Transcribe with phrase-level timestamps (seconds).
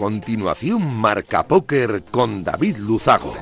[0.00, 3.34] Continuación, Marca Póker con David Luzago.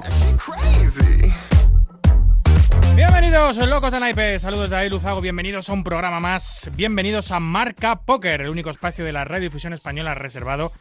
[2.96, 4.40] Bienvenidos, locos de naipe.
[4.40, 5.20] Saludos David Luzago.
[5.20, 6.68] Bienvenidos a un programa más.
[6.74, 10.72] Bienvenidos a Marca Póker, el único espacio de la radiodifusión española reservado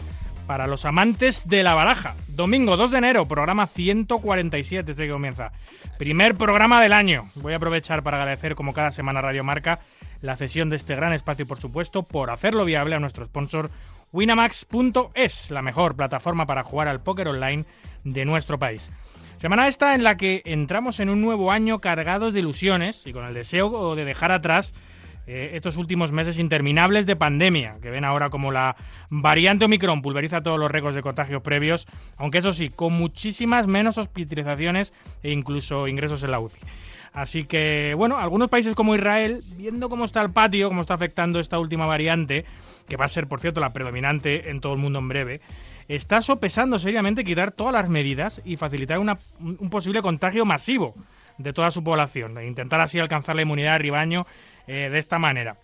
[0.48, 2.16] para los amantes de la baraja.
[2.28, 5.52] Domingo 2 de enero, programa 147 desde que comienza.
[6.00, 7.30] Primer programa del año.
[7.36, 9.78] Voy a aprovechar para agradecer, como cada semana, Radio Marca
[10.22, 13.70] la cesión de este gran espacio, por supuesto, por hacerlo viable a nuestro sponsor
[14.12, 17.66] Winamax.es, la mejor plataforma para jugar al póker online
[18.04, 18.92] de nuestro país.
[19.38, 23.26] Semana esta en la que entramos en un nuevo año cargados de ilusiones y con
[23.26, 24.74] el deseo de dejar atrás
[25.28, 28.78] eh, estos últimos meses interminables de pandemia, que ven ahora como la
[29.10, 31.86] variante Omicron pulveriza todos los récords de contagios previos,
[32.16, 36.60] aunque eso sí, con muchísimas menos hospitalizaciones e incluso ingresos en la UCI.
[37.12, 41.40] Así que, bueno, algunos países como Israel, viendo cómo está el patio, cómo está afectando
[41.40, 42.46] esta última variante,
[42.88, 45.42] que va a ser, por cierto, la predominante en todo el mundo en breve,
[45.88, 50.96] está sopesando seriamente quitar todas las medidas y facilitar un posible contagio masivo
[51.38, 54.26] de toda su población, e intentar así alcanzar la inmunidad de ribaño
[54.68, 55.58] eh, de esta manera.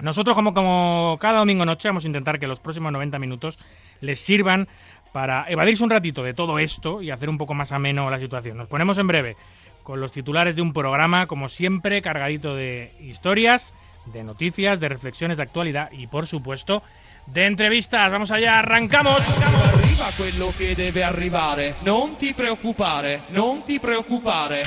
[0.00, 3.58] Nosotros, como, como cada domingo noche, vamos a intentar que los próximos 90 minutos
[4.00, 4.68] les sirvan
[5.12, 8.56] para evadirse un ratito de todo esto y hacer un poco más ameno la situación.
[8.56, 9.36] Nos ponemos en breve
[9.82, 13.74] con los titulares de un programa, como siempre, cargadito de historias,
[14.06, 16.82] de noticias, de reflexiones de actualidad y, por supuesto,
[17.26, 18.10] de entrevistas.
[18.10, 19.24] Vamos allá, arrancamos.
[19.28, 24.62] Arriva quello che deve arrivare, non ti preoccupare, non ti preoccupare.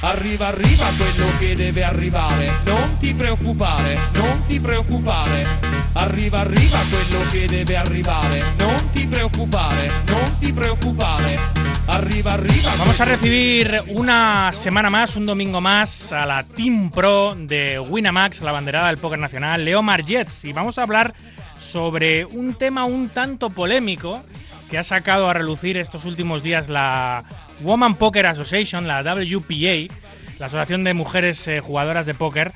[0.00, 5.46] Arriva, arriva quello che deve arrivare, non ti preoccupare, non ti preoccupare.
[5.92, 11.38] Arriva, arriva quello che debe arrivare, non ti preoccupare, non ti preoccupare.
[11.86, 12.70] Arriba, arriba.
[12.78, 18.42] Vamos a recibir una semana más, un domingo más, a la Team Pro de Winamax,
[18.42, 20.44] la banderada del póker nacional, Leo Jets.
[20.44, 21.14] Y vamos a hablar
[21.70, 24.22] sobre un tema un tanto polémico
[24.70, 27.24] que ha sacado a relucir estos últimos días la
[27.62, 29.94] Woman Poker Association, la WPA,
[30.38, 32.52] la Asociación de Mujeres eh, Jugadoras de Póker,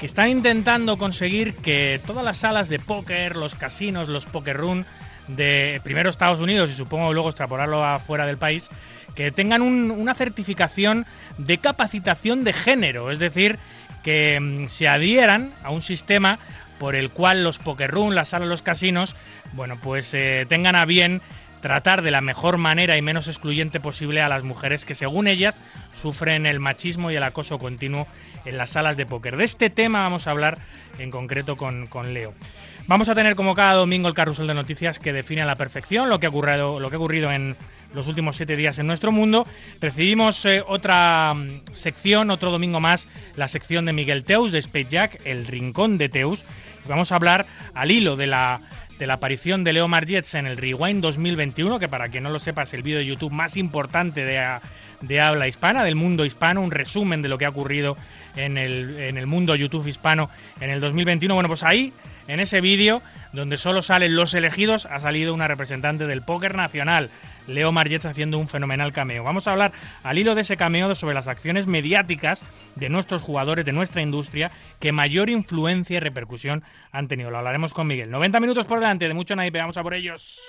[0.00, 4.84] que están intentando conseguir que todas las salas de póker, los casinos, los poker room
[5.28, 8.68] de primero Estados Unidos y supongo luego extrapolarlo afuera del país,
[9.14, 11.06] que tengan una certificación
[11.38, 13.58] de capacitación de género, es decir,
[14.02, 16.38] que mm, se adhieran a un sistema
[16.78, 19.16] por el cual los poker room, las salas, los casinos,
[19.52, 21.20] bueno, pues eh, tengan a bien
[21.60, 25.60] tratar de la mejor manera y menos excluyente posible a las mujeres que según ellas
[25.94, 28.06] sufren el machismo y el acoso continuo
[28.44, 29.36] en las salas de póker.
[29.36, 30.58] De este tema vamos a hablar
[30.98, 32.34] en concreto con, con Leo.
[32.86, 36.08] Vamos a tener como cada domingo el carrusel de noticias que define a la perfección
[36.08, 37.56] lo que ha ocurrido, lo que ha ocurrido en
[37.94, 39.46] los últimos siete días en nuestro mundo.
[39.80, 44.88] Recibimos eh, otra mm, sección, otro domingo más, la sección de Miguel Teus de Space
[44.90, 46.44] Jack, el rincón de Teus.
[46.88, 48.60] vamos a hablar al hilo de la
[48.98, 52.38] de la aparición de Leo Jets en el Rewind 2021, que para quien no lo
[52.38, 54.58] sepa es el vídeo de YouTube más importante de,
[55.02, 57.96] de, habla hispana, del mundo hispano, un resumen de lo que ha ocurrido
[58.36, 60.30] en el, en el mundo YouTube hispano
[60.60, 61.34] en el 2021.
[61.34, 61.92] Bueno, pues ahí,
[62.26, 67.10] en ese vídeo, donde solo salen los elegidos, ha salido una representante del póker nacional,
[67.46, 69.24] Leo Margetts haciendo un fenomenal cameo.
[69.24, 73.64] Vamos a hablar al hilo de ese cameo sobre las acciones mediáticas de nuestros jugadores,
[73.64, 77.30] de nuestra industria, que mayor influencia y repercusión han tenido.
[77.30, 78.10] Lo hablaremos con Miguel.
[78.10, 80.40] 90 minutos por delante de mucho naipe, vamos a por ellos.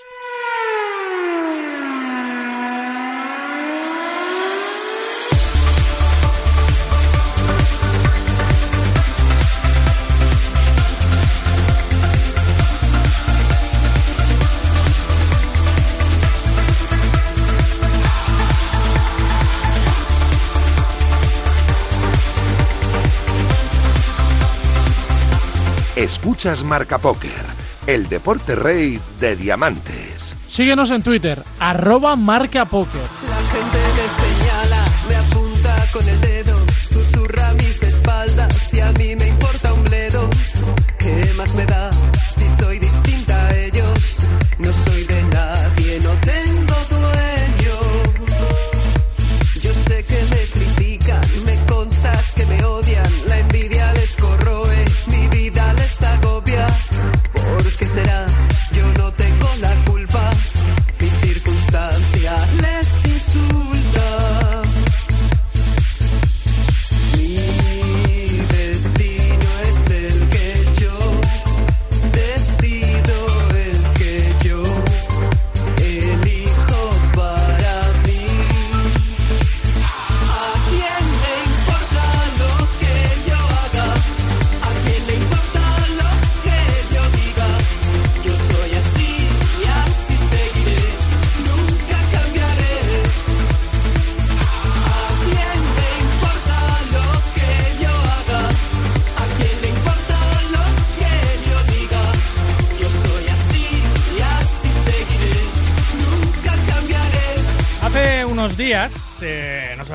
[25.97, 27.31] Escuchas Marca Póker,
[27.87, 30.35] el deporte rey de diamantes.
[30.47, 33.01] Síguenos en Twitter, arroba Marca Póker.
[33.27, 36.36] La gente me señala, me apunta con el dedo,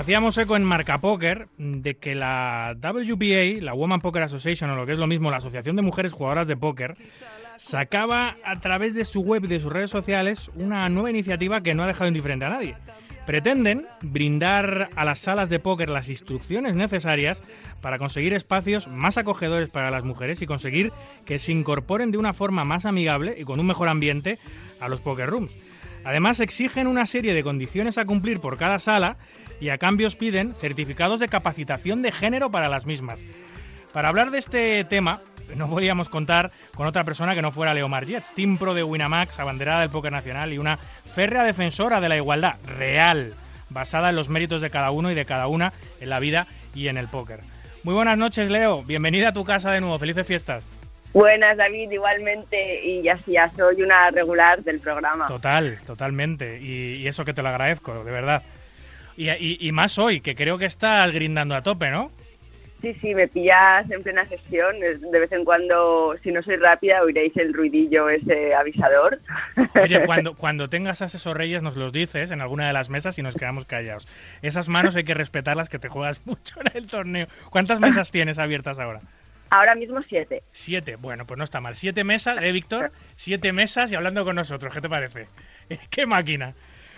[0.02, 4.84] hacíamos eco en Marca Poker de que la WPA, la Woman Poker Association, o lo
[4.84, 6.96] que es lo mismo, la Asociación de Mujeres Jugadoras de Póker,
[7.56, 11.75] sacaba a través de su web y de sus redes sociales una nueva iniciativa que
[11.75, 12.75] no ha dejado indiferente a nadie.
[13.26, 17.40] Pretenden brindar a las salas de póker las instrucciones necesarias
[17.81, 20.90] para conseguir espacios más acogedores para las mujeres y conseguir
[21.25, 24.40] que se incorporen de una forma más amigable y con un mejor ambiente
[24.81, 25.56] a los poker rooms.
[26.04, 29.16] Además exigen una serie de condiciones a cumplir por cada sala
[29.60, 33.25] y a cambios piden certificados de capacitación de género para las mismas.
[33.93, 35.20] Para hablar de este tema,
[35.54, 39.38] no podíamos contar con otra persona que no fuera Leo Margets, team pro de Winamax,
[39.38, 43.34] abanderada del póker nacional y una férrea defensora de la igualdad real,
[43.69, 46.88] basada en los méritos de cada uno y de cada una en la vida y
[46.88, 47.40] en el póker.
[47.82, 48.82] Muy buenas noches, Leo.
[48.82, 49.99] Bienvenida a tu casa de nuevo.
[49.99, 50.64] Felices fiestas.
[51.12, 52.84] Buenas, David, igualmente.
[52.84, 55.26] Y ya, ya soy una regular del programa.
[55.26, 56.60] Total, totalmente.
[56.60, 58.43] Y, y eso que te lo agradezco, de verdad.
[59.23, 62.11] Y, y, y, más hoy, que creo que estás grindando a tope, ¿no?
[62.81, 64.81] Sí, sí, me pillas en plena sesión.
[64.81, 69.21] De vez en cuando, si no soy rápida, oiréis el ruidillo ese avisador.
[69.81, 73.17] Oye, cuando, cuando tengas a esos reyes nos los dices en alguna de las mesas
[73.17, 74.09] y nos quedamos callados.
[74.43, 77.29] Esas manos hay que respetarlas que te juegas mucho en el torneo.
[77.51, 79.03] ¿Cuántas mesas tienes abiertas ahora?
[79.51, 80.43] Ahora mismo siete.
[80.51, 81.77] Siete, bueno, pues no está mal.
[81.77, 82.91] Siete mesas, ¿eh, Víctor?
[83.15, 85.29] Siete mesas y hablando con nosotros, ¿qué te parece?
[85.91, 86.55] ¡Qué máquina!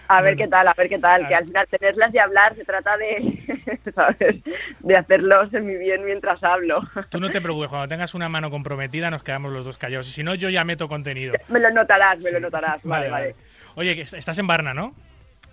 [0.09, 1.27] A ver qué tal, a ver qué tal.
[1.27, 4.37] Que al final tenerlas y hablar se trata de, ¿sabes?
[4.81, 6.83] De hacerlos en mi bien mientras hablo.
[7.09, 10.07] Tú no te preocupes, cuando tengas una mano comprometida nos quedamos los dos callados.
[10.07, 11.35] Si no, yo ya meto contenido.
[11.49, 12.33] Me lo notarás, me sí.
[12.33, 12.83] lo notarás.
[12.83, 13.37] Vale, vale, vale.
[13.77, 14.95] Oye, estás en Barna, ¿no?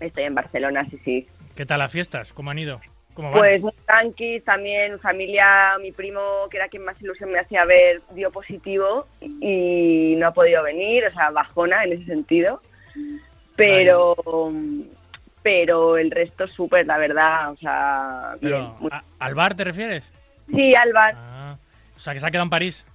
[0.00, 1.26] Estoy en Barcelona, sí, sí.
[1.56, 2.32] ¿Qué tal las fiestas?
[2.32, 2.80] ¿Cómo han ido?
[3.14, 3.38] ¿Cómo van?
[3.38, 8.02] Pues muy tranqui, también familia, mi primo, que era quien más ilusión me hacía ver,
[8.12, 12.60] dio positivo y no ha podido venir, o sea, bajona en ese sentido
[13.56, 14.14] pero
[15.42, 18.36] pero el resto súper, la verdad, o sea...
[18.40, 20.12] Pero, bien, ¿Al bar te refieres?
[20.48, 21.14] Sí, al bar.
[21.16, 21.56] Ah,
[21.96, 22.86] o sea, que se ha quedado en París.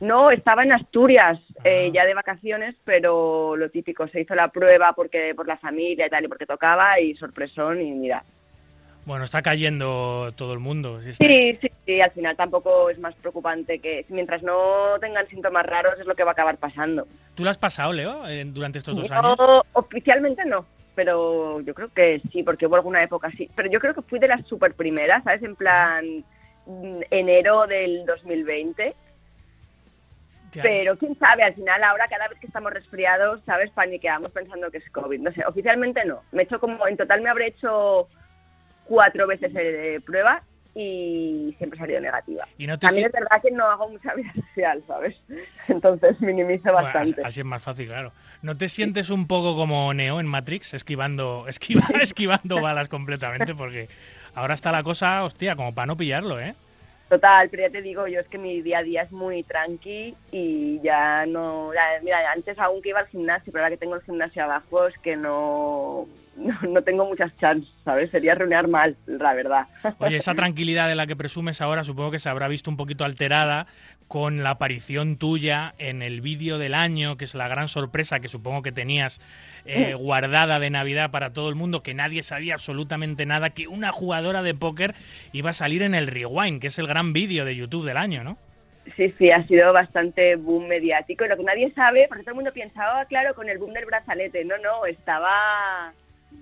[0.00, 1.62] No, estaba en Asturias, ah.
[1.64, 6.06] eh, ya de vacaciones, pero lo típico, se hizo la prueba porque por la familia
[6.06, 8.24] y tal, y porque tocaba, y sorpresón, y mira.
[9.06, 11.00] Bueno, está cayendo todo el mundo.
[11.02, 15.66] Sí, sí, sí, sí, al final tampoco es más preocupante que mientras no tengan síntomas
[15.66, 17.06] raros es lo que va a acabar pasando.
[17.34, 19.38] ¿Tú lo has pasado, Leo, durante estos dos yo, años?
[19.74, 20.64] Oficialmente no,
[20.94, 23.50] pero yo creo que sí, porque hubo alguna época sí.
[23.54, 25.42] Pero yo creo que fui de las super primeras, ¿sabes?
[25.42, 26.24] En plan
[27.10, 28.94] enero del 2020.
[30.62, 33.70] Pero quién sabe, al final ahora cada vez que estamos resfriados, ¿sabes?
[33.72, 35.20] Paniqueamos pensando que es COVID.
[35.20, 36.22] No sé, oficialmente no.
[36.32, 38.08] Me he hecho como, en total me habré hecho
[38.86, 40.42] cuatro veces de prueba
[40.74, 42.46] y siempre salió negativa.
[42.58, 45.16] ¿Y no te También es verdad que no hago mucha vida social, ¿sabes?
[45.68, 47.22] Entonces minimizo bueno, bastante.
[47.24, 48.12] Así es más fácil, claro.
[48.42, 53.54] ¿No te sientes un poco como Neo en Matrix, esquivando, esquiva, esquivando balas completamente?
[53.54, 53.88] Porque
[54.34, 56.54] ahora está la cosa, hostia, como para no pillarlo, ¿eh?
[57.08, 60.16] Total, pero ya te digo, yo es que mi día a día es muy tranqui
[60.32, 61.72] y ya no...
[61.72, 64.88] Ya, mira, antes aún que iba al gimnasio, pero ahora que tengo el gimnasio abajo
[64.88, 68.10] es que no no, no, tengo muchas chances, ¿sabes?
[68.10, 69.66] Sería reunir mal, la verdad.
[69.98, 73.04] Oye, esa tranquilidad de la que presumes ahora supongo que se habrá visto un poquito
[73.04, 73.66] alterada
[74.08, 78.28] con la aparición tuya en el vídeo del año, que es la gran sorpresa que
[78.28, 79.20] supongo que tenías
[79.64, 83.92] eh, guardada de Navidad para todo el mundo, que nadie sabía absolutamente nada, que una
[83.92, 84.94] jugadora de póker
[85.32, 88.24] iba a salir en el Rewind, que es el gran vídeo de YouTube del año,
[88.24, 88.38] ¿no?
[88.96, 91.24] Sí, sí, ha sido bastante boom mediático.
[91.24, 93.86] Lo que nadie sabe, porque todo el mundo pensaba, oh, claro, con el boom del
[93.86, 94.44] brazalete.
[94.44, 95.94] No, no, estaba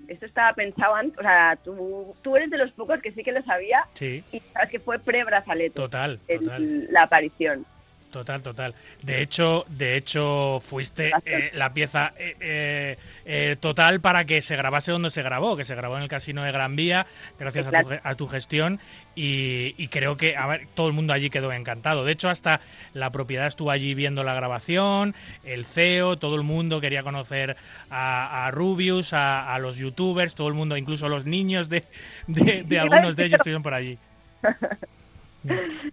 [0.07, 3.31] esto estaba pensado antes, o sea, tú, tú eres de los pocos que sí que
[3.31, 4.23] lo sabía sí.
[4.31, 5.75] y sabes que fue pre-brazalete.
[5.75, 6.63] Total, total.
[6.63, 7.65] El, la aparición.
[8.13, 8.75] Total, total.
[9.01, 14.91] De hecho, de hecho fuiste eh, la pieza eh, eh, total para que se grabase
[14.91, 17.07] donde se grabó, que se grabó en el Casino de Gran Vía,
[17.39, 18.79] gracias a tu, a tu, gestión.
[19.15, 22.05] Y, y, creo que a ver, todo el mundo allí quedó encantado.
[22.05, 22.61] De hecho, hasta
[22.93, 27.57] la propiedad estuvo allí viendo la grabación, el CEO, todo el mundo quería conocer
[27.89, 31.83] a, a Rubius, a, a, los youtubers, todo el mundo, incluso los niños de,
[32.27, 33.97] de, de algunos de ellos estuvieron por allí.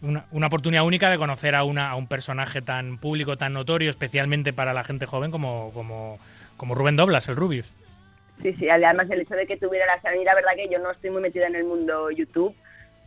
[0.00, 3.90] Una, una, oportunidad única de conocer a, una, a un personaje tan público, tan notorio,
[3.90, 6.18] especialmente para la gente joven como, como,
[6.56, 7.72] como Rubén Doblas, el Rubius.
[8.42, 10.78] Sí, sí, además el hecho de que tuviera la escena, y la verdad que yo
[10.78, 12.54] no estoy muy metida en el mundo YouTube,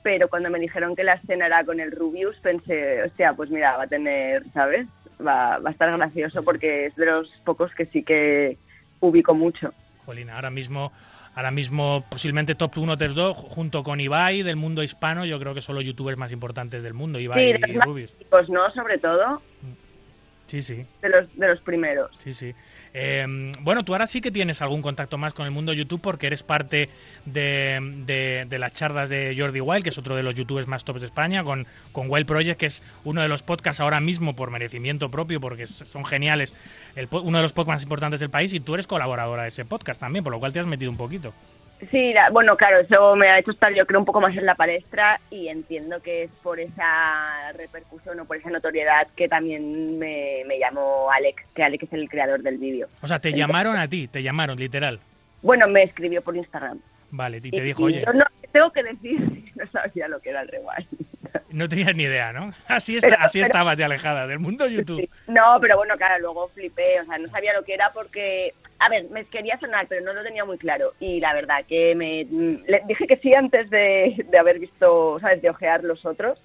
[0.04, 3.78] pero cuando me dijeron que la escena era con el Rubius, pensé, hostia, pues mira,
[3.78, 4.88] va a tener, ¿sabes?
[5.26, 8.58] Va, va a estar gracioso porque es de los pocos que sí que
[9.00, 9.74] ubico mucho.
[10.06, 10.92] Jolina, ahora mismo
[11.36, 15.54] ahora mismo posiblemente top 1 top 2 junto con Ibai del mundo hispano yo creo
[15.54, 18.98] que son los youtubers más importantes del mundo Ibai sí, y Rubius pues no sobre
[18.98, 19.42] todo.
[20.48, 20.86] Sí sí.
[21.02, 22.12] De los de los primeros.
[22.18, 22.54] Sí sí
[22.96, 26.28] Eh, bueno, tú ahora sí que tienes algún contacto más con el mundo YouTube porque
[26.28, 26.90] eres parte
[27.26, 31.08] de, las charlas de Jordi Wild, que es otro de los youtubers más tops de
[31.08, 35.10] España, con, con Wild Project, que es uno de los podcasts ahora mismo por merecimiento
[35.10, 36.54] propio, porque son geniales,
[36.96, 39.66] el uno de los podcasts más importantes del país, y tú eres colaboradora de ese
[39.66, 41.34] podcast también, por lo cual te has metido un poquito.
[41.92, 44.46] Sí, la- bueno, claro, eso me ha hecho estar yo creo un poco más en
[44.46, 49.98] la palestra y entiendo que es por esa repercusión o por esa notoriedad que también
[50.00, 52.88] me, me llamó Alex, que Alex es el creador del vídeo.
[53.02, 55.00] O sea, te llamaron a ti, te llamaron, literal.
[55.42, 56.80] Bueno, me escribió por Instagram.
[57.12, 60.08] Vale, y te Y- dijo, y oye, yo no, tengo que decir que no sabía
[60.08, 60.88] lo que era el rewind.
[61.50, 62.54] no tenías ni idea, ¿no?
[62.68, 65.02] Así, está, Pero- así pero- estabas de alejada del mundo YouTube.
[65.02, 65.10] Sí.
[65.28, 68.88] No, pero bueno, claro, luego flipé, o sea, no sabía lo que era porque, a
[68.90, 70.94] ver, me quería sonar, pero no lo tenía muy claro.
[71.00, 75.20] Y la verdad que me mm, le dije que sí antes de, de haber visto,
[75.20, 76.40] ¿sabes?, de ojear los otros.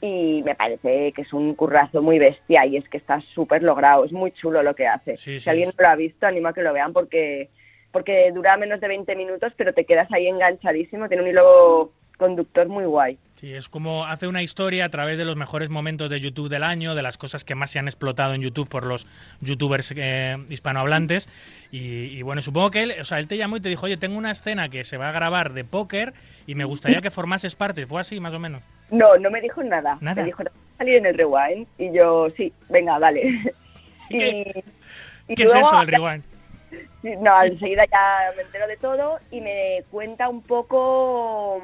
[0.00, 4.04] Y me parece que es un currazo muy bestia y es que está súper logrado,
[4.04, 5.16] es muy chulo lo que hace.
[5.16, 7.48] Sí, si alguien no lo ha visto, animo a que lo vean porque,
[7.94, 12.68] porque dura menos de 20 minutos, pero te quedas ahí enganchadísimo, tiene un hilo conductor
[12.68, 13.18] muy guay.
[13.34, 16.62] Sí, es como hace una historia a través de los mejores momentos de YouTube del
[16.62, 19.06] año, de las cosas que más se han explotado en YouTube por los
[19.40, 21.28] youtubers eh, hispanohablantes.
[21.72, 23.96] Y, y bueno, supongo que él, o sea, él te llamó y te dijo, oye,
[23.96, 26.14] tengo una escena que se va a grabar de póker
[26.46, 27.86] y me gustaría que formases parte.
[27.86, 28.62] ¿Fue así, más o menos?
[28.90, 29.98] No, no me dijo nada.
[30.00, 30.22] Nada.
[30.22, 31.66] Me dijo, "¿Te vas a salir en el rewind?
[31.78, 33.40] Y yo, sí, venga, vale.
[34.08, 34.64] ¿Y qué-
[35.28, 36.24] y ¿Qué es luego- eso del rewind?
[37.02, 41.62] Sí, No, enseguida ya me entero de todo y me cuenta un poco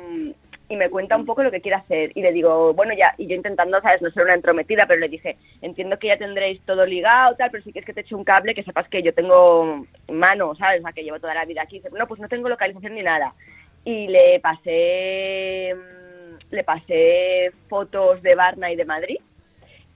[0.69, 3.27] y me cuenta un poco lo que quiere hacer y le digo, bueno, ya, y
[3.27, 6.87] yo intentando, sabes, no ser una entrometida, pero le dije, entiendo que ya tendréis todo
[6.87, 9.85] ligado, tal, pero si quieres que te eche un cable, que sepas que yo tengo
[10.09, 10.79] mano, ¿sabes?
[10.79, 11.79] O sea, que llevo toda la vida aquí.
[11.79, 13.35] Dice, no, pues no tengo localización ni nada.
[13.85, 15.75] Y le pasé,
[16.51, 19.19] le pasé fotos de Varna y de Madrid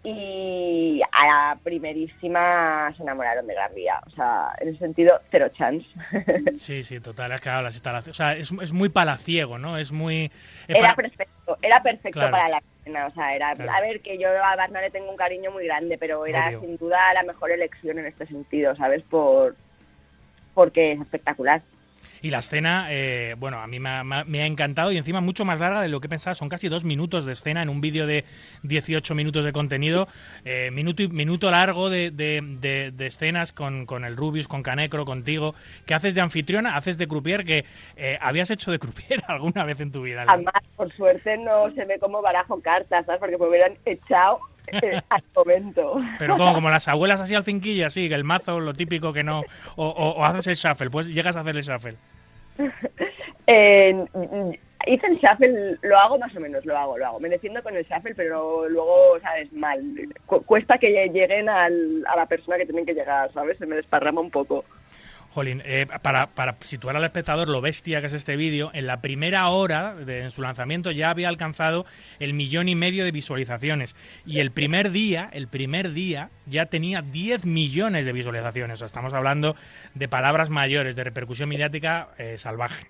[0.07, 4.01] y a la primerísima se enamoraron de Gran Vía.
[4.07, 5.87] O sea, en ese sentido, cero chance.
[6.59, 7.33] Sí, sí, total.
[7.33, 8.15] Es que claro, las instalaciones.
[8.15, 9.79] O sea, es, es muy palaciego, ¿no?
[9.79, 10.31] Es muy.
[10.69, 12.33] era para- perfecto, era perfecto Claro.
[12.33, 13.07] para la escena.
[13.07, 13.73] O sea, era, Claro.
[13.73, 16.61] a ver, que yo a Barna le tengo un cariño muy grande, pero era Obvio.
[16.61, 19.03] sin duda la mejor elección en este sentido, ¿sabes?
[19.05, 19.57] Por
[20.55, 21.63] porque es espectacular.
[22.25, 25.61] Y la escena, eh, bueno, a mí me ha, me encantado y encima mucho más
[25.61, 26.35] larga de lo que pensaba.
[26.35, 28.25] Son casi dos minutos de escena en un vídeo de
[28.63, 30.09] 18 minutos de contenido.
[30.47, 34.63] eh, minuto, y- minuto largo de, de- de- de escenas con, con el Rubius, con
[34.63, 35.55] Canecro, contigo.
[35.85, 36.77] que haces de anfitriona?
[36.77, 37.67] Haces de croupier que
[37.97, 40.25] eh, habías hecho de croupier alguna vez en tu vida.
[40.27, 43.21] Además, por suerte no se ve como barajo cartas, ¿sabes?
[43.21, 44.39] Porque me hubieran echado
[44.69, 45.97] eh, al momento.
[46.19, 49.23] Pero como, como las abuelas así al cinquillo, así, que el mazo, lo típico que
[49.23, 49.43] no.
[49.77, 51.97] O, o- o haces el shuffle, pues llegas a hacer el shuffle.
[53.47, 54.07] Eh,
[54.87, 57.21] hice el shuffle, lo hago más o menos, lo hago, lo hago.
[57.21, 59.53] Me defiendo con el shuffle, pero luego, ¿sabes?
[59.53, 59.83] Mal.
[60.27, 63.59] Cu- cuesta que lleguen al- a la persona que tienen que llegar, ¿sabes?
[63.59, 64.65] Se me desparrama un poco.
[65.35, 69.01] Jolín, eh, para, para situar al espectador lo bestia que es este vídeo, en la
[69.01, 71.87] primera hora de su lanzamiento ya había alcanzado
[72.21, 73.97] el millón y medio de visualizaciones.
[74.25, 78.75] Y el primer día, el primer día, ya tenía 10 millones de visualizaciones.
[78.75, 79.57] O sea, estamos hablando
[79.95, 82.87] de palabras mayores, de repercusión mediática eh, salvaje.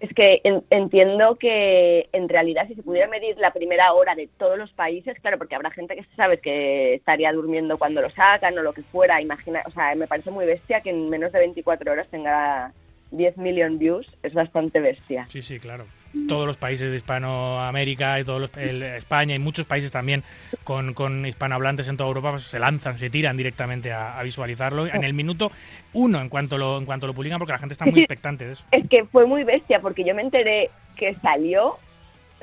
[0.00, 4.28] Es que en- entiendo que en realidad si se pudiera medir la primera hora de
[4.38, 8.56] todos los países, claro, porque habrá gente que sabes que estaría durmiendo cuando lo sacan
[8.58, 11.40] o lo que fuera, imagina, o sea, me parece muy bestia que en menos de
[11.40, 12.72] 24 horas tenga
[13.10, 15.26] 10 million views, es bastante bestia.
[15.28, 15.86] Sí, sí, claro.
[16.26, 20.24] Todos los países de Hispanoamérica y todos los, el- España y muchos países también
[20.64, 24.86] con, con hispanohablantes en toda Europa pues, se lanzan, se tiran directamente a, a visualizarlo
[24.86, 25.52] en el minuto
[25.92, 28.52] uno en cuanto lo en cuanto lo publican porque la gente está muy expectante de
[28.52, 28.64] eso.
[28.70, 31.76] Es que fue muy bestia porque yo me enteré que salió,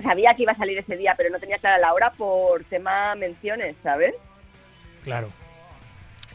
[0.04, 3.16] sabía que iba a salir ese día, pero no tenía clara la hora por tema
[3.16, 4.14] menciones, ¿sabes?
[5.04, 5.30] Claro.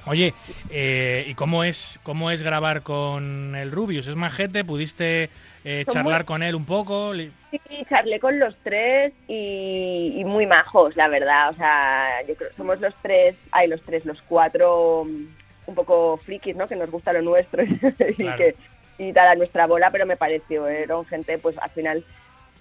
[0.06, 0.32] Oye,
[0.70, 4.06] eh, ¿y cómo es cómo es grabar con el Rubius?
[4.08, 4.64] ¿Es majete?
[4.64, 5.28] ¿Pudiste
[5.64, 7.12] eh, charlar muy- con él un poco?
[7.14, 11.50] Sí, charlé con los tres y, y muy majos, la verdad.
[11.50, 15.25] O sea, yo creo somos los tres, hay los tres, los cuatro mm,
[15.67, 16.69] un poco frikis, ¿no?
[16.69, 17.76] Que nos gusta lo nuestro y,
[18.14, 18.37] Claro.
[18.38, 18.55] que
[18.99, 22.05] y tal a nuestra bola, pero me pareció, eran gente, pues al final,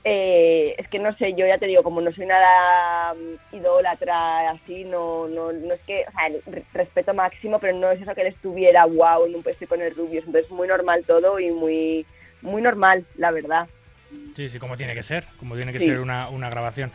[0.05, 4.49] eh, es que no sé, yo ya te digo, como no soy nada mm, idólatra,
[4.51, 8.15] así, no, no, no es que, o sea, re- respeto máximo, pero no es eso
[8.15, 11.51] que él estuviera, wow, en un estoy con el Rubius, entonces muy normal todo y
[11.51, 12.05] muy,
[12.41, 13.67] muy normal, la verdad.
[14.35, 15.85] Sí, sí, como tiene que ser, como tiene que Sí.
[15.85, 16.91] ser una, una grabación.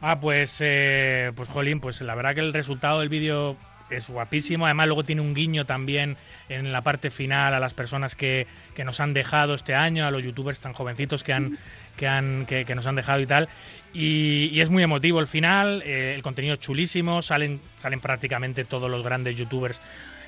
[0.00, 3.56] Ah, pues, eh, pues Jolín, pues la verdad que el resultado del vídeo
[3.90, 4.64] es guapísimo.
[4.66, 6.16] Además, luego tiene un guiño también
[6.48, 10.10] en la parte final a las personas que, que nos han dejado este año, a
[10.10, 11.58] los youtubers tan jovencitos que han
[11.96, 13.48] que han que, que nos han dejado y tal.
[13.92, 18.64] Y, y es muy emotivo el final, eh, el contenido es chulísimo, salen, salen prácticamente
[18.64, 19.78] todos los grandes youtubers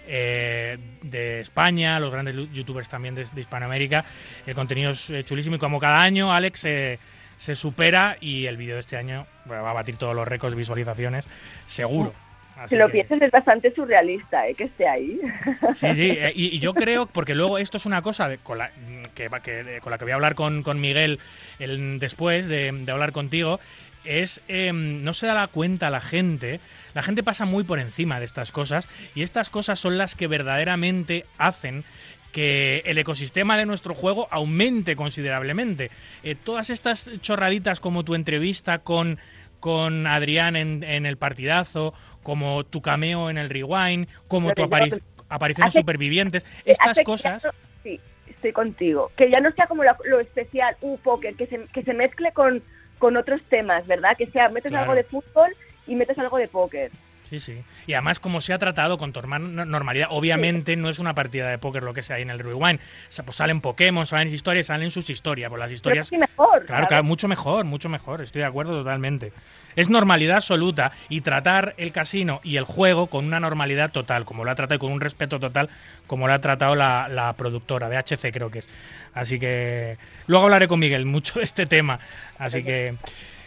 [0.06, 4.04] eh, de España, los grandes youtubers también de, de Hispanoamérica.
[4.46, 6.98] El contenido es eh, chulísimo y como cada año, Alex eh,
[7.38, 10.52] se supera y el vídeo de este año bueno, va a batir todos los récords
[10.54, 11.26] de visualizaciones,
[11.66, 12.12] seguro.
[12.56, 14.54] Así Si lo que- piensas es bastante surrealista, ¿eh?
[14.54, 15.18] Que esté ahí.
[15.74, 18.58] Sí, sí, eh, y, y yo creo, porque luego esto es una cosa de- con,
[18.58, 18.70] la,
[19.14, 21.18] que, va- que- con la que voy a hablar con, con Miguel
[21.58, 23.58] el- después de, de hablar contigo,
[24.04, 26.60] es, em, no se da la cuenta la gente,
[26.94, 30.26] la gente pasa muy por encima de estas cosas y estas cosas son las que
[30.26, 31.84] verdaderamente hacen
[32.32, 35.90] que el ecosistema de nuestro juego aumente considerablemente.
[36.24, 39.18] Eh, todas estas chorraditas como tu entrevista con,
[39.60, 44.98] con Adrián en, en el partidazo, como tu cameo en el rewind, como tu Pero
[45.28, 47.46] aparición en Supervivientes, estas cosas...
[47.84, 49.12] sí, estoy contigo.
[49.16, 52.32] Que ya no sea como la- lo especial, un póker, que se, que se mezcle
[52.32, 52.62] con,
[52.98, 54.16] con otros temas, ¿verdad?
[54.18, 54.82] Que sea, metes Claro.
[54.90, 55.54] algo de fútbol
[55.86, 56.90] y metes algo de póker.
[57.28, 57.56] Sí, sí.
[57.86, 61.82] Y además, como se ha tratado con normalidad, obviamente no es una partida de póker
[61.82, 62.78] lo que sea ahí en el Rewind.
[62.78, 65.48] O sea, pues salen Pokémon, salen historias, salen sus historias.
[65.48, 66.06] Pues las Pero historias.
[66.08, 66.66] sí mejor.
[66.66, 69.32] Claro, claro, mucho mejor, mucho mejor, estoy de acuerdo totalmente.
[69.74, 74.44] Es normalidad absoluta y tratar el casino y el juego con una normalidad total, como
[74.44, 75.70] lo ha tratado y con un respeto total,
[76.06, 78.68] como lo ha tratado la, la productora de HC, creo que es.
[79.14, 81.98] Así que luego hablaré con Miguel mucho de este tema.
[82.38, 82.96] Así que,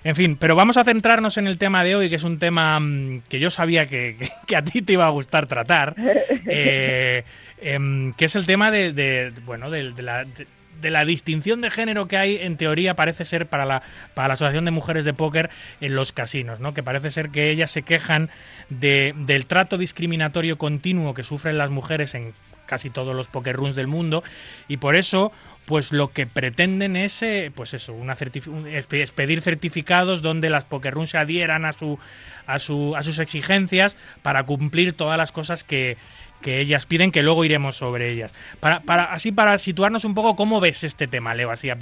[0.08, 2.80] en fin, pero vamos a centrarnos en el tema de hoy, que es un tema
[2.80, 4.16] mm, que yo sabía que,
[4.48, 5.96] que- a ti te iba a gustar tratar,
[6.48, 7.24] eh,
[7.62, 10.24] em, que es el tema de, de- bueno, de, de la...
[10.26, 10.48] de-
[10.80, 13.82] de la distinción de género que hay, en teoría, parece ser para la,
[14.14, 15.50] para la Asociación de Mujeres de Póker
[15.82, 16.76] en los casinos, ¿no?
[16.76, 18.30] Que parece ser que ellas se quejan
[18.70, 22.32] de, del trato discriminatorio continuo que sufren las mujeres en
[22.68, 24.24] casi todos los poker del mundo
[24.68, 25.32] y por eso
[25.66, 30.66] pues lo que pretenden es eh, pues eso una certifi- es- pedir certificados donde las
[30.66, 31.98] poker se adhieran a su
[32.46, 35.98] a su a sus exigencias para cumplir todas las cosas que
[36.42, 38.32] que ellas piden que luego iremos sobre ellas.
[38.60, 41.78] Para, para así para situarnos un poco cómo ves este tema Leo así a,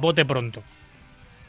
[0.00, 0.62] bote pronto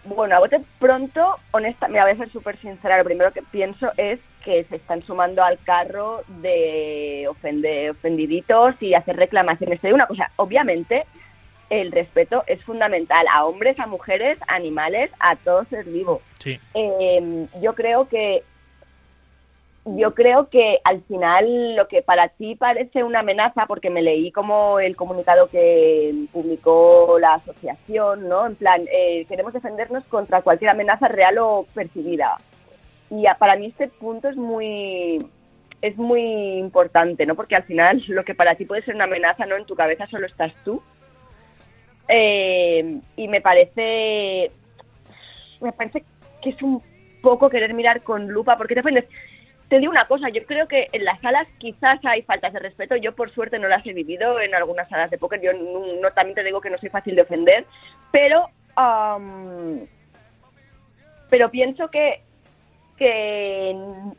[0.03, 3.91] Bueno, a bote pronto, honesta, me voy a ser súper sincera, lo primero que pienso
[3.95, 9.79] es que se están sumando al carro de ofender, ofendiditos y hacer reclamaciones.
[9.79, 11.06] Te digo una cosa, obviamente
[11.69, 16.21] el respeto es fundamental a hombres, a mujeres, a animales, a todo ser vivo.
[16.39, 18.43] sí Eh, yo creo que
[19.86, 24.32] yo creo que al final lo que para ti parece una amenaza, porque me leí
[24.32, 28.45] como el comunicado que publicó la asociación, ¿no?
[28.45, 32.38] En plan, eh, queremos defendernos contra cualquier amenaza real o percibida.
[33.13, 35.23] Y para mí este punto es muy
[35.84, 37.36] es muy importante, ¿no?
[37.36, 39.56] Porque al final lo que para ti puede ser una amenaza, ¿no?
[39.56, 40.82] En tu cabeza solo estás tú.
[42.08, 44.52] Eh, y me parece
[45.62, 46.04] me parece
[46.41, 46.82] que es un
[47.21, 49.06] poco querer mirar con lupa porque te ofendes.
[49.69, 52.95] Te digo una cosa, yo creo que en las salas quizás hay faltas de respeto.
[52.95, 55.39] Yo por suerte no las he vivido en algunas salas de póker.
[55.39, 57.67] Yo no, también te digo que no soy fácil de ofender,
[58.12, 58.49] pero
[61.30, 62.23] pero pienso que
[62.97, 63.75] que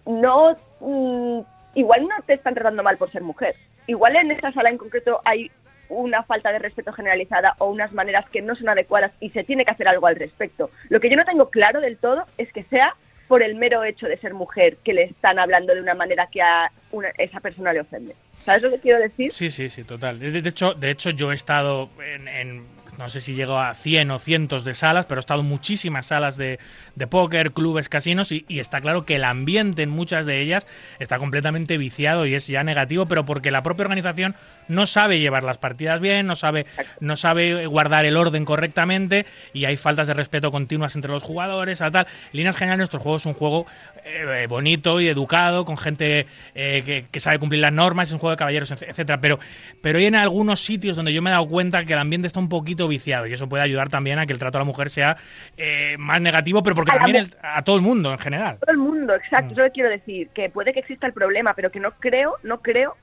[0.07, 1.41] no mm,
[1.75, 3.55] igual no te están tratando mal por ser mujer.
[3.87, 5.51] Igual en esa sala en concreto hay
[5.91, 9.65] una falta de respeto generalizada o unas maneras que no son adecuadas y se tiene
[9.65, 10.71] que hacer algo al respecto.
[10.89, 12.97] Lo que yo no tengo claro del todo es que sea
[13.29, 16.43] por el mero hecho de ser mujer que le están hablando de una manera que
[16.43, 18.15] a una- esa persona le ofende.
[18.41, 19.33] ¿Sabes lo que quiero decir?
[19.33, 20.19] Sí, sí, sí, total.
[20.21, 22.67] De, hecho, de hecho, yo he estado en, en-
[22.99, 26.07] no sé si llego a 100 o cientos de salas, pero he estado en muchísimas
[26.07, 26.59] salas de,
[26.95, 30.67] de póker, clubes, casinos, y, y está claro que el ambiente en muchas de ellas
[30.99, 34.35] está completamente viciado y es ya negativo, pero porque la propia organización
[34.69, 36.67] no sabe llevar las partidas bien, no sabe,
[37.01, 41.81] no sabe guardar el orden correctamente y hay faltas de respeto continuas entre los jugadores,
[41.81, 42.07] a tal.
[42.33, 43.67] En líneas generales, nuestro juego es un juego
[44.05, 48.19] eh, bonito y educado, con gente eh, que, que sabe cumplir las normas, es un
[48.19, 49.21] juego de caballeros, etc- etcétera.
[49.21, 49.39] Pero,
[49.83, 52.41] pero hay en algunos sitios donde yo me he dado cuenta que el ambiente está
[52.41, 54.91] un poquito viciado y eso puede ayudar también a que el trato a la mujer
[54.91, 55.17] sea
[55.57, 58.59] eh, más negativo, pero porque A también el- a todo el mundo en general.
[58.61, 59.47] Todo el mundo, exacto.
[59.49, 59.53] Mm.
[59.53, 62.35] Eso lo que quiero decir, que puede que exista el problema, pero que no creo,
[62.43, 62.97] no creo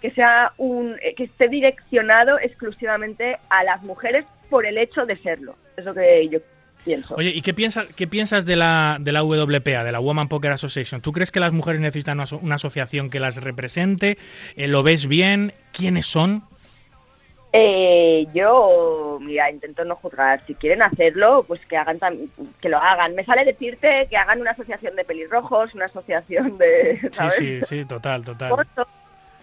[0.00, 5.16] que sea un eh, que esté direccionado exclusivamente a las mujeres por el hecho de
[5.16, 5.56] serlo.
[5.76, 6.38] Es lo que yo
[6.84, 7.14] pienso.
[7.16, 10.52] Oye, ¿y qué piensas, qué piensas de la, de la WPA, de la Woman Poker
[10.52, 11.00] Association?
[11.00, 14.18] ¿Tú crees que las mujeres necesitan una, una asociación que las represente?
[14.56, 15.52] Eh, ¿Lo ves bien?
[15.72, 16.44] ¿Quiénes son?
[17.54, 20.42] Eh, yo, mira, intento no juzgar.
[20.46, 21.98] Si quieren hacerlo, pues que hagan
[22.60, 23.14] que lo hagan.
[23.14, 27.34] Me sale decirte que hagan una asociación de pelirrojos, una asociación de, Sí, ¿sabes?
[27.34, 28.52] sí, sí, total, total.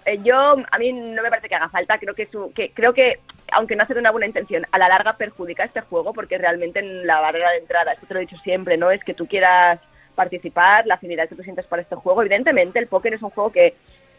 [0.10, 2.00] Eh, yo, a mí no me parece que haga falta.
[2.00, 3.19] Creo que, es un- que creo que,
[3.52, 6.80] aunque no hace de una buena intención, a la larga perjudica este juego porque realmente
[6.80, 9.28] en la barrera de entrada, esto te lo he dicho siempre, no es que tú
[9.28, 9.80] quieras
[10.15, 12.22] participar, la afinidad que tú sientes para este juego.
[12.22, 13.76] Evidentemente, el póker es un juego que,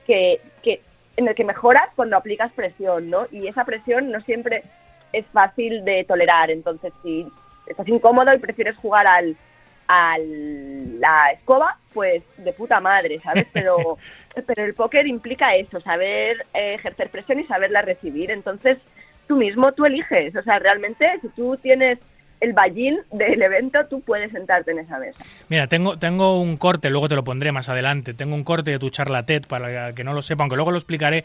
[0.07, 0.81] que, que
[1.17, 3.27] en el que mejoras cuando aplicas presión, ¿no?
[3.33, 4.63] Y esa presión no siempre
[5.13, 6.51] es fácil de tolerar.
[6.53, 7.27] Entonces, si
[7.67, 9.37] estás incómodo y prefieres jugar al
[9.93, 13.47] a la escoba, pues de puta madre, ¿sabes?
[13.53, 13.99] Pero,
[14.47, 18.31] pero el póker implica eso, saber eh, ejercer presión y saberla recibir.
[18.31, 18.79] Entonces,
[19.27, 20.37] tú mismo, tú eliges.
[20.37, 21.99] O sea, realmente, si tú tienes
[22.39, 25.23] el ballín del evento, tú puedes sentarte en esa mesa.
[25.49, 28.15] Mira, tengo, tengo un corte, luego te lo pondré más adelante.
[28.15, 30.79] Tengo un corte de tu charla TED, para que no lo sepa, aunque luego lo
[30.79, 31.25] explicaré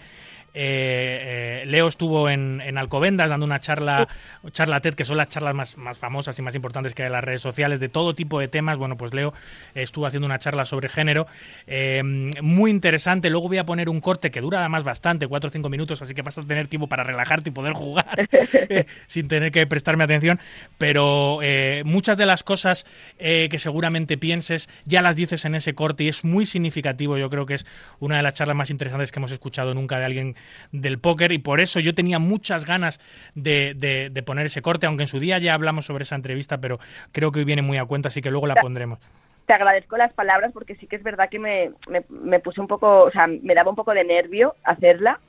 [0.57, 4.07] eh, eh, Leo estuvo en, Alcobendas dando una charla,
[4.51, 7.11] charla TED, que son las charlas más, más, famosas y más importantes que hay en
[7.11, 8.77] las redes sociales, de todo tipo de temas.
[8.77, 9.33] Bueno, pues Leo
[9.73, 11.27] estuvo haciendo una charla sobre género,
[11.67, 12.01] eh,
[12.41, 13.29] muy interesante.
[13.29, 16.13] Luego voy a poner un corte que dura además bastante, cuatro o cinco minutos, así
[16.13, 18.29] que vas a tener tiempo para relajarte y poder jugar
[19.07, 20.39] sin tener que prestarme atención.
[20.77, 21.39] Pero
[21.83, 22.85] muchas de las cosas
[23.17, 27.17] que seguramente pienses ya las dices en ese corte y es muy significativo.
[27.17, 27.65] Yo creo que es
[27.99, 30.35] una de las charlas más interesantes que hemos escuchado nunca de alguien
[30.71, 32.99] del póker y por eso yo tenía muchas ganas
[33.35, 36.79] de, poner ese corte, aunque en su día ya hablamos sobre esa entrevista, pero
[37.11, 38.99] creo que hoy viene muy a cuenta, así que luego la pondremos
[39.45, 41.69] te agradezco las palabras porque sí que es verdad que me,
[42.09, 45.19] me, puse un poco, o sea, me daba un poco de nervio hacerla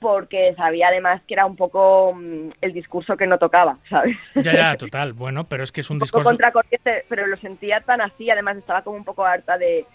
[0.00, 4.18] porque sabía además que era un poco mm, el discurso que no tocaba, ¿sabes?
[4.34, 5.14] Ya, ya, total.
[5.14, 6.28] Bueno, pero es que es un, un discurso...
[6.28, 9.86] contracorriente, pero lo sentía tan así, además estaba como un poco harta de,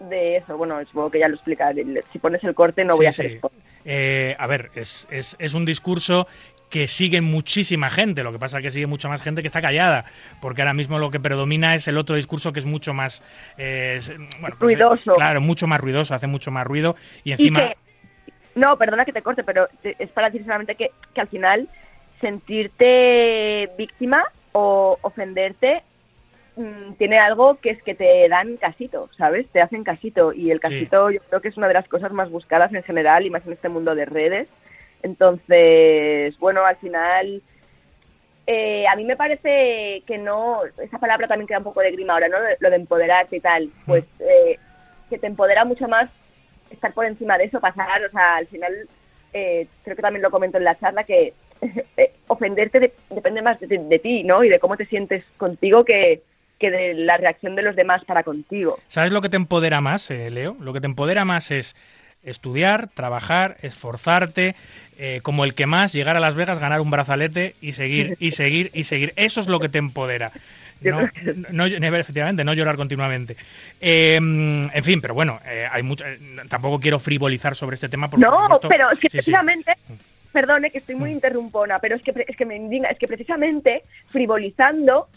[0.00, 0.56] de eso.
[0.56, 1.84] Bueno, supongo que ya lo explicaré.
[2.12, 3.40] Si pones el corte no voy a hacer
[3.84, 6.26] eh, a ver, es, es, es un discurso
[6.70, 8.22] que sigue muchísima gente.
[8.22, 10.04] Lo que pasa es que sigue mucha más gente que está callada,
[10.40, 13.22] porque ahora mismo lo que predomina es el otro discurso que es mucho más
[13.58, 14.00] eh,
[14.40, 15.12] bueno, pues, ruidoso.
[15.14, 17.72] claro, mucho más ruidoso, hace mucho más ruido y encima.
[18.54, 21.68] no, perdona que te corte, pero es para decir solamente que, que al final
[22.20, 25.82] sentirte víctima o ofenderte
[26.56, 29.46] Mm, tiene algo que es que te dan casito, ¿sabes?
[29.48, 32.30] Te hacen casito y el casito yo creo que es una de las cosas más
[32.30, 34.48] buscadas en general y más en este mundo de redes.
[35.02, 37.42] Entonces, bueno, al final
[38.46, 42.14] eh, a mí me parece que no, esa palabra también queda un poco de grima
[42.14, 42.36] ahora, ¿no?
[42.58, 44.58] Lo de empoderarte y tal, pues eh,
[45.08, 46.10] que te empodera mucho más
[46.70, 48.88] estar por encima de eso, pasar, o sea, al final,
[49.32, 51.32] eh, creo que también lo comento en la charla, que
[52.26, 54.42] ofenderte depende más de, de, ti, ¿no?
[54.42, 56.22] Y de cómo te sientes contigo que,
[56.60, 58.78] que de la reacción de los demás para contigo.
[58.86, 60.56] ¿Sabes lo que te empodera más, eh, Leo?
[60.60, 61.74] Lo que te empodera más es
[62.22, 64.54] estudiar, trabajar, esforzarte,
[64.98, 68.30] eh, como el que más, llegar a Las Vegas, ganar un brazalete y seguir, y
[68.32, 69.14] seguir, y seguir.
[69.16, 70.30] Eso es lo que te empodera.
[70.82, 73.36] No, efectivamente, no llorar continuamente.
[73.80, 76.04] Em, en fin, pero bueno, eh, hay mucho,
[76.48, 78.08] tampoco quiero frivolizar sobre este tema.
[78.08, 79.74] Porque, no, pero es que precisamente,
[80.32, 83.82] perdone que estoy muy interrumpona, pero es que, es que me indigna, es que precisamente
[84.10, 85.08] frivolizando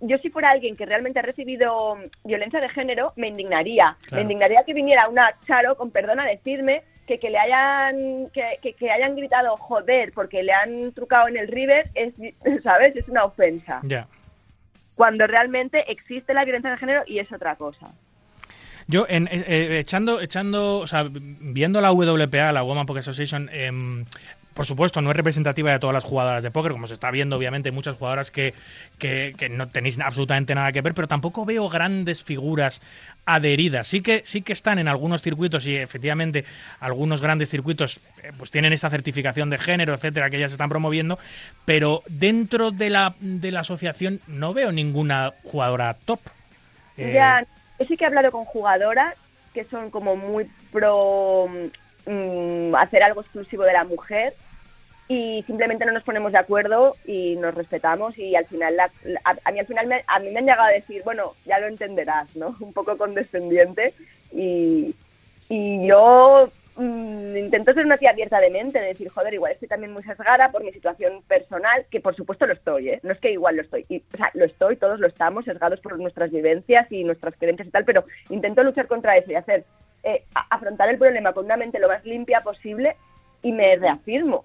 [0.00, 3.96] yo si fuera alguien que realmente ha recibido violencia de género, me indignaría.
[4.12, 8.74] Me indignaría que viniera una Charo, con perdón, a decirme que, que le hayan que,
[8.74, 12.14] que, hayan gritado joder porque le han trucado en el River, es,
[12.62, 12.96] ¿sabes?
[12.96, 13.80] Es una ofensa.
[13.82, 14.08] Ya.
[14.94, 17.92] Cuando realmente existe la violencia de género y es otra cosa.
[18.88, 23.50] Yo, en, eh, eh, echando, echando, o sea, viendo la WPA, la Woman Poker Association,
[23.52, 24.04] eh,
[24.56, 27.36] por supuesto, no es representativa de todas las jugadoras de póker, como se está viendo,
[27.36, 28.54] obviamente, muchas jugadoras que,
[28.98, 32.80] que, no tenéis absolutamente nada que ver, pero tampoco veo grandes figuras
[33.26, 33.86] adheridas.
[33.86, 36.46] Sí que, sí que están en algunos circuitos y efectivamente
[36.80, 40.70] algunos grandes circuitos eh, pues tienen esa certificación de género, etcétera, que ya se están
[40.70, 41.18] promoviendo,
[41.66, 46.20] pero dentro de la, de la asociación no veo ninguna jugadora top.
[46.96, 47.44] Eh, ya,
[47.78, 49.16] yo sí que he hablado con jugadoras
[49.52, 51.46] que son como muy pro
[52.06, 54.32] mm, hacer algo exclusivo de la mujer
[55.08, 59.60] y simplemente no nos ponemos de acuerdo y nos respetamos y al final a, mí
[59.60, 62.56] al final me, a mí me han llegado a decir bueno ya lo entenderás no
[62.60, 63.94] un poco condescendiente
[64.32, 64.94] y,
[65.48, 69.68] y yo mm, intento ser una tía abierta de mente de decir joder igual estoy
[69.68, 73.00] también muy sesgada por mi situación personal que por supuesto lo estoy ¿eh?
[73.04, 75.78] no es que igual lo estoy y, o sea, lo estoy todos lo estamos sesgados
[75.80, 79.64] por nuestras vivencias y nuestras creencias y tal pero intento luchar contra eso y hacer
[80.02, 82.96] eh, afrontar el problema con una mente lo más limpia posible
[83.42, 84.44] y me reafirmo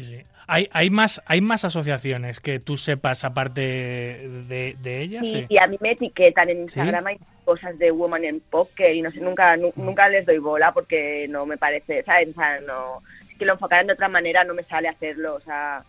[0.00, 0.24] Sí, sí.
[0.46, 5.26] ¿Hay, hay, más, ¿Hay más asociaciones que tú sepas aparte de, de ellas?
[5.26, 9.02] Sí, y a mí me etiquetan en Instagram hay cosas de Woman in Poker y
[9.02, 9.72] no sé, nunca, mm.
[9.76, 12.28] nunca les doy bola porque no me parece, ¿sabes?
[12.30, 15.40] O sea, no, es que lo enfocaran de otra manera no me sale hacerlo, o
[15.40, 15.84] sea,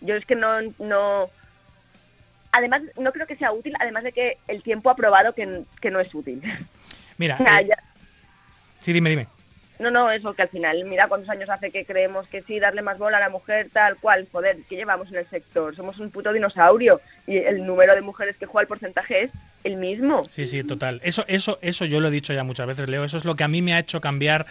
[0.00, 1.28] yo es que no, no,
[2.52, 5.90] además no creo que sea útil, además de que el tiempo ha probado que, que
[5.90, 6.42] no es útil.
[7.18, 7.68] Mira, eh,
[8.80, 9.26] sí, dime, dime.
[9.80, 12.82] No, no, eso que al final, mira cuántos años hace que creemos que sí, darle
[12.82, 15.74] más bola a la mujer, tal cual, joder, ¿qué llevamos en el sector?
[15.74, 19.32] Somos un puto dinosaurio y el número de mujeres que juega el porcentaje es
[19.64, 20.24] el mismo.
[20.24, 21.00] Sí, sí, total.
[21.02, 23.44] Eso, eso, eso yo lo he dicho ya muchas veces, Leo, eso es lo que
[23.44, 24.44] a mí me ha hecho cambiar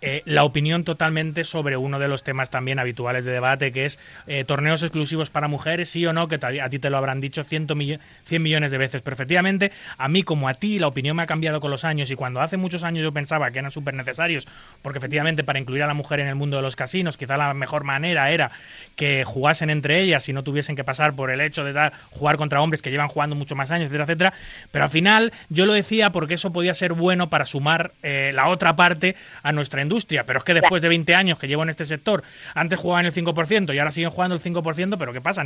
[0.00, 3.98] eh, la opinión totalmente sobre uno de los temas también habituales de debate, que es
[4.26, 7.42] eh, torneos exclusivos para mujeres, sí o no, que a ti te lo habrán dicho
[7.42, 9.02] 100, 100 millones de veces.
[9.02, 12.10] Pero efectivamente, a mí como a ti, la opinión me ha cambiado con los años
[12.10, 14.46] y cuando hace muchos años yo pensaba que eran súper necesarios,
[14.82, 17.52] porque efectivamente para incluir a la mujer en el mundo de los casinos, quizá la
[17.54, 18.52] mejor manera era
[18.94, 22.36] que jugasen entre ellas y no tuviesen que pasar por el hecho de dar, jugar
[22.36, 24.34] contra hombres que llevan jugando mucho más años, etcétera, etcétera.
[24.70, 28.48] Pero al final yo lo decía porque eso podía ser bueno para sumar eh, la
[28.48, 29.87] otra parte a nuestra industria.
[30.26, 32.22] Pero es que después de 20 años que llevo en este sector,
[32.54, 35.44] antes jugaban el 5% y ahora siguen jugando el 5%, pero ¿qué pasa?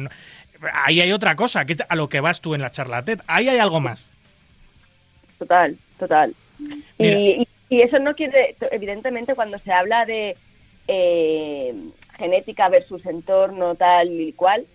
[0.73, 3.21] Ahí hay otra cosa, que es a lo que vas tú en la charla TED.
[3.27, 4.11] Ahí hay algo más.
[5.39, 6.35] Total, total.
[6.99, 10.37] Y, eso no quiere, evidentemente, cuando se habla de
[10.89, 11.75] eh,
[12.19, 14.67] genética versus entorno tal y cual,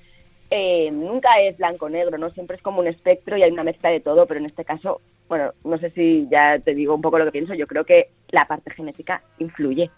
[0.50, 2.30] eh, nunca es blanco-negro, ¿no?
[2.32, 5.02] Siempre es como un espectro y hay una mezcla de todo, pero en este caso,
[5.28, 8.10] bueno, no sé si ya te digo un poco lo que pienso, yo creo que
[8.30, 9.90] la parte genética influye,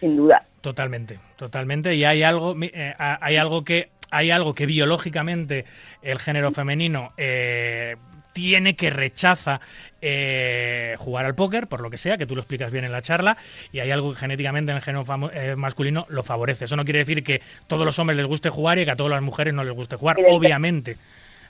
[0.00, 0.44] sin duda.
[0.60, 5.64] Totalmente, totalmente, y hay algo, eh, hay algo que hay algo que biológicamente
[6.02, 7.96] el género femenino eh,
[8.38, 9.60] tiene que rechaza
[10.00, 13.02] eh, jugar al póker, por lo que sea, que tú lo explicas bien en la
[13.02, 13.36] charla,
[13.72, 16.66] y hay algo que genéticamente en el género eh, masculino lo favorece.
[16.66, 19.10] Eso no quiere decir que todos los hombres les guste jugar y que a todas
[19.10, 20.96] las mujeres no les guste jugar, obviamente.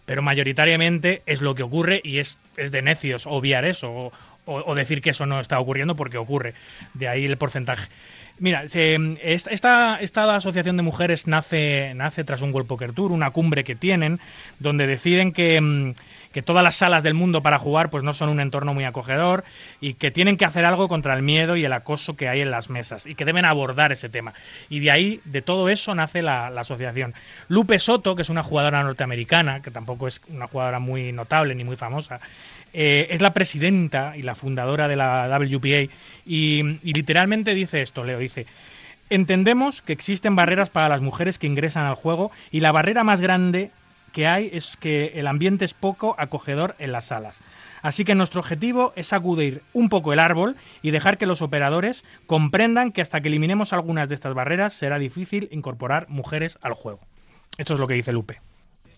[0.07, 4.11] Pero mayoritariamente es lo que ocurre y es, es de necios obviar eso
[4.46, 6.55] o decir que eso no está ocurriendo porque ocurre.
[6.94, 7.87] De ahí el porcentaje.
[8.40, 13.64] Mira, esta, esta asociación de mujeres nace, nace tras un World Poker Tour, una cumbre
[13.64, 14.20] que tienen,
[14.61, 15.94] donde deciden que, mm,
[16.33, 19.44] que, todas las salas del mundo para jugar pues no son un entorno muy acogedor
[19.81, 22.53] y que tienen que hacer algo contra el miedo y el acoso que hay en
[22.53, 24.35] las mesas y que deben abordar ese tema.
[24.68, 27.14] Y de ahí, de todo eso, nace la, asociación.
[27.48, 31.64] Lupe Soto, que es una jugadora norteamericana, que tampoco es una jugadora muy notable ni
[31.64, 32.20] muy famosa,
[32.72, 35.90] eh, es la presidenta y la fundadora de la WPA
[36.31, 38.47] y, literalmente dice esto, Leo, dice,
[39.11, 43.21] entendemos que existen barreras para las mujeres que ingresan al juego y la barrera más
[43.21, 43.71] grande
[44.12, 47.43] que hay es que el ambiente es poco acogedor en las salas.
[47.83, 52.05] Así que nuestro objetivo es sacudir un poco el árbol y dejar que los operadores
[52.27, 57.01] comprendan que hasta que eliminemos algunas de estas barreras será difícil incorporar mujeres al juego.
[57.59, 58.41] Esto es lo que dice Lupe.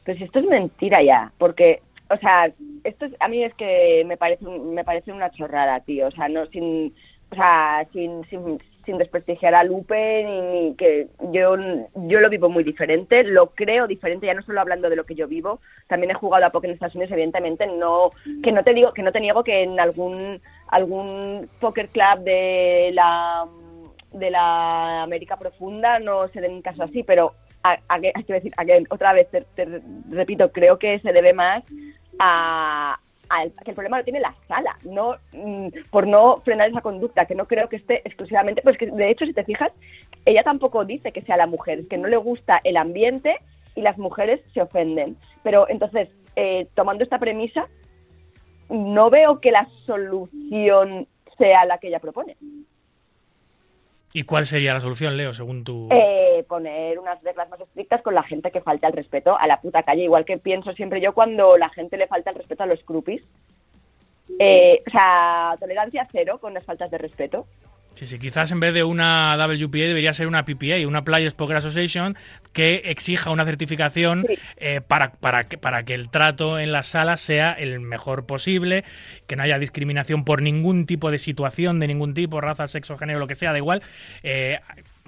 [0.05, 2.51] Pues esto es mentira ya, porque o sea,
[2.85, 6.47] esto a mí es que me parece me parece una chorrada, tío, o sea, no
[6.47, 6.93] sin
[7.31, 11.57] o sea, sin, sin, sin desprestigiar a Lupe ni, que yo
[11.95, 15.15] yo lo vivo muy diferente, lo creo diferente, ya no solo hablando de lo que
[15.15, 18.11] yo vivo, también he jugado a poker en Estados Unidos, evidentemente no
[18.43, 22.91] que no te digo que no te niego que en algún algún poker club de
[22.95, 23.47] la
[24.13, 28.53] de la América profunda no se den caso así, pero a, decir,
[28.89, 29.47] otra vez te,
[30.11, 31.63] repito, creo que se debe más
[32.19, 32.99] a,
[33.65, 37.35] que el problema lo tiene la sala, no mm, por no frenar esa conducta, que
[37.35, 39.73] no creo que esté exclusivamente, pues que de hecho si te fijas,
[40.25, 43.37] ella tampoco dice que sea la mujer, es que no le gusta el ambiente
[43.75, 45.17] y las mujeres se ofenden.
[45.43, 47.69] Pero entonces, eh, tomando esta premisa,
[48.69, 51.07] no veo que la solución
[51.39, 52.37] sea la que ella propone.
[54.13, 55.89] ¿Y cuál sería la solución, Leo, según tu...?
[55.91, 59.61] Eh, poner unas reglas más estrictas con la gente que falta el respeto a la
[59.61, 62.67] puta calle, igual que pienso siempre yo cuando la gente le falta el respeto a
[62.67, 63.23] los groupies.
[64.39, 67.47] Eh, o sea, tolerancia cero con las faltas de respeto.
[67.95, 71.57] Sí, sí, quizás en vez de una WPA debería ser una PPA, una Players Poker
[71.57, 72.17] Association,
[72.53, 74.25] que exija una certificación
[74.57, 78.85] eh, para, para, que, para que el trato en las salas sea el mejor posible,
[79.27, 83.19] que no haya discriminación por ningún tipo de situación, de ningún tipo, raza, sexo, género,
[83.19, 83.83] lo que sea, da igual.
[84.23, 84.61] Eh,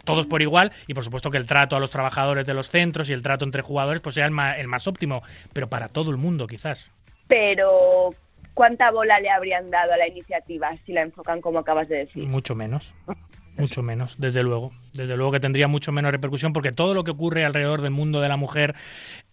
[0.05, 3.09] todos por igual y por supuesto que el trato a los trabajadores de los centros
[3.09, 6.11] y el trato entre jugadores pues sea el más, el más óptimo, pero para todo
[6.11, 6.90] el mundo quizás.
[7.29, 8.14] Pero
[8.55, 12.27] ¿cuánta bola le habrían dado a la iniciativa si la enfocan como acabas de decir?
[12.27, 12.95] Mucho menos.
[13.57, 14.73] Mucho menos, desde luego.
[14.95, 18.21] Desde luego que tendría mucho menos repercusión porque todo lo que ocurre alrededor del mundo
[18.21, 18.75] de la mujer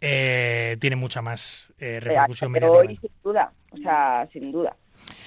[0.02, 2.52] eh, tiene mucha más eh, repercusión.
[2.52, 4.76] Pero sin duda, o sea, sin duda.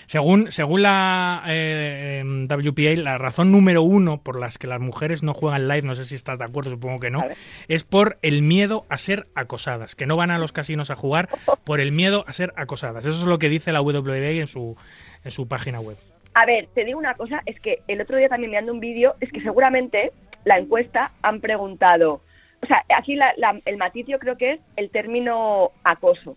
[0.06, 5.22] Según, según la eh, em, WPA, la razón número uno por las que las mujeres
[5.22, 7.24] no juegan live, no sé si estás de acuerdo, supongo que no,
[7.68, 11.28] es por el miedo a ser acosadas, que no van a los casinos a jugar
[11.64, 13.06] por el miedo a ser acosadas.
[13.06, 14.76] Eso es lo que dice la WPA en su,
[15.24, 15.96] en su página web.
[16.34, 19.14] A ver, te digo una cosa, es que el otro día también mirando un vídeo,
[19.20, 20.12] es que seguramente
[20.44, 22.22] la encuesta han preguntado,
[22.62, 23.18] o sea, aquí
[23.64, 26.36] el matiz yo creo que es el término acoso.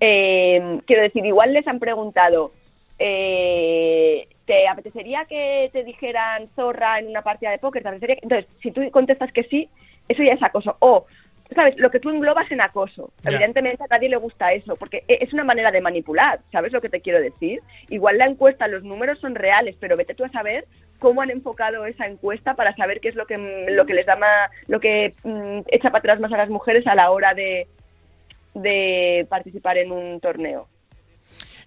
[0.00, 2.52] Eh, quiero decir, igual les han preguntado,
[2.98, 7.84] eh, ¿te apetecería que te dijeran zorra en una partida de póker?
[7.86, 9.68] Entonces, si tú contestas que sí,
[10.08, 10.76] eso ya es acoso.
[10.80, 11.06] O
[11.54, 11.76] ¿sabes?
[11.78, 13.12] Lo que tú englobas en acoso.
[13.24, 16.80] Evidentemente a nadie le gusta eso, porque e- es una manera de manipular, ¿sabes lo
[16.80, 17.60] que te quiero decir?
[17.88, 20.64] Igual la encuesta, los números son reales, pero vete tú a saber
[20.98, 23.36] cómo han enfocado esa encuesta para saber qué es lo que,
[23.70, 26.86] lo que les da más, lo que mm, echa para atrás más a las mujeres
[26.86, 27.68] a la hora de,
[28.62, 30.68] de participar en un torneo.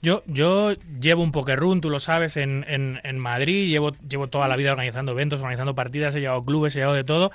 [0.02, 4.28] Yo, yo llevo un poker run, tú lo sabes, en, en, en Madrid, llevo, llevo
[4.28, 7.32] toda la vida organizando eventos, organizando partidas, he llevado clubes, he llevado de todo.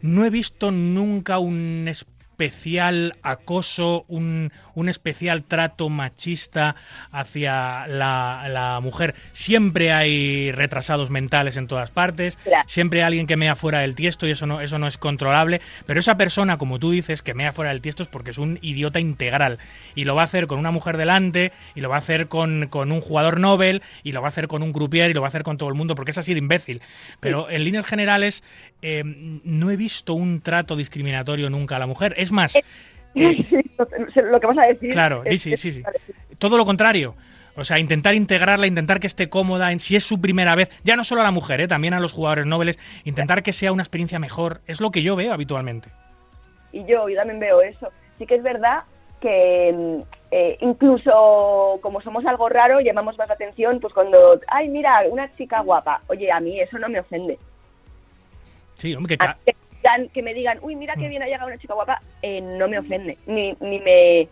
[0.00, 1.88] No he visto nunca un
[2.44, 6.74] especial acoso, un, un especial trato machista
[7.12, 9.14] hacia la, la mujer.
[9.32, 12.64] Siempre hay retrasados mentales en todas partes, Claro.
[12.66, 15.60] siempre hay alguien que mea fuera del tiesto y eso no, eso no es controlable.
[15.84, 18.58] Pero esa persona, como tú dices, que mea fuera del tiesto es porque es un
[18.62, 19.58] idiota integral.
[19.94, 22.68] Y lo va a hacer con una mujer delante, y lo va a hacer con,
[22.68, 25.26] con un jugador Nobel, y lo va a hacer con un crupier, y lo va
[25.26, 26.80] a hacer con todo el mundo, porque es así de imbécil.
[27.20, 28.42] Pero en líneas generales,
[28.82, 32.14] eh, no he visto un trato discriminatorio nunca a la mujer.
[32.16, 32.62] Es más, eh,
[34.30, 34.90] lo que vas a decir.
[34.90, 35.82] Claro, es- sí, sí, sí,
[36.38, 37.14] todo lo contrario.
[37.56, 40.96] O sea, intentar integrarla, intentar que esté cómoda, en si es su primera vez, ya
[40.96, 41.68] no solo a la mujer, ¿eh?
[41.68, 45.16] también a los jugadores nobles, intentar que sea una experiencia mejor, es lo que yo
[45.16, 45.90] veo habitualmente.
[46.72, 47.90] y yo, yo también veo eso.
[48.18, 48.84] Sí que es verdad
[49.20, 54.68] que mm, eh, incluso como somos algo raro, llamamos más la atención, pues cuando, ay,
[54.68, 56.00] mira, una chica guapa.
[56.06, 57.36] Oye, a mí eso no me ofende.
[58.74, 59.36] Sí, hombre, que ca-
[59.98, 62.68] mí que, me digan, uy, mira qué bien ha llegado una chica guapa, eh, no
[62.68, 63.16] me ofende.
[63.26, 64.28] Ni, ni me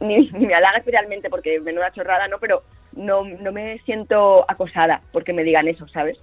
[0.00, 2.38] ni, ni me halaga especialmente porque menuda chorrada, ¿no?
[2.38, 2.62] Pero
[2.96, 6.18] no, no me siento acosada porque me digan eso, ¿sabes?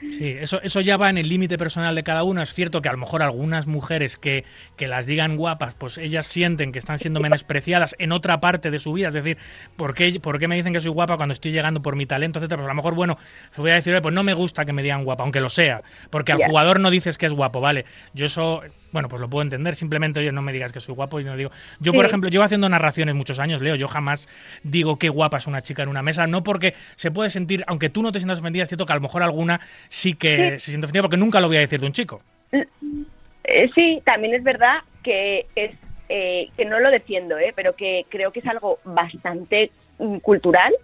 [0.00, 2.42] Sí, eso, eso ya va en el límite personal de cada uno.
[2.42, 4.44] Es cierto que a lo mejor algunas mujeres que,
[4.76, 8.80] que las digan guapas, pues ellas sienten que están siendo menospreciadas en otra parte de
[8.80, 9.08] su vida.
[9.08, 9.38] Es decir,
[9.76, 12.40] ¿por qué, por qué me dicen que soy guapa cuando estoy llegando por mi talento,
[12.40, 12.56] etcétera?
[12.58, 13.18] Pues a lo mejor, bueno,
[13.56, 15.82] voy a decir, "Oye, pues no me gusta que me digan guapa, aunque lo sea.
[16.10, 17.84] Porque al jugador no dices que es guapo, ¿vale?
[18.14, 19.76] Yo eso, bueno, pues lo puedo entender.
[19.76, 21.50] Simplemente, oye, no me digas que soy guapo y no digo.
[21.78, 22.08] Yo, por Sí.
[22.08, 23.76] ejemplo, llevo haciendo narraciones muchos años, Leo.
[23.76, 24.28] Yo jamás
[24.64, 26.17] digo qué guapa es una chica en una mesa.
[26.26, 28.96] No porque se puede sentir, aunque tú no te sientas ofendida, es cierto que a
[28.96, 31.86] lo mejor alguna sí que se siente ofendida porque nunca lo voy a decir de
[31.86, 32.22] un chico.
[32.52, 35.70] Eh, sí, también es verdad que es
[36.08, 37.52] eh, que no lo defiendo, ¿eh?
[37.54, 40.74] pero que creo que es algo bastante mm, cultural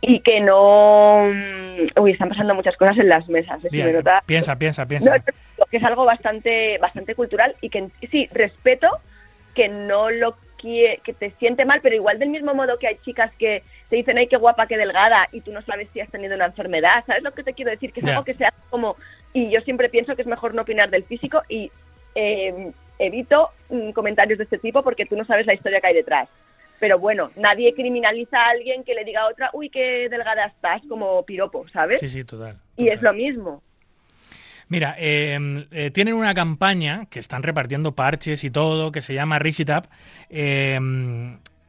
[0.00, 1.28] y que no...
[1.32, 3.62] mm, Uy, están pasando muchas cosas en las mesas.
[3.64, 3.68] ¿eh?
[3.70, 5.16] Bien, me nota- piensa, piensa, piensa.
[5.58, 8.88] no, que es algo bastante bastante cultural y que sí, respeto
[9.54, 12.96] que no lo quie- que te siente mal, pero igual del mismo modo que hay
[13.04, 16.10] chicas que te dicen, ay, qué guapa, qué delgada, y tú no sabes si has
[16.10, 17.92] tenido una enfermedad, ¿sabes lo que te quiero decir?
[17.92, 18.96] Que es algo que sea como...
[19.32, 21.70] Y yo siempre pienso que es mejor no opinar del físico y
[22.14, 25.94] eh, evito mm, comentarios de este tipo porque tú no sabes la historia que hay
[25.94, 26.28] detrás.
[26.78, 30.82] Pero bueno, nadie criminaliza a alguien que le diga a otra, uy, qué delgada estás,
[30.88, 32.00] como piropo, ¿sabes?
[32.00, 32.56] Sí, sí, total.
[32.76, 33.62] y es lo mismo.
[34.70, 39.40] Mira, eh, eh, tienen una campaña que están repartiendo parches y todo, que se llama
[39.40, 39.88] Raise It Up.
[40.30, 40.78] Eh,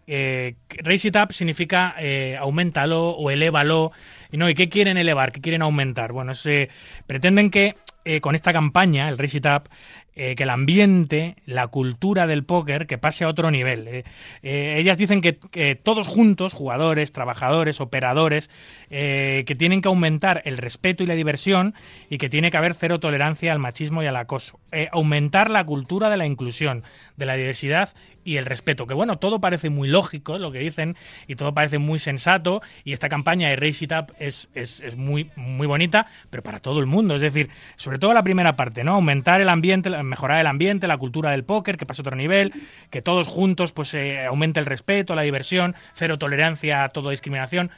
[0.06, 3.92] eh, It Up significa eh, aumentalo o elévalo.
[4.32, 5.32] Y no, ¿y qué quieren elevar?
[5.32, 6.12] ¿Qué quieren aumentar?
[6.12, 6.70] Bueno, se
[7.08, 9.70] pretenden que eh, con esta campaña, el Raise It Up,
[10.14, 13.88] eh, que el ambiente, la cultura del póker, que pase a otro nivel.
[13.88, 14.04] Eh,
[14.44, 18.50] eh, ellas dicen que, que todos juntos, jugadores, trabajadores, operadores,
[18.90, 21.74] que tienen que aumentar el respeto y la diversión
[22.10, 24.60] y que tiene que haber cero tolerancia al machismo y al acoso.
[24.92, 26.84] Aumentar la cultura de la inclusión,
[27.16, 27.94] de la diversidad
[28.24, 28.88] y el respeto.
[28.88, 30.96] Que bueno, todo parece muy lógico lo que dicen
[31.28, 34.96] y todo parece muy sensato y esta campaña de Raise It Up es, es, es
[34.96, 37.16] muy, muy bonita, pero para todo el mundo.
[37.16, 38.94] Es decir, sobre todo la primera parte, ¿no?
[38.94, 42.54] Aumentar el ambiente, mejorar el ambiente, la cultura del póker, que pase a otro nivel,
[42.90, 47.72] que todos juntos pues eh, aumente el respeto, la diversión, cero tolerancia a toda discriminación.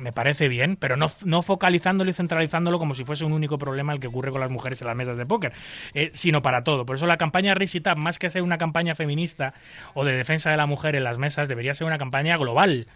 [0.00, 3.92] Me parece bien, pero no, no focalizándolo y centralizándolo como si fuese un único problema
[3.92, 5.52] el que ocurre con las mujeres en las mesas de póker,
[5.94, 6.84] eh, sino para todo.
[6.84, 9.54] Por eso la campaña Raise más que ser una campaña feminista
[9.94, 12.88] o de defensa de la mujer en las mesas, debería ser una campaña global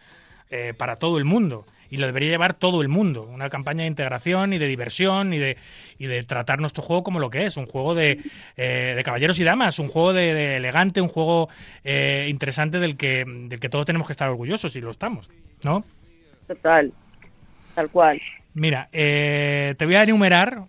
[0.50, 1.66] eh, para todo el mundo.
[1.90, 3.22] Y lo debería llevar todo el mundo.
[3.22, 5.56] Una campaña de integración y de diversión y de,
[5.98, 7.56] y de tratar nuestro juego como lo que es.
[7.56, 8.20] Un juego de,
[8.56, 11.48] eh, de caballeros y damas, un juego de, de elegante, un juego
[11.84, 15.30] eh, interesante del que, del que todos tenemos que estar orgullosos y lo estamos.
[15.62, 15.84] ¿No?
[16.46, 16.92] Total,
[17.74, 18.20] tal cual.
[18.54, 20.64] Mira, eh, te voy a enumerar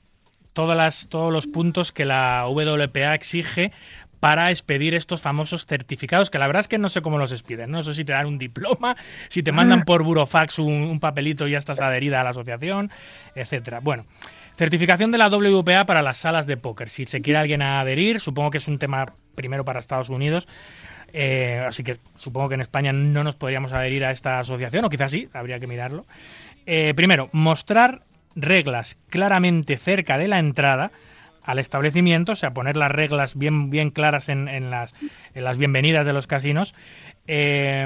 [0.53, 3.71] todas las, todos los puntos que la WPA exige
[4.19, 7.71] para expedir estos famosos certificados, que la verdad es que no sé cómo los expiden,
[7.71, 8.97] no sé si te dan un diploma,
[9.29, 12.91] si te mandan por burofax un, un papelito y ya estás adherida a la asociación,
[13.35, 13.79] etcétera.
[13.79, 14.05] Bueno,
[14.55, 16.89] certificación de la WPA para las salas de póker.
[16.89, 19.05] Si se quiere alguien adherir, supongo que es un tema
[19.35, 20.47] primero para Estados Unidos,
[21.13, 24.89] eh, así que supongo que en España no nos podríamos adherir a esta asociación, o
[24.89, 26.05] quizás sí, habría que mirarlo.
[26.65, 28.03] Eh, primero, mostrar
[28.35, 30.91] reglas claramente cerca de la entrada
[31.43, 34.95] al establecimiento, o sea, poner las reglas bien, bien claras en, en las,
[35.33, 36.75] en las bienvenidas de los casinos,
[37.27, 37.85] eh,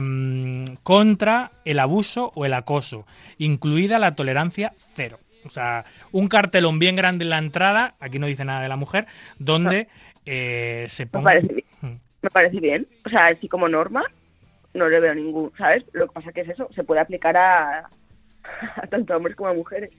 [0.84, 3.06] contra el abuso o el acoso,
[3.38, 5.20] incluida la tolerancia cero.
[5.45, 8.78] O sea, un cartelón bien grande en la entrada, aquí no dice nada de la
[8.78, 9.08] mujer,
[9.39, 9.88] donde
[10.26, 11.26] eh, se Me ponga...
[11.26, 11.66] parece bien.
[11.82, 11.99] Mm.
[12.22, 12.88] Me parece bien.
[13.06, 14.04] O sea, así como norma,
[14.74, 15.84] no le veo ningún, ¿sabes?
[15.91, 17.89] Lo que pasa que es eso, se puede aplicar a,
[18.76, 19.91] a tanto a hombres como a mujeres.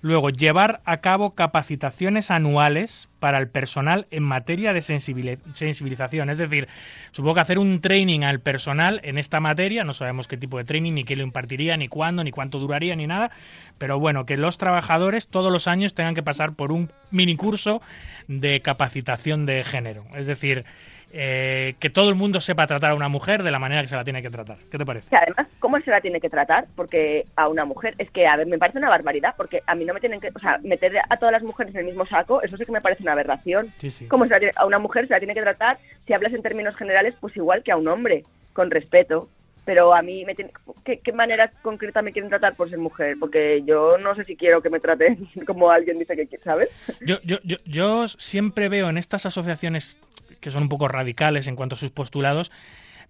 [0.00, 6.30] Luego, llevar a cabo capacitaciones anuales para el personal en materia de sensibili- sensibilización.
[6.30, 6.68] Es decir,
[7.10, 10.64] supongo que hacer un training al personal en esta materia, no sabemos qué tipo de
[10.64, 13.32] training, ni qué lo impartiría, ni cuándo, ni cuánto duraría, ni nada,
[13.76, 17.82] pero bueno, que los trabajadores todos los años tengan que pasar por un mini curso
[18.28, 20.04] de capacitación de género.
[20.14, 20.64] Es decir,
[21.10, 23.96] eh, que todo el mundo sepa tratar a una mujer de la manera que se
[23.96, 24.58] la tiene que tratar.
[24.70, 25.08] ¿Qué te parece?
[25.08, 26.66] Que además, ¿cómo se la tiene que tratar?
[26.76, 29.86] Porque a una mujer, es que, a ver, me parece una barbaridad, porque a mí
[29.86, 32.42] no me tienen que, o sea, meter a todas las mujeres en el mismo saco,
[32.42, 33.72] eso sí que me parece una aberración.
[33.78, 34.06] Sí, sí.
[34.06, 36.76] ¿Cómo se la a una mujer se la tiene que tratar, si hablas en términos
[36.76, 39.30] generales, pues igual que a un hombre, con respeto.
[39.68, 40.50] Pero a mí, me tiene,
[40.82, 43.18] ¿qué, ¿qué manera concreta me quieren tratar por ser mujer?
[43.20, 46.70] Porque yo no sé si quiero que me traten como alguien dice que ¿sabes?
[47.02, 49.98] Yo, yo, yo, yo siempre veo en estas asociaciones
[50.40, 52.50] que son un poco radicales en cuanto a sus postulados,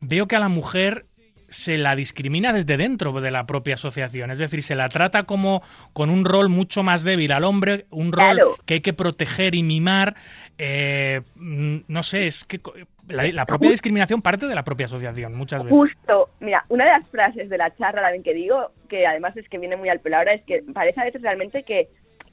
[0.01, 1.07] veo que a la mujer
[1.49, 4.31] se la discrimina desde dentro de la propia asociación.
[4.31, 8.13] Es decir, se la trata como con un rol mucho más débil al hombre, un
[8.13, 8.57] rol Claro.
[8.67, 10.15] que hay que proteger y mimar.
[10.59, 12.61] eh, mm, no sé, es que
[13.09, 15.79] la, la propia discriminación parte de la propia asociación muchas veces.
[15.79, 19.49] Justo, mira, una de las frases de la charla también que digo, que además es
[19.49, 21.89] que viene muy al pelo ahora, es que parece a veces realmente que,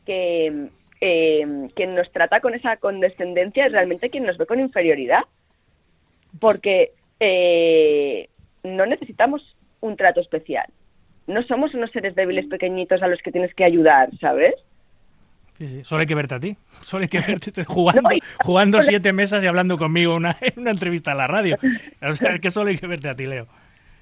[0.05, 0.69] que
[1.01, 5.21] eh, quien nos trata con esa condescendencia es realmente quien nos ve con inferioridad.
[6.39, 8.27] Porque eh,
[8.65, 10.65] no necesitamos un trato especial.
[11.27, 14.53] No somos unos seres débiles pequeñitos a los que tienes que ayudar, ¿sabes?
[15.57, 15.83] Sí, sí.
[15.83, 16.57] Solo hay que verte a ti.
[16.81, 20.59] Solo hay que verte jugando, No, y- jugando siete mesas y hablando conmigo una, en
[20.59, 21.57] una entrevista en la radio.
[22.01, 23.47] O sea, es que solo hay que verte a ti, Leo.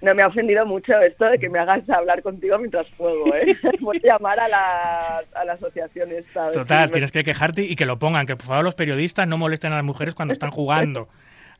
[0.02, 3.56] No me ha ofendido mucho esto de que me hagas hablar contigo mientras juego, ¿eh?
[3.80, 6.48] Voy a llamar a la, a la asociación esta.
[6.48, 8.26] a Total, tienes que quejarte y que lo pongan.
[8.26, 11.08] Que por favor los periodistas no molesten a las mujeres cuando están jugando.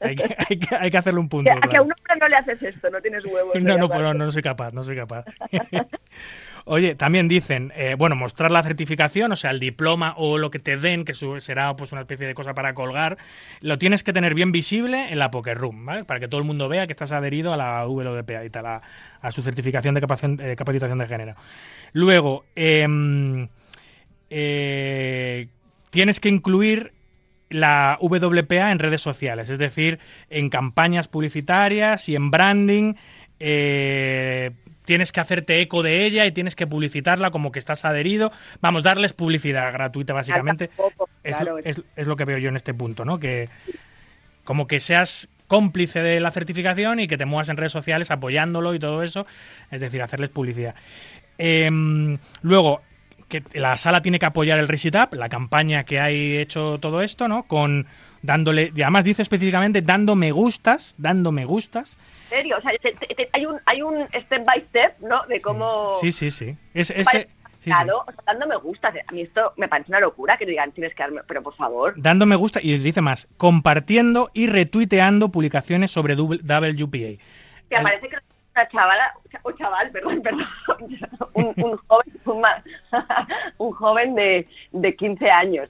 [0.04, 1.50] Hay que, hay que, hay que hacerle un punto.
[1.50, 1.84] Que, a que a claro.
[1.86, 3.56] un hombre no le haces esto, no tienes huevos.
[3.56, 4.14] No, no, llamarlo.
[4.14, 5.26] no, no soy capaz, no soy capaz.
[6.66, 10.60] Oye, también dicen, eh, bueno, mostrar la certificación, o sea, el diploma o lo que
[10.60, 13.18] te den, que su- será pues una especie de cosa para colgar,
[13.60, 16.06] lo tienes que tener bien visible en la Poker Room, ¿vale?
[16.06, 18.82] Para que todo el mundo vea que estás adherido a la WDPA y tal, a,
[19.22, 21.36] a su certificación de eh, capacitación de género.
[21.92, 23.50] Luego, em,
[24.30, 25.48] eh,
[25.90, 26.94] tienes que incluir
[27.54, 30.00] la WPA en redes sociales, es decir,
[30.30, 32.94] en campañas publicitarias y en branding.
[33.40, 34.52] eh,
[34.86, 38.32] tienes que hacerte eco de ella y tienes que publicitarla como que estás adherido.
[38.62, 40.70] Vamos, darles publicidad gratuita, básicamente.
[41.24, 43.20] Claro, es lo que veo yo en este punto, ¿no?
[43.20, 43.50] Que
[44.44, 48.74] como que seas cómplice de la certificación y que te muevas en redes sociales apoyándolo
[48.74, 49.26] y todo eso,
[49.72, 50.76] es decir, hacerles publicidad.
[51.38, 52.82] Em, luego,
[53.42, 56.78] que la sala tiene que apoyar el Race It Up, la campaña que hay hecho
[56.80, 57.44] todo esto, ¿no?
[57.44, 57.88] Con
[58.22, 61.98] dándole, y además dice específicamente dando me gustas, dando me gustas.
[62.32, 65.26] En serio, o sea, te- te- te- hay, un, hay un step by step, ¿no?
[65.28, 65.94] De cómo...
[66.00, 66.56] Sí, sí, sí.
[66.74, 67.20] Es, ese, Vale,
[67.60, 67.70] sí, sí.
[67.72, 68.94] Claro, o sea, dando me gusta.
[69.08, 71.22] A mí esto me parece una locura que digan, tienes que darme...
[71.28, 76.88] Pero por favor, Dando me gusta y dice más, compartiendo y retuiteando publicaciones sobre WPA.
[76.90, 77.20] que
[77.70, 78.16] El- parece que
[78.56, 80.46] una chavala, o chaval, perdón, perdón,
[81.34, 82.44] un, un joven, un,
[83.58, 85.70] un joven de, de 15 años.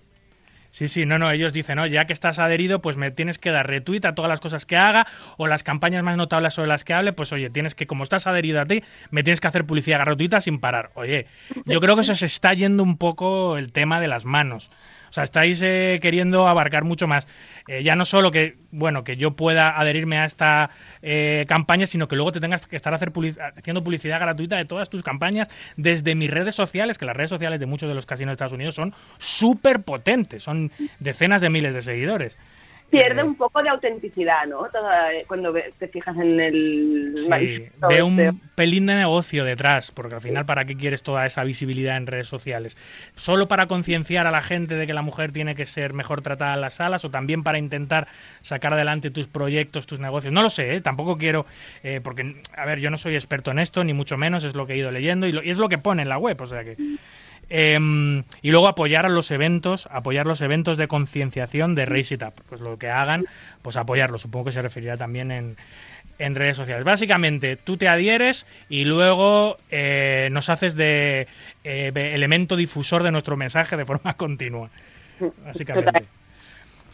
[0.73, 3.51] Sí, sí, no, no, ellos dicen, no, ya que estás adherido, pues me tienes que
[3.51, 5.05] dar retweet a todas las cosas que haga
[5.37, 8.25] o las campañas más notables sobre las que hable, pues oye, tienes que, como estás
[8.25, 10.89] adherido a ti, me tienes que hacer publicidad gratuita sin parar.
[10.95, 11.27] Oye,
[11.65, 14.71] yo creo que se os está yendo un poco el tema de las manos.
[15.13, 17.27] O sea, estáis eh, queriendo abarcar mucho más.
[17.67, 20.71] Eh, ya no solo que, bueno, que yo pueda adherirme a esta
[21.03, 23.13] eh, campaña, sino que luego te tengas que estar hacer
[23.55, 27.59] haciendo publicidad gratuita de todas tus campañas desde mis redes sociales, que las redes sociales
[27.59, 31.75] de muchos de los casinos de Estados Unidos son súper potentes, son decenas de miles
[31.75, 32.39] de seguidores.
[32.93, 34.65] Pierde Eh, un poco de autenticidad, ¿no?
[34.71, 37.13] Toda- cuando ve- te fijas en el...
[37.17, 38.39] Sí, manifiesto veo un este.
[38.55, 42.27] pelín de negocio detrás, porque al final, ¿para qué quieres toda esa visibilidad en redes
[42.27, 42.77] sociales?
[43.15, 46.53] ¿Solo para concienciar a la gente de que la mujer tiene que ser mejor tratada
[46.53, 48.07] en las salas o también para intentar
[48.41, 50.31] sacar adelante tus proyectos, tus negocios?
[50.31, 50.81] No lo sé, ¿eh?
[50.81, 51.45] tampoco quiero,
[51.83, 54.67] eh, porque, a ver, yo no soy experto en esto, ni mucho menos, es lo
[54.67, 56.45] que he ido leyendo y, lo- y es lo que pone en la web, o
[56.45, 56.75] sea que...
[57.49, 62.23] Em, y luego apoyar a los eventos, apoyar los eventos de concienciación de Race It
[62.23, 62.33] Up.
[62.49, 63.25] Pues lo que hagan,
[63.61, 64.17] pues apoyarlo.
[64.17, 65.57] Supongo que se referirá también en,
[66.19, 66.83] en redes sociales.
[66.83, 71.27] Básicamente, tú te adhieres y luego eh, nos haces de
[71.63, 74.69] eh, de elemento difusor de nuestro mensaje de forma continua.
[75.45, 76.05] Básicamente.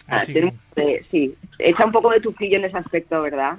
[0.08, 3.58] Ah, Así que- sí, echa un poco de tufillo en ese aspecto, ¿verdad?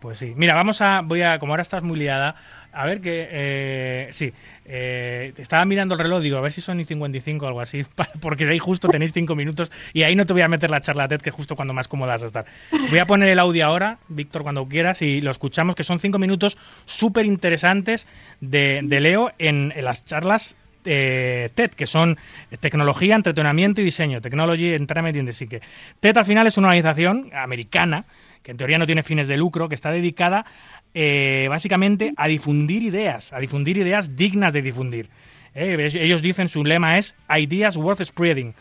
[0.00, 0.32] Pues sí.
[0.34, 1.02] Mira, vamos a.
[1.02, 1.38] Voy a.
[1.38, 2.34] Como ahora estás muy liada.
[2.72, 3.28] A ver que.
[3.30, 4.32] Eh, sí.
[4.72, 7.84] Eh, estaba mirando el reloj, digo, a ver si son y 55 o algo así.
[8.20, 9.72] Porque ahí justo tenéis 5 minutos.
[9.92, 12.12] Y ahí no te voy a meter la charla TED, que justo cuando más cómoda
[12.12, 12.44] vas estar.
[12.88, 16.18] Voy a poner el audio ahora, Víctor, cuando quieras, y lo escuchamos, que son 5
[16.18, 18.06] minutos súper interesantes
[18.40, 20.54] de, de Leo en, las charlas
[20.84, 22.18] eh, TED, que son
[22.60, 24.20] tecnología, entretenimiento y diseño.
[24.20, 25.60] Technology, Entertainment and Design.
[25.98, 28.04] TED al final es una organización americana
[28.42, 30.46] que en teoría no tiene fines de lucro, que está dedicada
[30.94, 35.08] eh, básicamente a difundir ideas, a difundir ideas dignas de difundir.
[35.54, 38.54] Eh, ellos dicen, su lema es Ideas Worth Spreading.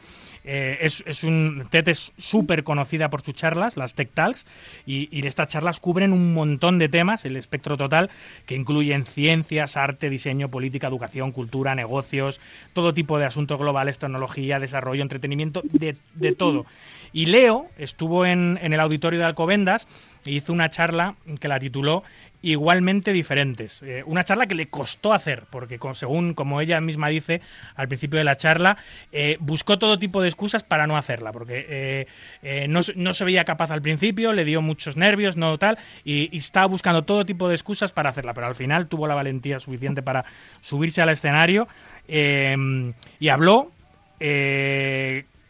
[0.43, 4.45] Eh, es, es un TED es súper conocida por sus charlas, las Tech Talks,
[4.85, 8.09] y, y estas charlas cubren un montón de temas, el espectro total,
[8.45, 12.39] que incluyen ciencias, arte, diseño, política, educación, cultura, negocios,
[12.73, 16.65] todo tipo de asuntos globales, tecnología, desarrollo, entretenimiento, de, de todo.
[17.11, 19.87] Y Leo estuvo en, en el auditorio de Alcobendas
[20.25, 22.03] e hizo una charla que la tituló
[22.41, 23.81] igualmente diferentes.
[23.83, 27.41] Eh, una charla que le costó hacer, porque con- según como ella misma dice
[27.75, 28.77] al principio de la charla,
[29.11, 32.07] eh, buscó todo tipo de excusas para no hacerla, porque
[32.41, 36.29] eh, no, no se veía capaz al principio, le dio muchos nervios, no tal, y,
[36.31, 39.59] y estaba buscando todo tipo de excusas para hacerla, pero al final tuvo la valentía
[39.59, 40.23] suficiente para
[40.61, 41.67] subirse al escenario
[42.07, 43.71] y habló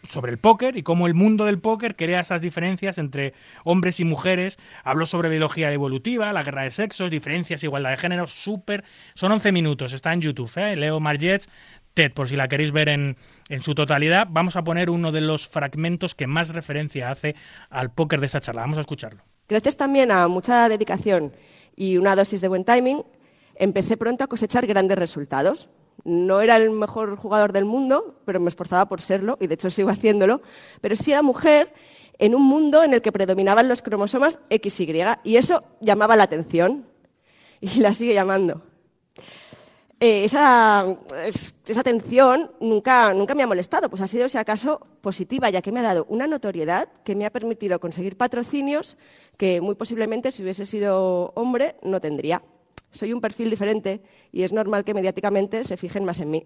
[0.03, 3.33] sobre el póker y cómo el mundo del póker crea esas diferencias entre
[3.63, 4.57] hombres y mujeres.
[4.83, 8.83] Habló sobre biología evolutiva, la guerra de sexos, diferencias, igualdad de género, súper...
[9.13, 10.75] Son 11 minutos, está en YouTube, ¿eh?
[10.75, 11.49] Leo Margets,
[11.93, 13.17] TED, por si la queréis ver en,
[13.49, 14.27] en su totalidad.
[14.29, 17.35] Vamos a poner uno de los fragmentos que más referencia hace
[17.69, 18.61] al póker de esa charla.
[18.61, 19.23] Vamos a escucharlo.
[19.47, 21.33] Gracias también a mucha dedicación
[21.75, 23.03] y una dosis de buen timing,
[23.55, 25.69] empecé pronto a cosechar grandes resultados.
[26.03, 29.69] No era el mejor jugador del mundo, pero me esforzaba por serlo, y de hecho
[29.69, 30.41] sigo haciéndolo,
[30.81, 31.73] pero sí era mujer
[32.17, 36.85] en un mundo en el que predominaban los cromosomas XY, y eso llamaba la atención,
[37.61, 38.61] y la sigue llamando.
[40.01, 40.85] Eh, esa,
[41.25, 45.61] es- esa atención nunca, nunca me ha molestado, pues ha sido, si acaso, positiva, ya
[45.61, 48.95] que me ha dado una notoriedad que me ha permitido conseguir patrocinios
[49.37, 52.41] que muy posiblemente, si hubiese sido hombre, no tendría.
[52.91, 56.45] Soy un perfil diferente y es normal que mediáticamente se fijen más en mí.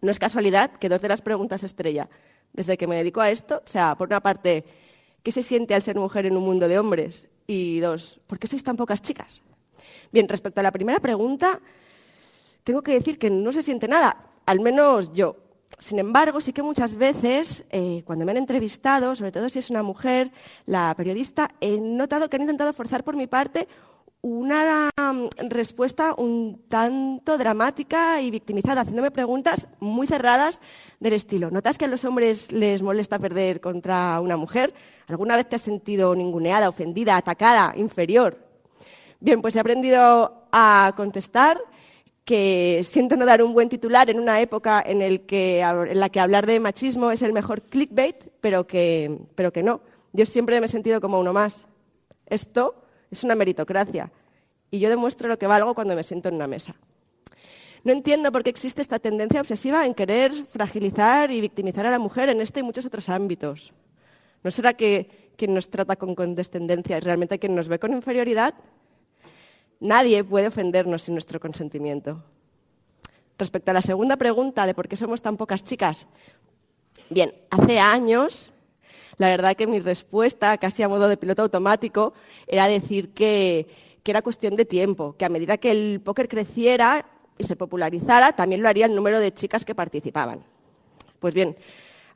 [0.00, 2.08] No es casualidad que dos de las preguntas estrella
[2.52, 4.64] desde que me dedico a esto sea, por una parte,
[5.22, 7.28] ¿qué se siente al ser mujer en un mundo de hombres?
[7.46, 9.44] Y dos, ¿por qué sois tan pocas chicas?
[10.12, 11.60] Bien, respecto a la primera pregunta,
[12.64, 15.36] tengo que decir que no se siente nada, al menos yo.
[15.78, 19.70] Sin embargo, sí que muchas veces, eh, cuando me han entrevistado, sobre todo si es
[19.70, 20.30] una mujer,
[20.66, 23.66] la periodista, he notado que han intentado forzar por mi parte
[24.22, 30.60] una mm, respuesta un tanto dramática y victimizada, haciéndome preguntas muy cerradas
[31.00, 31.50] del estilo.
[31.50, 34.72] ¿Notas que a los hombres les molesta perder contra una mujer?
[35.08, 38.38] ¿Alguna vez te has sentido ninguneada, ofendida, atacada, inferior?
[39.18, 41.60] Bien, pues he aprendido a contestar
[42.24, 46.46] que siento no dar un buen titular en una época en, en la que hablar
[46.46, 49.80] de machismo es el mejor clickbait, pero que, pero que no.
[50.12, 51.66] Yo siempre me he sentido como uno más.
[52.26, 52.81] Esto
[53.12, 54.10] es una meritocracia
[54.70, 56.74] y yo demuestro lo que valgo cuando me siento en una mesa.
[57.84, 61.98] No entiendo por qué existe esta tendencia obsesiva en querer fragilizar y victimizar a la
[61.98, 63.72] mujer en este y muchos otros ámbitos.
[64.42, 68.54] ¿No será que quien nos trata con condescendencia es realmente quien nos ve con inferioridad?
[69.80, 72.24] Nadie puede ofendernos sin nuestro consentimiento.
[73.36, 76.06] Respecto a la segunda pregunta de por qué somos tan pocas chicas,
[77.10, 78.54] bien, hace años,
[79.16, 82.14] la verdad que mi respuesta, casi a modo de piloto automático,
[82.46, 83.66] era decir que,
[84.04, 87.06] era cuestión de tiempo, que a medida que el póker creciera
[87.38, 90.44] y se popularizara, también lo haría el número de chicas que participaban.
[91.20, 91.56] Pues bien,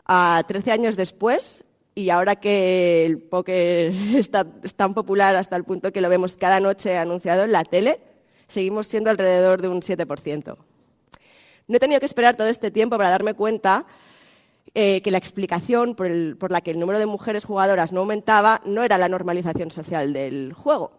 [0.05, 5.65] a 13 años después, y ahora que el póker está, es tan popular hasta el
[5.65, 8.01] punto que lo vemos cada noche anunciado en la tele,
[8.49, 10.57] seguimos siendo alrededor de un 7%.
[11.69, 13.87] No he tenido que esperar todo este tiempo para darme cuenta
[14.79, 18.83] eh, que la explicación por, la que el número de mujeres jugadoras no aumentaba no
[18.83, 20.93] era la normalización social del juego.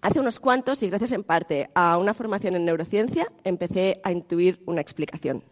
[0.00, 4.62] Hace unos cuantos, y gracias en parte a una formación en neurociencia, empecé a intuir
[4.64, 5.42] una explicación.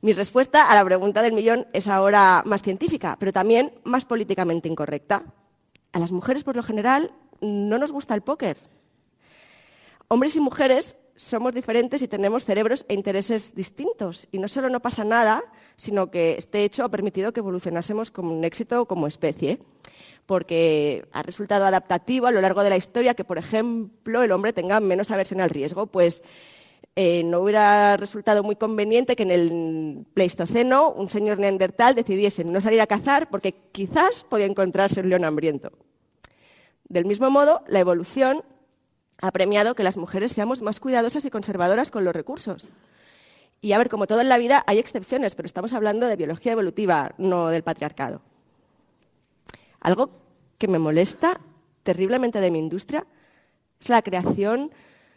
[0.00, 4.70] Mi respuesta a la pregunta del millón es ahora más científica, pero también más políticamente
[4.70, 5.22] incorrecta.
[5.92, 8.56] A las mujeres, por lo general, no nos gusta el póker.
[10.08, 14.28] Hombres y mujeres somos diferentes y tenemos cerebros e intereses distintos.
[14.32, 15.44] Y no solo no pasa nada,
[15.76, 19.60] sino que este hecho ha permitido que evolucionásemos como un éxito como especie.
[20.26, 24.52] Porque ha resultado adaptativo a lo largo de la historia que, por ejemplo, el hombre
[24.52, 26.22] tenga menos aversión al riesgo, pues
[26.96, 32.60] eh, no hubiera resultado muy conveniente que en el Pleistoceno un señor neandertal decidiese no
[32.60, 35.72] salir a cazar porque quizás podía encontrarse un león hambriento.
[36.88, 38.42] Del mismo modo, la evolución
[39.22, 42.68] ha premiado que las mujeres seamos más cuidadosas y conservadoras con los recursos.
[43.60, 46.52] Y a ver, como todo en la vida, hay excepciones, pero estamos hablando de biología
[46.52, 48.22] evolutiva, no del patriarcado.
[49.80, 50.10] Algo
[50.58, 51.40] que me molesta
[51.82, 53.06] terriblemente de mi industria
[53.78, 54.70] es la creación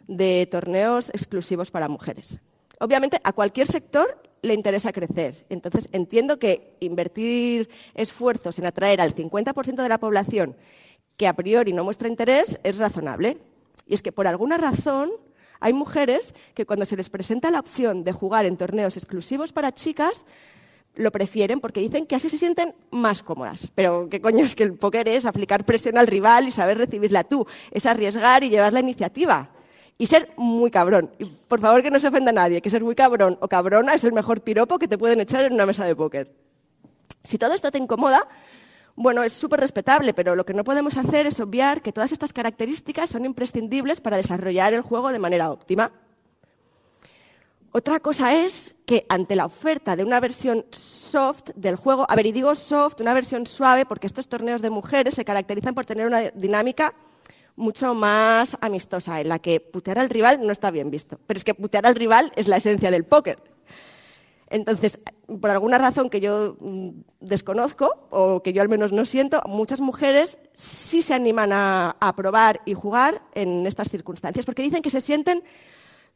[0.06, 2.40] de torneos exclusivos para mujeres.
[2.80, 5.46] Obviamente, a cualquier sector le interesa crecer.
[5.48, 10.56] Entonces, entiendo que invertir esfuerzos en atraer al 50% de la población
[11.16, 13.38] que a priori no muestra interés es razonable.
[13.86, 15.10] Y es que por alguna razón
[15.64, 19.72] hay mujeres que cuando se les presenta la opción de jugar en torneos exclusivos para
[19.72, 20.26] chicas,
[20.94, 23.72] lo prefieren porque dicen que así se sienten más cómodas.
[23.74, 27.24] Pero qué coño es que el póker es aplicar presión al rival y saber recibirla
[27.24, 29.48] tú, es arriesgar y llevar la iniciativa.
[29.96, 31.10] Y ser muy cabrón.
[31.48, 34.04] Por favor que no se ofenda a nadie, que ser muy cabrón o cabrona es
[34.04, 36.30] el mejor piropo que te pueden echar en una mesa de póker.
[37.22, 38.28] Si todo esto te incomoda,
[38.96, 42.32] bueno, es súper respetable, pero lo que no podemos hacer es obviar que todas estas
[42.32, 45.90] características son imprescindibles para desarrollar el juego de manera óptima.
[47.72, 52.26] Otra cosa es que ante la oferta de una versión soft del juego, a ver,
[52.26, 56.06] y digo soft, una versión suave, porque estos torneos de mujeres se caracterizan por tener
[56.06, 56.94] una dinámica
[57.56, 61.18] mucho más amistosa, en la que putear al rival no está bien visto.
[61.26, 63.53] Pero es que putear al rival es la esencia del póker.
[64.54, 65.00] Entonces,
[65.40, 69.80] por alguna razón que yo mm, desconozco, o que yo al menos no siento, muchas
[69.80, 75.00] mujeres sí se animan a, probar y jugar en estas circunstancias, porque dicen que se
[75.00, 75.42] sienten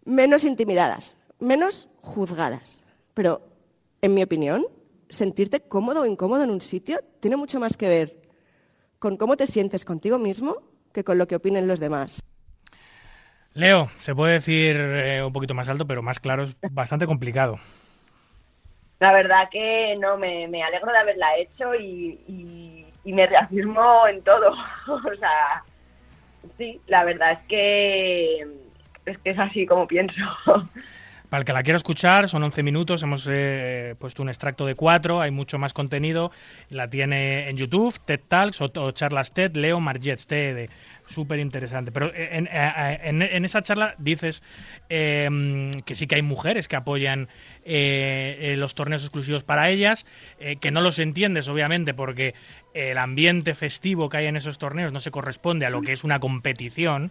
[0.05, 2.84] menos intimidadas, menos juzgadas.
[3.12, 3.43] Pero,
[4.03, 4.66] en mi opinión,
[5.09, 8.22] sentirte cómodo o incómodo en un sitio tiene mucho más que ver
[9.01, 10.62] con cómo te sientes contigo mismo
[10.93, 12.22] que con lo que opinen los demás.
[13.53, 17.59] Leo, se puede decir eh, un poquito más alto, pero más claro es bastante complicado.
[19.01, 24.07] La verdad que no, me, me alegro de haberla hecho y, y, y me reafirmo
[24.09, 24.51] en todo.
[24.89, 25.65] o sea,
[26.57, 28.47] sí, la verdad es que
[29.07, 30.23] es que es así como pienso.
[31.29, 34.75] Para el que la quiera escuchar, son 11 minutos, hemos eh, puesto un extracto de
[34.75, 36.33] 4, hay mucho más contenido,
[36.71, 40.71] la tiene en YouTube, TED Talks o, charlas TED, Leo Margets, TED,
[41.09, 41.93] súper interesante.
[41.93, 44.43] Pero eh, en, eh, en, en, esa charla dices
[44.89, 47.29] eh, que sí que hay mujeres que apoyan
[47.65, 50.07] eh, los torneos exclusivos para ellas,
[50.61, 52.35] que no los entiendes obviamente porque
[52.75, 56.05] el ambiente festivo que hay en esos torneos no se corresponde a lo que es
[56.05, 57.11] una competición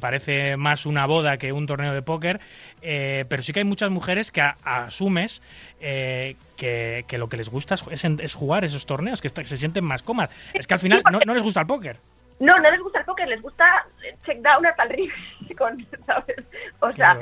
[0.00, 2.40] parece más una boda que un torneo de póker,
[2.82, 5.42] eh, pero sí que hay muchas mujeres que asumes
[5.80, 9.84] eh, que, que, lo que les gusta es, es, jugar esos torneos, que, se sienten
[9.84, 10.30] más cómodas.
[10.54, 11.98] Es que al final no, no, les gusta el póker.
[12.40, 13.84] No, no les gusta el póker, les gusta
[14.24, 15.12] check down hasta el
[15.58, 16.36] con, ¿sabes?
[16.80, 17.20] O sea, claro.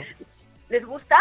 [0.69, 1.17] les gusta...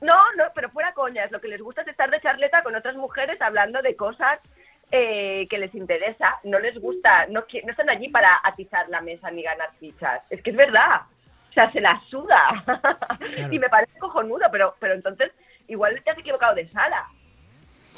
[0.00, 2.94] No, no, pero fuera coñas, lo que les gusta es estar de charleta con otras
[2.96, 4.40] mujeres hablando de cosas
[4.90, 9.30] eh, que les interesa, no les gusta, no, no están allí para atizar la mesa
[9.30, 10.22] ni ganar fichas.
[10.28, 11.02] Es que es verdad.
[11.50, 12.64] O sea, se la suda.
[13.34, 13.52] Claro.
[13.52, 15.32] y me parece cojonudo, pero, pero entonces
[15.66, 17.06] igual te has equivocado de sala.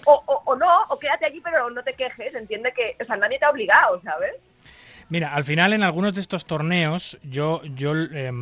[0.05, 3.17] O, o, o, no, o quédate allí pero no te quejes, entiende que, o sea,
[3.17, 4.37] nadie te ha obligado, ¿sabes?
[5.09, 8.33] Mira, al final en algunos de estos torneos, yo, yo, eh,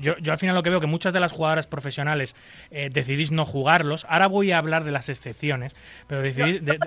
[0.00, 2.34] yo, yo, al final lo que veo que muchas de las jugadoras profesionales
[2.70, 4.06] eh, decidís no jugarlos.
[4.08, 6.62] Ahora voy a hablar de las excepciones, pero decidís...
[6.62, 6.78] No, de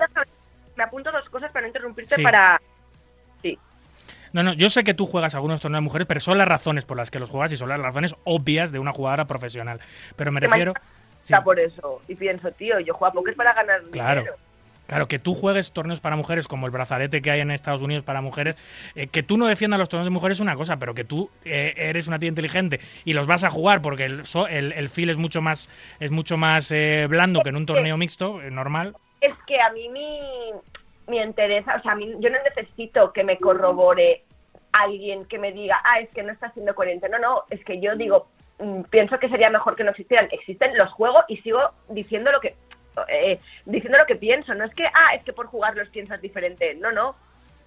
[0.75, 2.23] me apunto dos cosas para no interrumpirte sí.
[2.23, 2.59] para...
[3.41, 3.59] Sí.
[4.33, 6.85] No, no, yo sé que tú juegas algunos torneos de mujeres, pero son las razones
[6.85, 9.79] por las que los juegas y son las razones obvias de una jugadora profesional.
[10.15, 10.73] Pero me refiero...
[11.23, 11.35] Sí.
[11.43, 12.01] por eso.
[12.07, 14.21] Y pienso, tío, yo juego a póker para ganar claro.
[14.21, 14.37] dinero.
[14.91, 18.03] Claro, que tú juegues torneos para mujeres como el brazalete que hay en Estados Unidos
[18.03, 18.57] para mujeres,
[18.93, 21.29] eh, que tú no defiendas los torneos de mujeres es una cosa, pero que tú
[21.45, 25.09] eh, eres una tía inteligente y los vas a jugar porque el, el, el feel
[25.09, 25.69] es mucho más
[26.01, 28.93] es mucho más eh, blando que en un torneo mixto, eh, normal.
[29.21, 30.19] Es que a mí mi,
[31.07, 34.25] mi interés, o sea, a mí, yo no necesito que me corrobore
[34.73, 37.07] alguien que me diga, ah, es que no está siendo coherente.
[37.07, 38.27] No, no, es que yo digo,
[38.59, 40.27] mm, pienso que sería mejor que no existieran.
[40.31, 42.55] Existen, los juegos y sigo diciendo lo que
[43.07, 44.53] eh, diciendo lo que pienso.
[44.53, 46.75] No es que, ah, es que por jugarlos piensas diferente.
[46.75, 47.15] No, no,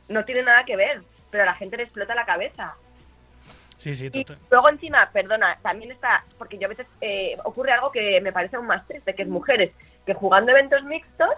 [0.09, 1.03] no tiene nada que ver.
[1.31, 2.75] Pero a la gente le explota la cabeza.
[3.79, 7.93] Sí, sí, y luego encima, perdona, también está, porque yo a veces eh, ocurre algo
[7.93, 9.73] que me parece aún más triste, que es mujeres
[10.07, 11.29] que jugando eventos mixtos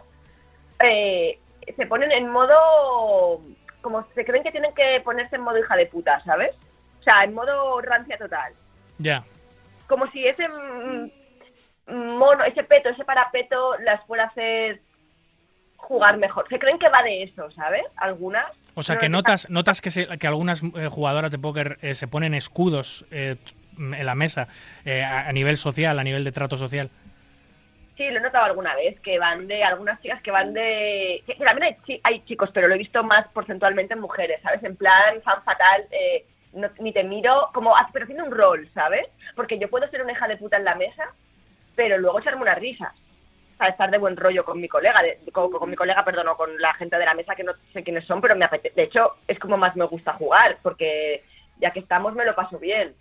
[0.80, 1.38] eh,
[1.74, 3.40] se ponen en modo,
[3.80, 6.54] como se creen que tienen que ponerse en modo hija de puta, ¿sabes?
[7.00, 8.52] O sea, en modo rancia total.
[8.98, 9.02] Ya.
[9.02, 9.24] Yeah.
[9.88, 10.46] Como si ese
[11.88, 14.80] mono, ese peto, ese parapeto las a hacer
[15.76, 16.46] jugar mejor.
[16.48, 17.82] Se creen que va de eso, ¿sabes?
[17.96, 18.46] Algunas.
[18.74, 22.08] O sea, que notas, notas que, se, que algunas eh, jugadoras de póker eh, se
[22.08, 23.36] ponen escudos eh,
[23.78, 24.48] en la mesa
[24.84, 26.90] eh, a, a nivel social, a nivel de trato social.
[27.96, 31.22] Sí, lo he notado alguna vez, que van de algunas chicas que van de...
[31.26, 34.40] Que, que también hay, chi- hay chicos, pero lo he visto más porcentualmente en mujeres,
[34.42, 34.62] ¿sabes?
[34.64, 39.06] En plan, fan fatal, eh, no- ni te miro, como, pero haciendo un rol, ¿sabes?
[39.34, 41.04] Porque yo puedo ser una hija de puta en la mesa,
[41.76, 42.92] pero luego echarme unas risas.
[43.56, 46.60] Para estar de buen rollo con mi colega, de- con, mi colega, perdón, o con
[46.60, 48.74] la gente de la mesa que no sé quiénes son, pero me apetece.
[48.74, 51.22] De hecho, es como más me gusta jugar, porque
[51.60, 52.94] ya que estamos me lo paso bien.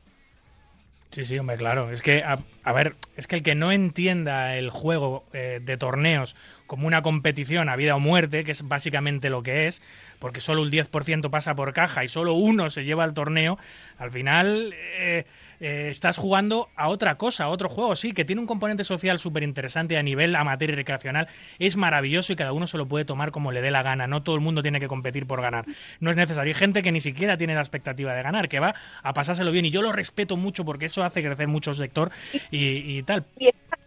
[1.11, 1.91] Sí, sí, hombre, claro.
[1.91, 5.77] Es que, a, a ver, es que el que no entienda el juego eh, de
[5.77, 6.35] torneos
[6.67, 9.81] como una competición a vida o muerte, que es básicamente lo que es,
[10.19, 13.57] porque solo un 10% pasa por caja y solo uno se lleva al torneo,
[13.97, 15.25] al final eh,
[15.59, 19.19] eh, estás jugando a otra cosa, a otro juego, sí, que tiene un componente social
[19.19, 21.27] súper interesante a nivel amateur y recreacional,
[21.59, 24.23] es maravilloso y cada uno se lo puede tomar como le dé la gana, no
[24.23, 25.65] todo el mundo tiene que competir por ganar,
[25.99, 28.75] no es necesario, hay gente que ni siquiera tiene la expectativa de ganar, que va
[29.03, 29.65] a pasárselo bien.
[29.65, 32.11] Y yo lo respeto mucho porque eso hace crecer mucho el sector
[32.51, 33.25] y, tal.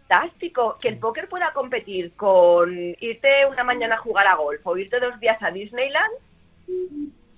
[0.09, 4.75] Fantástico que el póker pueda competir con irte una mañana a jugar a golf o
[4.75, 6.13] irte dos días a Disneyland.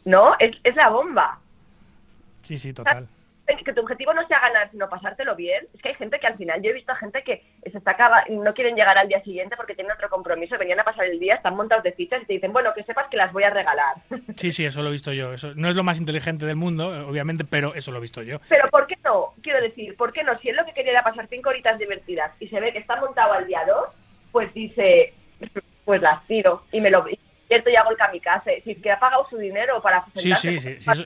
[0.05, 1.39] No, es, es la bomba.
[2.43, 3.07] Sí, sí, total.
[3.63, 5.67] Que tu objetivo no sea ganar, sino pasártelo bien.
[5.73, 8.23] Es que hay gente que al final, yo he visto gente que se está acaba,
[8.29, 11.35] no quieren llegar al día siguiente porque tienen otro compromiso, venían a pasar el día,
[11.35, 13.95] están montados de fichas y te dicen, bueno, que sepas que las voy a regalar.
[14.37, 15.33] Sí, sí, eso lo he visto yo.
[15.33, 18.23] Eso no es lo más inteligente del mundo, eh, obviamente, pero eso lo he visto
[18.23, 18.39] yo.
[18.49, 19.33] Pero ¿por qué no?
[19.43, 20.37] Quiero decir, ¿por qué no?
[20.39, 22.95] Si él lo que quería era pasar cinco horitas divertidas y se ve que está
[22.95, 23.89] montado al día dos,
[24.31, 25.13] pues dice,
[25.85, 28.61] pues las tiro y me lo y hago el kamikaze.
[28.63, 30.79] Si es que ha pagado su dinero para Sí, sí, sí.
[30.79, 31.05] sí, eso-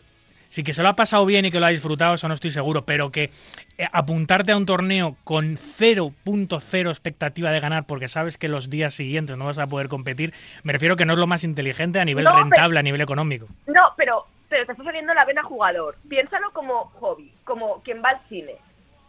[0.56, 2.49] sí que se lo ha pasado bien y que lo ha disfrutado, eso no estoy
[2.49, 3.30] seguro, pero que
[3.78, 8.93] eh, apuntarte a un torneo con 0.0 expectativa de ganar porque sabes que los días
[8.93, 10.34] siguientes no vas a poder competir,
[10.64, 13.47] me refiero que no es lo más inteligente a nivel No, rentable, a nivel económico.
[13.68, 15.97] No, pero, pero te está saliendo la vena jugador.
[16.08, 18.56] Piénsalo como hobby, como quien va al cine.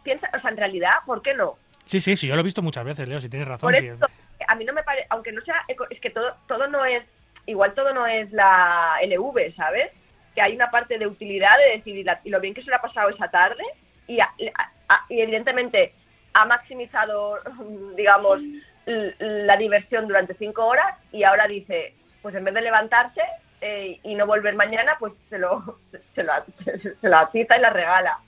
[0.03, 1.55] Piensa, o sea, en realidad, ¿por qué no?
[1.85, 3.71] Sí, sí, sí, yo lo he visto muchas veces, Leo, si tienes razón.
[3.71, 3.89] Por sí.
[4.45, 7.05] a mí no me parece, aunque no sea, es que todo, todo no es,
[7.45, 9.93] igual todo no es la LV, ¿sabes?
[10.37, 12.75] Que hay una parte de utilidad de decir, y, la- lo bien que se le
[12.75, 13.63] ha pasado esa tarde,
[14.07, 14.31] y, a-
[15.09, 15.93] y evidentemente
[16.35, 17.39] ha maximizado,
[17.97, 18.39] digamos,
[18.85, 23.21] la diversión durante cinco horas, y ahora dice, pues en vez de levantarse
[23.61, 25.99] eh, y no volver mañana, pues se lo, se
[27.01, 28.19] se lo atiza y la regala.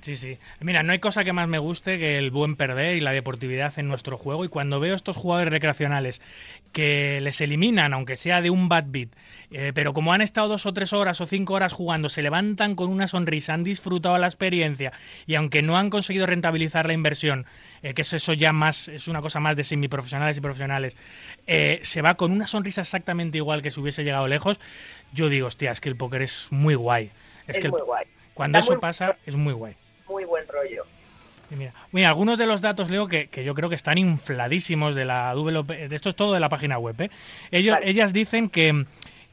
[0.00, 0.38] Sí, sí.
[0.60, 3.76] Mira, no hay cosa que más me guste que el buen perder y la deportividad
[3.80, 4.44] en nuestro juego.
[4.44, 6.22] Y cuando veo estos jugadores recreacionales
[6.70, 9.08] que les eliminan, aunque sea de un bad beat,
[9.50, 12.76] eh, pero como han estado dos o tres horas o cinco horas jugando, se levantan
[12.76, 14.92] con una sonrisa, han disfrutado la experiencia
[15.26, 17.46] y aunque no han conseguido rentabilizar la inversión,
[17.82, 20.96] eh, que es eso ya más, es una cosa más de semiprofesionales y profesionales,
[21.48, 24.60] eh, se va con una sonrisa exactamente igual que si hubiese llegado lejos,
[25.12, 27.06] yo digo, hostia, es que el póker es muy guay.
[27.48, 28.04] Es, Es que el- muy guay.
[28.34, 29.74] cuando Está eso muy- pasa, es muy guay.
[30.08, 30.84] Muy buen rollo.
[31.50, 35.06] Mira, mira, algunos de los datos, Leo, que, que yo creo que están infladísimos de
[35.06, 37.00] la WP, de esto es todo de la página web.
[37.00, 37.10] ¿eh?
[37.50, 37.88] Ellos, Vale.
[37.88, 38.84] Ellas dicen que,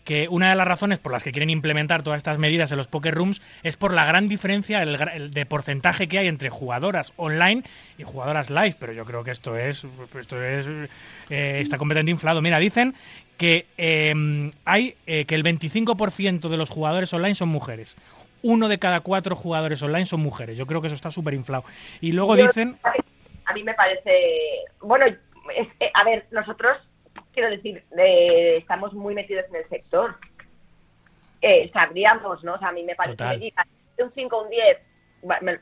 [0.06, 2.88] que una de las razones por las que quieren implementar todas estas medidas en los
[2.88, 7.64] poker rooms es por la gran diferencia el de porcentaje que hay entre jugadoras online
[7.98, 8.76] y jugadoras live.
[8.80, 9.86] Pero yo creo que esto es,
[10.18, 10.68] esto es
[11.30, 12.42] eh, está completamente inflado.
[12.42, 12.96] Mira, dicen
[13.38, 17.98] que eh, hay eh, que el 25% de los jugadores online son mujeres.
[18.48, 20.56] Uno de cada cuatro jugadores online son mujeres.
[20.56, 21.64] Yo creo que eso está súper inflado.
[22.00, 22.78] Y luego Yo- dicen
[23.48, 24.12] A mí me parece.
[24.82, 26.78] Bueno, es- a ver, nosotros,
[27.34, 30.16] quiero decir, eh, estamos muy metidos en el sector.
[31.42, 32.54] Eh, sabríamos, ¿no?
[32.54, 33.52] O sea, a mí me parece.
[33.98, 34.84] Que Un 5 un 10, va,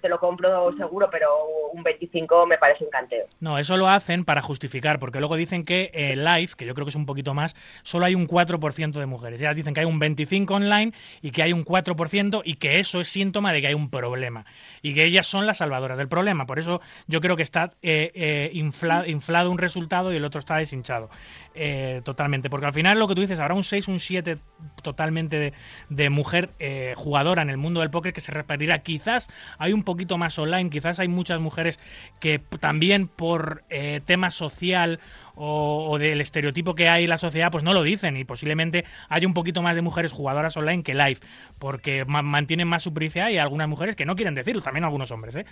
[0.02, 1.28] te lo compro seguro, pero
[1.74, 3.26] un 25 me parece un canteo.
[3.40, 6.86] No, eso lo hacen para justificar, porque luego dicen que eh, live, que yo creo
[6.86, 9.42] que es un poquito más, solo hay un 4% de mujeres.
[9.42, 13.02] Ellas dicen que hay un 25% online y que hay un 4% y que eso
[13.02, 14.46] es síntoma de que hay un problema.
[14.82, 16.46] Y que ellas son las salvadoras del problema.
[16.46, 20.40] Por eso yo creo que está eh, eh, infla- inflado un resultado y el otro
[20.40, 21.10] está deshinchado.
[21.56, 22.50] Eh, totalmente.
[22.50, 24.38] Porque al final lo que tú dices, habrá un 6, un 7
[24.82, 25.54] totalmente de,
[25.90, 26.50] de mujer
[26.96, 28.80] jugadora en el mundo del póker que se repartirá.
[28.80, 31.80] Quizás hay un poquito más online, quizás hay muchas mujeres
[32.20, 35.00] que también por eh, tema social
[35.36, 38.86] o, o del estereotipo que hay en la sociedad, pues no lo dicen y posiblemente
[39.10, 41.18] haya un poquito más de mujeres jugadoras online que live,
[41.60, 45.12] porque ma- mantienen más su privacidad y algunas mujeres que no quieren decirlo, también algunos
[45.12, 45.46] hombres, ¿eh?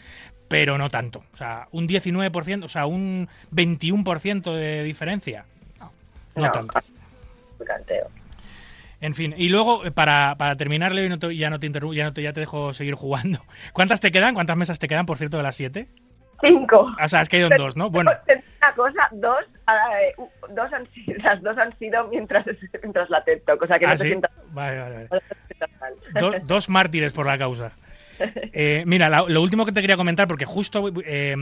[0.48, 1.24] pero no tanto.
[1.34, 5.46] O sea, un 19%, o sea, un 21% de diferencia.
[5.80, 5.92] No,
[6.36, 6.52] no No.
[6.52, 6.80] tanto.
[7.66, 8.08] Canteo.
[9.02, 11.66] En fin, y luego, eh, para, para terminar, Leo, y no te- ya no te
[11.66, 13.40] interrumpo, ya, no te, ya te dejo seguir jugando.
[13.74, 14.34] ¿Cuántas te quedan?
[14.36, 15.88] ¿Cuántas mesas te quedan, por cierto, de las siete?
[16.40, 16.90] Cinco.
[17.04, 17.90] O sea, has caído en dos, ¿no?
[17.92, 22.46] Bueno, Te Una cosa, dos, eh, u- dos han sido, las dos han sido mientras,
[22.82, 24.08] mientras la TED o sea que no ¿ah, te sí?
[24.10, 25.08] sientas Vale, vale, vale.
[26.14, 26.40] no te.
[26.40, 27.72] Do- dos mártires por la causa.
[28.54, 31.36] Eh, mira, lo último que te quería comentar, porque justo eh,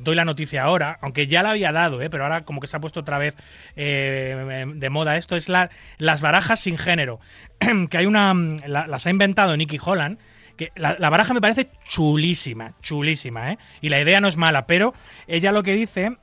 [0.00, 2.76] doy la noticia ahora, aunque ya la había dado, eh, pero ahora como que se
[2.76, 3.36] ha puesto otra vez
[3.76, 7.20] de moda esto, es la, las barajas sin género.
[7.90, 8.34] que hay una.
[8.66, 10.18] la- las ha inventado Nicky Holland.
[10.56, 13.58] Que la, la baraja me parece chulísima, chulísima, ¿eh?
[13.80, 14.92] Y la idea no es mala, pero
[15.28, 16.16] ella lo que dice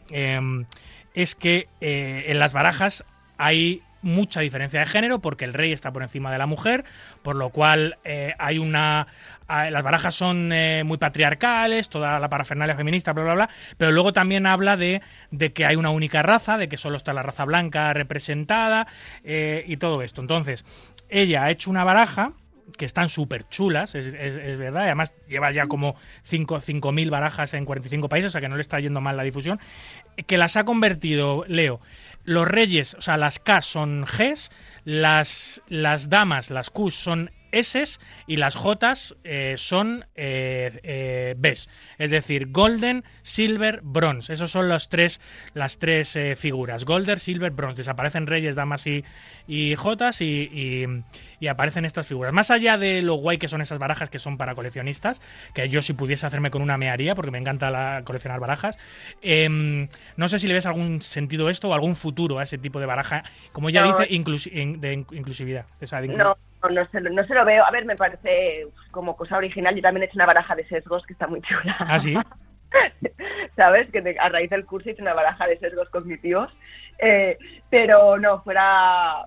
[1.14, 3.06] es que en las barajas
[3.38, 6.86] hay mucha diferencia de género porque el rey está por encima de la mujer,
[7.24, 9.08] por lo cual eh, hay una...
[9.48, 13.92] ah, Las barajas son eh, muy patriarcales, toda la parafernalia feminista, bla, bla, bla, pero
[13.92, 15.02] luego también habla de,
[15.32, 18.88] de que hay una única raza, de que solo está la raza blanca representada
[19.24, 20.22] eh, y todo esto.
[20.22, 20.66] Entonces,
[21.10, 22.34] ella ha hecho una baraja
[22.78, 24.12] que están súper chulas, es,
[24.58, 25.96] verdad, además lleva ya como
[26.28, 29.60] 5.000 barajas en 45 países, o sea que no le está yendo mal la difusión,
[30.26, 31.80] que las ha convertido, Leo,
[32.26, 34.52] los reyes, o sea, las K son Gs,
[34.84, 37.98] las, las damas, las Q son S
[38.28, 38.94] y las J
[39.24, 41.70] eh, son eh, eh, Bs.
[41.98, 44.32] Es decir, Golden, Silver, Bronze.
[44.34, 45.22] Esos son los tres,
[45.54, 46.86] las tres eh, figuras.
[46.86, 47.78] Golden, Silver, Bronze.
[47.78, 49.04] Desaparecen reyes, damas y,
[49.48, 51.04] y Jotas y, y-
[51.40, 52.34] y aparecen estas figuras.
[52.34, 55.22] Más allá de lo guay que son esas barajas que son para coleccionistas,
[55.54, 58.78] que yo si pudiese hacerme con una me haría porque me encanta la- coleccionar barajas.
[59.22, 59.88] em,
[60.18, 62.86] no sé si le ves algún sentido esto o algún futuro a ese tipo de
[62.86, 63.98] baraja, como ella No.
[63.98, 65.66] dice, inclusi- de in- inclusividad.
[65.82, 66.38] O sea, de inclu- No,
[66.70, 67.66] no, se, lo- no se lo veo.
[67.66, 69.76] A ver, me parece como cosa original.
[69.76, 71.76] Yo también he hecho una baraja de sesgos que está muy chula.
[71.80, 72.16] ¿Ah, sí?
[73.56, 73.90] ¿Sabes?
[73.92, 76.52] Que a raíz del curso hice una baraja de sesgos cognitivos.
[77.00, 77.38] Eh,
[77.70, 79.26] pero no, fuera,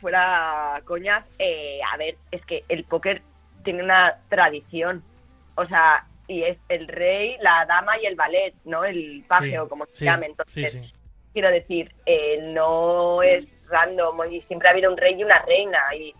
[0.00, 1.24] fuera coñas.
[1.38, 3.22] eh, a ver, es que el póker
[3.64, 5.02] tiene una tradición.
[5.56, 8.84] O sea, y es el rey, la dama y el ballet, ¿no?
[8.84, 10.26] El paje Sí, o como se sí, llame.
[10.26, 10.92] sí, Entonces, sí.
[11.32, 15.78] quiero decir, eh, no es random y siempre ha habido un rey y una reina
[15.98, 16.14] y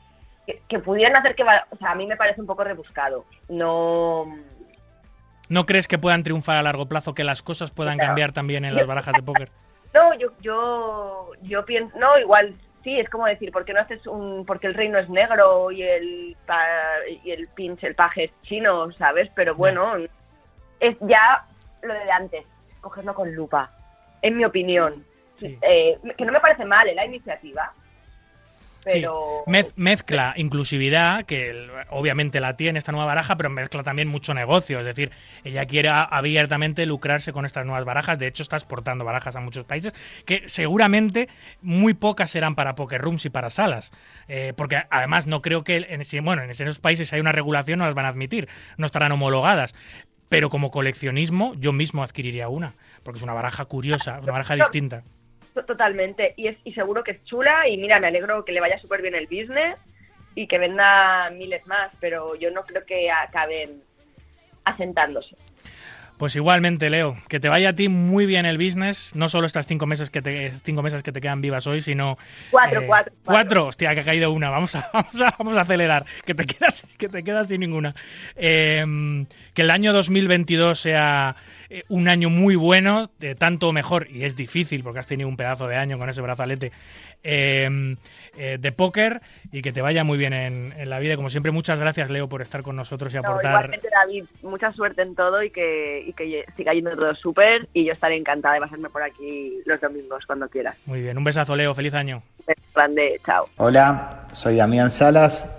[0.47, 3.25] que, que pudieran hacer que, o sea, a mí me parece un poco rebuscado.
[3.49, 4.27] No,
[5.49, 8.75] ¿No crees que puedan triunfar a largo plazo, que las cosas puedan cambiar también en
[8.75, 9.49] las barajas de póker?
[9.95, 14.07] no, yo, yo, yo pienso, no, igual sí, es como decir, ¿por qué no haces
[14.07, 18.31] un, porque el reino es negro y el pa- y el pinche, el paje es
[18.43, 19.31] chino, ¿sabes?
[19.35, 19.95] Pero bueno,
[20.81, 21.45] es ya
[21.83, 22.45] lo de antes,
[22.83, 23.71] cogerlo con lupa,
[24.23, 25.03] en mi opinión.
[25.35, 25.59] Sí.
[25.63, 27.73] Eh, que no me parece mal eh, la iniciativa,
[28.93, 29.51] pero Sí.
[29.51, 34.79] Mez- mezcla inclusividad, que obviamente la tiene esta nueva baraja, pero mezcla también mucho negocio.
[34.81, 35.11] Es decir,
[35.45, 38.19] ella quiere abiertamente lucrarse con estas nuevas barajas.
[38.19, 39.93] De hecho, está exportando barajas a muchos países,
[40.25, 41.29] que seguramente
[41.63, 43.93] muy pocas serán para poker rooms y para salas.
[44.29, 47.79] Eh, porque además no creo que, en, si- bueno, en esos países hay una regulación,
[47.79, 49.75] no las van a admitir, no estarán homologadas.
[50.29, 52.75] Pero como coleccionismo, yo mismo adquiriría una,
[53.05, 55.05] porque es una baraja curiosa, una baraja distinta.
[55.57, 58.61] To- Totalmente, y, es, y seguro que es chula y mira, me alegro que le
[58.61, 59.77] vaya súper bien el business
[60.35, 63.81] y que venda miles más, pero yo no creo que acaben
[64.65, 65.35] asentándose.
[66.19, 69.67] Pues igualmente, Leo, que te vaya a ti muy bien el business, no solo estas
[69.67, 72.17] cinco meses que te, cinco meses que te quedan vivas hoy, sino
[72.51, 73.25] Cuatro, eh, cuatro, cuatro.
[73.25, 73.67] cuatro.
[73.67, 76.87] hostia, que ha caído una, vamos a, vamos a, vamos a acelerar, que te quedas,
[76.97, 77.95] que te quedas sin ninguna.
[78.35, 81.37] Eh, que el año 2022 sea
[81.71, 85.37] eh, un año muy bueno, de tanto mejor, y es difícil porque has tenido un
[85.37, 86.73] pedazo de año con ese brazalete
[87.23, 87.97] eh,
[88.37, 89.21] eh, de póker,
[89.53, 91.15] y que te vaya muy bien en, en la vida.
[91.15, 93.53] Y Como siempre, muchas gracias, Leo, por estar con nosotros y No, aportar.
[93.53, 97.85] igualmente, David, mucha suerte en todo y que, y que siga yendo todo súper y
[97.85, 100.77] yo estaré encantada de pasarme por aquí los domingos cuando quieras.
[100.87, 102.23] Muy bien, un besazo, Leo, feliz año.
[102.75, 103.47] Grande, chao.
[103.57, 105.51] Hola, soy Damián Salas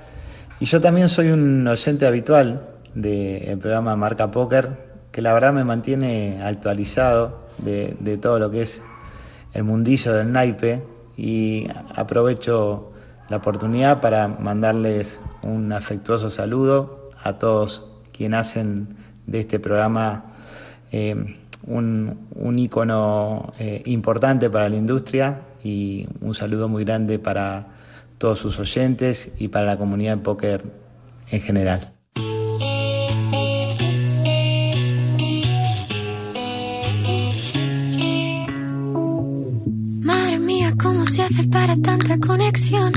[0.60, 4.70] y yo también soy un oyente habitual del programa Marca Póker,
[5.18, 8.84] que la verdad me mantiene actualizado de, todo lo que es
[9.56, 10.84] el mundillo del naipe
[11.18, 12.92] y aprovecho
[13.28, 18.96] la oportunidad para mandarles un afectuoso saludo a todos quienes hacen
[19.26, 20.24] de este programa
[20.92, 21.16] eh,
[21.66, 27.66] un, un ícono eh, importante para la industria y un saludo muy grande para
[28.20, 30.64] todos sus oyentes y para la comunidad de póker
[31.32, 31.97] en general.
[41.68, 42.94] Para tanta conexión?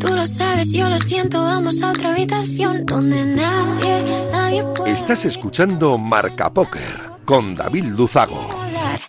[0.00, 5.24] Tú lo sabes, yo lo siento, vamos a otra habitación donde nadie, nadie puede Estás
[5.24, 8.50] escuchando Marca Póker con David Luzago.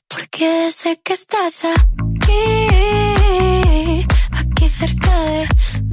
[0.08, 2.68] Porque sé que estás aquí,
[4.32, 5.48] aquí cerca de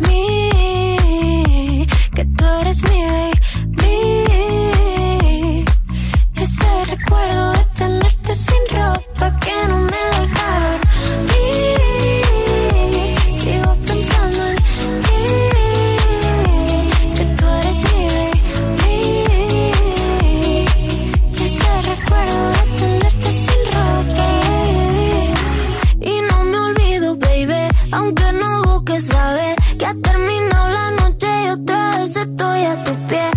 [0.07, 3.35] mí, que tú eres mi baby.
[6.37, 10.14] Ese recuerdo de tenerte sin ropa que no me
[30.75, 33.34] la noche y otra vez estoy a tus pies.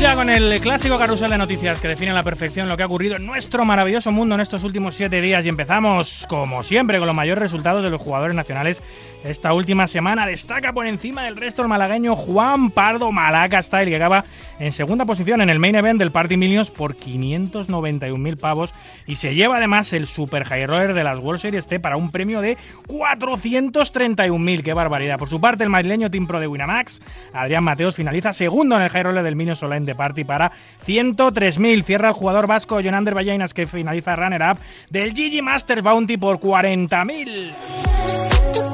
[0.00, 2.86] Ya con el clásico carrusel de noticias que define a la perfección lo que ha
[2.86, 7.06] ocurrido en nuestro maravilloso mundo en estos últimos siete días y empezamos, como siempre, con
[7.06, 8.82] los mayores resultados de los jugadores nacionales
[9.24, 10.26] esta última semana.
[10.26, 14.24] Destaca por encima del resto el malagueño Juan Pardo Malaca Style, que acaba
[14.58, 18.74] en segunda posición en el main event del Party Millions por 591.000 pavos
[19.06, 22.10] y se lleva además el Super High Roller de las World Series T para un
[22.10, 24.62] premio de 431.000.
[24.62, 25.18] ¡Qué barbaridad!
[25.18, 27.00] Por su parte, el madrileño Team Pro de Winamax,
[27.32, 30.52] Adrián Mateos, finaliza segundo en el High Roller del Minions Online de Party para
[30.86, 31.82] 103.000.
[31.82, 34.58] Cierra el jugador vasco Jonander Ballainas, que finaliza runner-up
[34.90, 38.65] del GG Masters Bounty por 40.000.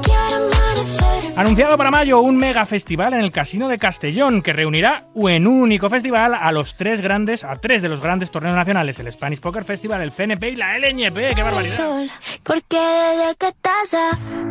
[1.35, 5.61] Anunciado para mayo un mega festival en el Casino de Castellón que reunirá en un
[5.61, 9.39] único festival a los tres grandes, a tres de los grandes torneos nacionales, el Spanish
[9.39, 11.33] Poker Festival, el CNP y la LNP.
[11.33, 12.05] ¡Qué barbaridad!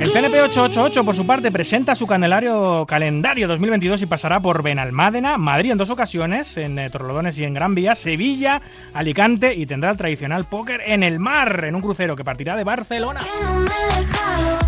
[0.01, 5.39] El CNP 888, por su parte, presenta su calendario, calendario 2022 y pasará por Benalmádena,
[5.39, 8.61] Madrid en dos ocasiones, en eh, Torrelodones y en Gran Vía, Sevilla,
[8.93, 12.64] Alicante y tendrá el tradicional póker en el mar, en un crucero que partirá de
[12.64, 13.20] Barcelona.
[13.20, 14.62] que no me.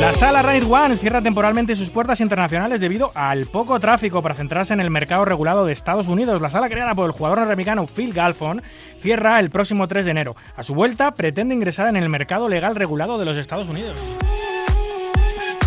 [0.00, 4.72] La sala Raid One cierra temporalmente sus puertas internacionales debido al poco tráfico para centrarse
[4.72, 6.42] en el mercado regulado de Estados Unidos.
[6.42, 8.62] La sala creada por el jugador norteamericano Phil Galfond
[8.98, 10.36] cierra el próximo 3 de enero.
[10.56, 13.96] A su vuelta pretende ingresar en el mercado legal regulado de los Estados Unidos.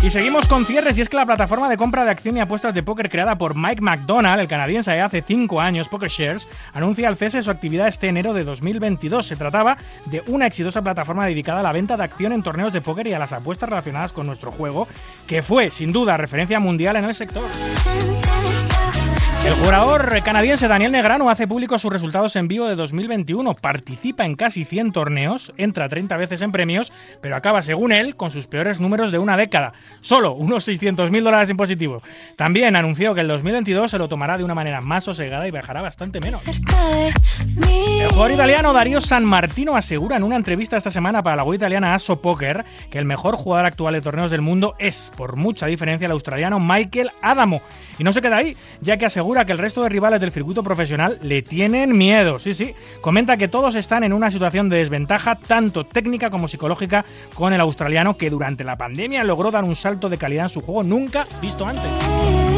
[0.06, 2.72] Y seguimos con cierres y es que la plataforma de compra de acción y apuestas
[2.72, 7.16] de póker creada por Mike McDonald, el canadiense de hace 5 años, PokerShares, anuncia el
[7.16, 9.26] cese de su actividad este enero de 2022.
[9.26, 12.82] Se trataba de una exitosa plataforma dedicada a la venta de acción en torneos de
[12.82, 14.86] póker y a las apuestas relacionadas con nuestro juego,
[15.26, 17.42] que fue, sin duda, referencia mundial en el sector.
[19.46, 23.54] El jugador canadiense Daniel Negrano hace público sus resultados en vivo de 2021.
[23.54, 28.32] Participa en casi 100 torneos, entra 30 veces en premios, pero acaba, según él, con
[28.32, 29.72] sus peores números de una década.
[30.00, 32.02] Solo unos 600.000 dólares en positivo.
[32.36, 35.80] También anunció que el 2022 se lo tomará de una manera más sosegada y bajará
[35.80, 36.42] bastante menos.
[36.46, 41.54] El jugador italiano Dario San Martino asegura en una entrevista esta semana para la web
[41.54, 45.66] italiana Aso Poker que el mejor jugador actual de torneos del mundo es, por mucha
[45.66, 47.62] diferencia, el australiano Michael Adamo.
[47.96, 50.62] Y no se queda ahí, ya que asegura que el resto de rivales del circuito
[50.62, 52.38] profesional le tienen miedo.
[52.38, 52.74] Sí, sí.
[53.00, 57.60] Comenta que todos están en una situación de desventaja, tanto técnica como psicológica, con el
[57.60, 61.26] australiano que durante la pandemia logró dar un salto de calidad en su juego nunca
[61.42, 62.55] visto antes.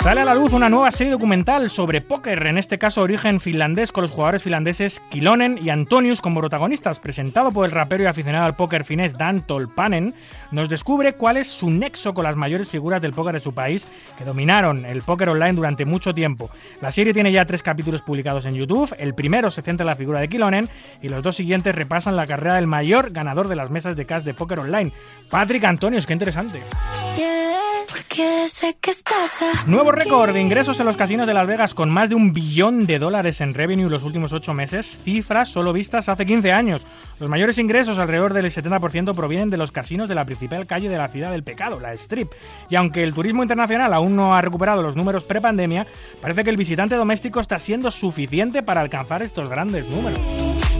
[0.00, 3.92] Sale a la luz una nueva serie documental sobre póker, en este caso origen finlandés,
[3.92, 7.00] con los jugadores finlandeses Kilonen y Antonius como protagonistas.
[7.00, 10.14] Presentado por el rapero y aficionado al póker finés Dan Tolpanen,
[10.50, 13.88] nos descubre cuál es su nexo con las mayores figuras del póker de su país,
[14.16, 16.48] que dominaron el póker online durante mucho tiempo.
[16.80, 18.94] La serie tiene ya tres capítulos publicados en YouTube.
[18.98, 20.70] El primero se centra en la figura de Kilonen
[21.02, 24.22] y los dos siguientes repasan la carrera del mayor ganador de las mesas de cash
[24.22, 24.92] de póker online,
[25.28, 26.06] Patrick Antonius.
[26.06, 26.62] ¡Qué interesante!
[28.18, 29.70] Porque sé que estás aquí.
[29.70, 32.84] Nuevo récord de ingresos en los casinos de Las Vegas con más de un billón
[32.86, 36.84] de dólares en revenue los últimos ocho meses, cifras solo vistas hace 15 años.
[37.20, 40.98] Los mayores ingresos, alrededor del 70%, provienen de los casinos de la principal calle de
[40.98, 42.32] la ciudad del pecado, la Strip.
[42.68, 45.86] Y aunque el turismo internacional aún no ha recuperado los números prepandemia,
[46.20, 50.18] parece que el visitante doméstico está siendo suficiente para alcanzar estos grandes números.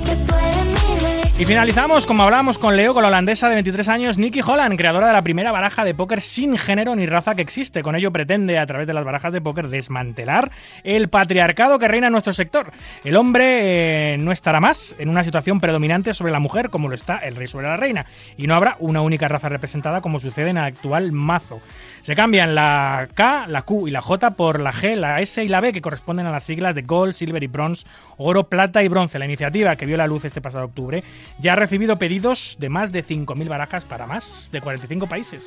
[0.04, 1.07] Que tú eres mi rey.
[1.38, 5.06] Y finalizamos, como hablábamos con Leo, con la holandesa de 23 años, Nikki Holland, creadora
[5.06, 7.80] de la primera baraja de póker sin género ni raza que existe.
[7.84, 10.50] Con ello pretende, a través de las barajas de póker, desmantelar
[10.82, 12.72] el patriarcado que reina en nuestro sector.
[13.04, 16.96] El hombre eh, no estará más en una situación predominante sobre la mujer como lo
[16.96, 18.06] está el rey sobre la reina.
[18.36, 21.60] Y no habrá una única raza representada como sucede en el actual mazo.
[22.00, 25.48] Se cambian la K, la Q y la J por la G, la S y
[25.48, 27.86] la B, que corresponden a las siglas de Gold, Silver y Bronze,
[28.16, 29.20] Oro, Plata y Bronce.
[29.20, 31.04] La iniciativa, que vio la luz este pasado octubre,
[31.38, 35.46] ya ha recibido pedidos de más de 5.000 barajas para más de 45 países.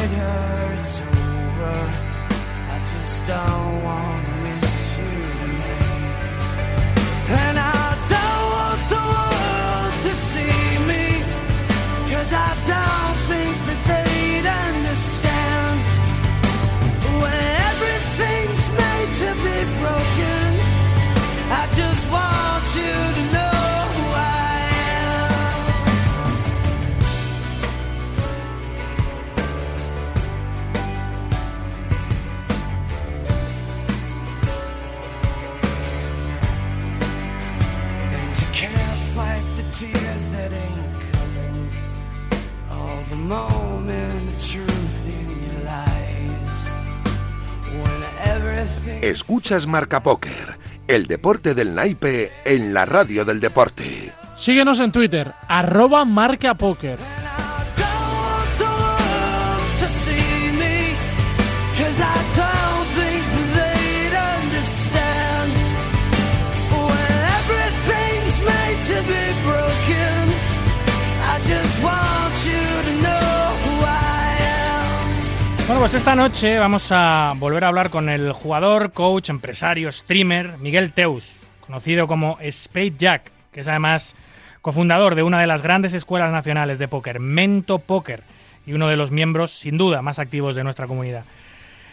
[3.27, 4.20] don't want
[49.01, 50.57] Escuchas Marca Póker,
[50.87, 54.13] el deporte del naipe en la radio del deporte.
[54.37, 56.97] Síguenos en Twitter, arroba marcapóker.
[56.99, 57.20] don't
[75.71, 80.57] Bueno, pues esta noche vamos a volver a hablar con el jugador, coach, empresario, streamer
[80.57, 84.17] Miguel Teus, conocido como Spade Jack, que es además
[84.61, 88.23] cofundador de una de las grandes escuelas nacionales de póker, Mento Póker,
[88.65, 91.23] y uno de los miembros, sin duda, más activos de nuestra comunidad.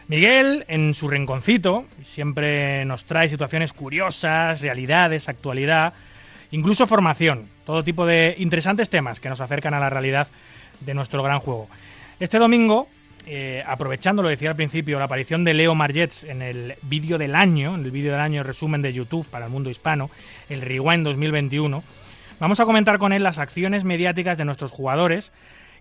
[0.08, 5.92] Miguel, en su rinconcito, siempre nos trae situaciones curiosas, realidades, actualidad,
[6.50, 10.26] incluso formación, todo tipo de interesantes temas que nos acercan a la realidad
[10.80, 11.68] de nuestro gran juego.
[12.18, 12.88] Este domingo,
[13.30, 17.34] eh, aprovechando, lo decía al principio, la aparición de Leo Margets en el vídeo del
[17.34, 20.10] año, en el vídeo del año resumen de YouTube para el mundo hispano,
[20.48, 21.84] el Rewind 2021,
[22.40, 25.32] vamos a comentar con él las acciones mediáticas de nuestros jugadores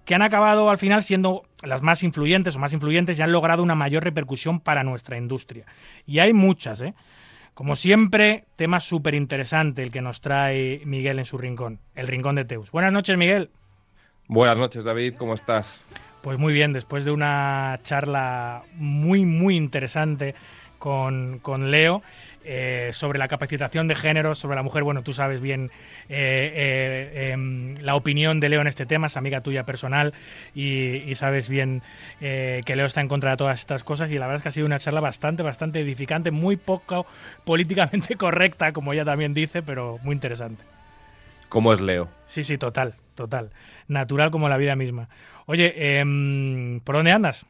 [0.04, 3.64] que han acabado al final siendo las más influyentes o más influyentes y han logrado
[3.64, 5.66] una mayor repercusión para nuestra industria.
[6.06, 6.94] Y hay muchas, ¿eh?
[7.54, 12.36] Como siempre, tema súper interesante el que nos trae Miguel en su rincón, el rincón
[12.36, 12.72] de Teus.
[12.72, 13.50] Buenas noches, Miguel.
[14.28, 15.82] Buenas noches, David, ¿cómo estás?
[16.28, 20.36] Pues muy bien, después de una charla muy, muy interesante
[20.78, 22.04] con, con Leo
[22.44, 25.72] eh, sobre la capacitación de géneros, sobre la mujer, bueno, tú sabes bien
[26.10, 30.14] eh, eh, em, la opinión de Leo en este tema, es amiga tuya personal
[30.54, 31.82] y, y sabes bien
[32.20, 34.50] eh, que Leo está en contra de todas estas cosas y la verdad es que
[34.50, 37.06] ha sido una charla bastante, bastante edificante, muy poco
[37.46, 40.77] políticamente correcta, como ella también dice, pero muy interesante.
[41.50, 42.10] ¿Cómo es Leo?
[42.26, 43.52] Sí, sí, total, total.
[43.88, 45.10] Natural como la vida misma.
[45.46, 47.46] Oye, em, ¿por dónde andas?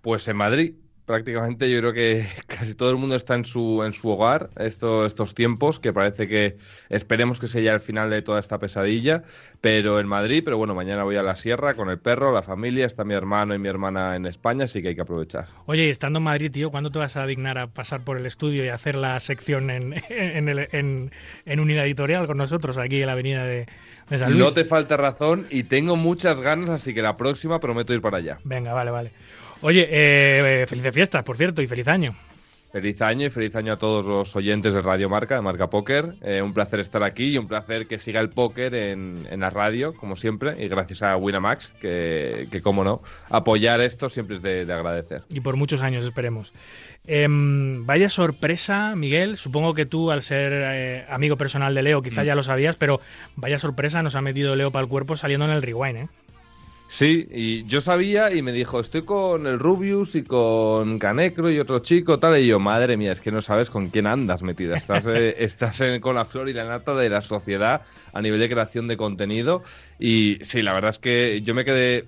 [0.00, 0.74] Pues en Madrid,
[1.06, 5.06] prácticamente yo creo que casi todo el mundo está en su, en su hogar estos,
[5.06, 6.56] estos tiempos, que parece que
[6.88, 9.22] esperemos que sea ya el final de toda esta pesadilla,
[9.60, 12.86] pero en Madrid, pero bueno, mañana voy a la sierra con el perro, la familia,
[12.86, 15.46] está mi hermano y mi hermana en España, así que hay que aprovechar.
[15.66, 18.26] Oye, y estando en Madrid, tío, ¿cuándo te vas a dignar a pasar por el
[18.26, 21.12] estudio y hacer la sección en, en, el- en-
[21.44, 23.66] en unidad editorial con nosotros aquí en la avenida de,
[24.08, 24.48] de San Luis?
[24.48, 28.18] No te falta razón y tengo muchas ganas, así que la próxima prometo ir para
[28.18, 28.38] allá.
[28.44, 29.12] Venga, vale, vale.
[29.66, 32.14] Oye, eh, felices fiestas, por cierto, y feliz año.
[32.70, 36.14] Feliz año y feliz año a todos los oyentes de Radio Marca, de Marca Póker.
[36.22, 39.50] Eh, un placer estar aquí y un placer que siga el póker en, en la
[39.50, 40.62] radio, como siempre.
[40.62, 45.22] Y gracias a Winamax, que, que como no, apoyar esto siempre es de, de agradecer.
[45.30, 46.52] Y por muchos años, esperemos.
[47.08, 49.36] Em, vaya sorpresa, Miguel.
[49.36, 52.26] Supongo que tú, al ser eh, amigo personal de Leo, quizá Mm.
[52.26, 53.00] ya lo sabías, pero
[53.34, 56.08] vaya sorpresa nos ha metido Leo para el cuerpo saliendo en el rewind, ¿eh?
[56.88, 61.58] Sí, y yo sabía y me dijo, estoy con el Rubius y con Canecro y
[61.58, 62.38] otro chico, tal.
[62.38, 64.76] Y yo, madre mía, es que no sabes con quién andas metida.
[64.76, 67.82] Estás, eh, estás en- con la flor y la nata de la sociedad
[68.12, 69.62] a nivel de creación de contenido.
[69.98, 72.04] Y sí, la verdad es que yo me quedé,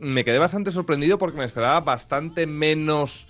[0.00, 3.26] me quedé bastante sorprendido porque me esperaba bastante menos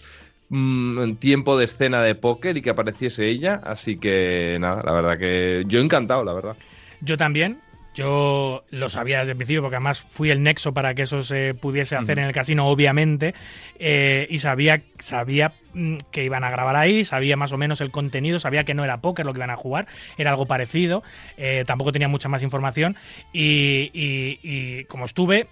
[0.49, 3.61] mm, tiempo de escena de póker y que apareciese ella.
[3.63, 6.57] Así que nada, la verdad que yo encantado, la verdad.
[7.03, 7.59] Yo también.
[7.99, 11.53] Yo lo sabía desde el principio porque además fui el nexo para que eso se
[11.55, 13.35] pudiese hacer en el casino, obviamente.
[13.81, 17.91] eh, y sabía, sabía mm, que iban a grabar ahí, sabía más o menos el
[17.91, 21.03] contenido, sabía que no era póker lo que iban a jugar, era algo parecido.
[21.39, 22.95] eh, tampoco tenía mucha más información.
[23.33, 25.49] Y, y- y como estuve,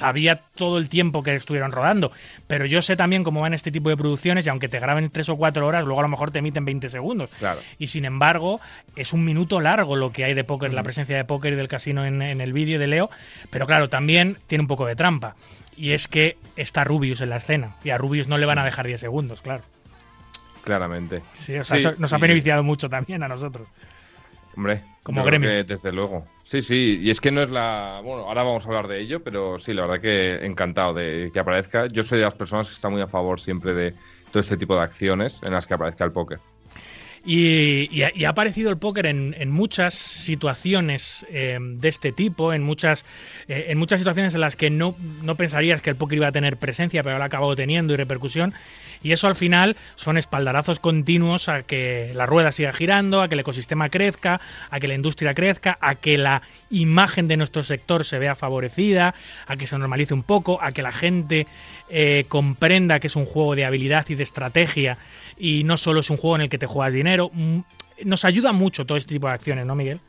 [0.00, 2.10] sabía todo el tiempo que estuvieron rodando.
[2.46, 5.28] Pero yo sé también cómo van este tipo de producciones y aunque te graben tres
[5.28, 7.30] o cuatro horas, luego a lo mejor te emiten 20 segundos.
[7.38, 7.60] Claro.
[7.78, 8.60] Y sin embargo,
[8.96, 11.68] es un minuto largo lo que hay de póker, la presencia de póker y del
[11.68, 13.10] casino en, en el vídeo de Leo.
[13.50, 15.36] Pero claro, también tiene un poco de trampa.
[15.76, 17.76] Y es que está Rubius en la escena.
[17.84, 19.62] Y a Rubius no le van a dejar 10 segundos, claro.
[20.64, 21.22] Claramente.
[21.38, 23.66] Sí, o sea, Sí, nos ha y- beneficiado mucho también a nosotros.
[24.56, 25.48] Hombre, Como gremio.
[25.64, 26.26] desde luego.
[26.44, 28.00] Sí, sí, y es que no es la.
[28.04, 31.38] Bueno, ahora vamos a hablar de ello, pero sí, la verdad que encantado de que
[31.38, 31.86] aparezca.
[31.86, 33.94] Yo soy de las personas que está muy a favor siempre de
[34.32, 36.40] todo este tipo de acciones en las que aparezca el póker.
[37.24, 42.62] Y, y ha, aparecido el póker en, en muchas situaciones eh, de este tipo, en
[42.62, 43.04] muchas,
[43.46, 46.32] eh, en muchas situaciones en las que no, no pensarías que el póker iba a
[46.32, 48.54] tener presencia, pero lo ha acabado teniendo y repercusión.
[49.02, 53.34] Y eso al final son espaldarazos continuos a que la rueda siga girando, a que
[53.34, 54.40] el ecosistema crezca,
[54.70, 59.14] a que la industria crezca, a que la imagen de nuestro sector se vea favorecida,
[59.46, 61.46] a que se normalice un poco, a que la gente
[61.90, 64.98] eh, comprenda que es un juego de habilidad y de estrategia
[65.36, 67.30] y no solo es un juego en el que te juegas dinero.
[67.32, 67.60] Mm,
[68.04, 70.00] Nos ayuda mucho todo este tipo de acciones, ¿no, Miguel?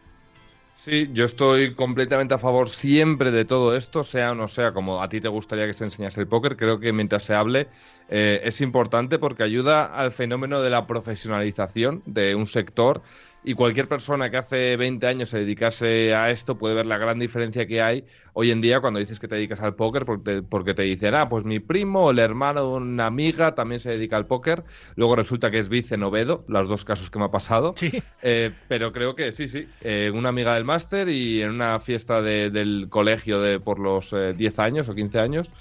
[0.76, 5.02] Sí, yo estoy completamente a favor siempre de todo esto, sea o no sea como
[5.04, 6.58] a ti te gustaría que se enseñase el póker.
[6.58, 7.68] Creo que mientras se hable
[8.10, 13.04] eh, es importante porque ayuda al fenómeno de la profesionalización de un sector
[13.44, 17.18] y cualquier persona que hace 20 años se dedicase a esto puede ver la gran
[17.18, 20.42] diferencia que hay hoy en día cuando dices que te dedicas al póker porque te,
[20.44, 23.90] porque te dicen, ah, pues mi primo o el hermano de una amiga también se
[23.90, 24.64] dedica al póker.
[24.96, 27.74] Luego resulta que es vice novedo, los dos casos que me ha pasado.
[27.76, 28.02] Sí.
[28.22, 29.68] Eh, pero creo que sí, sí.
[29.82, 34.14] Eh, una amiga del máster y en una fiesta de- del colegio de por los
[34.14, 35.52] eh, 10 años o 15 años.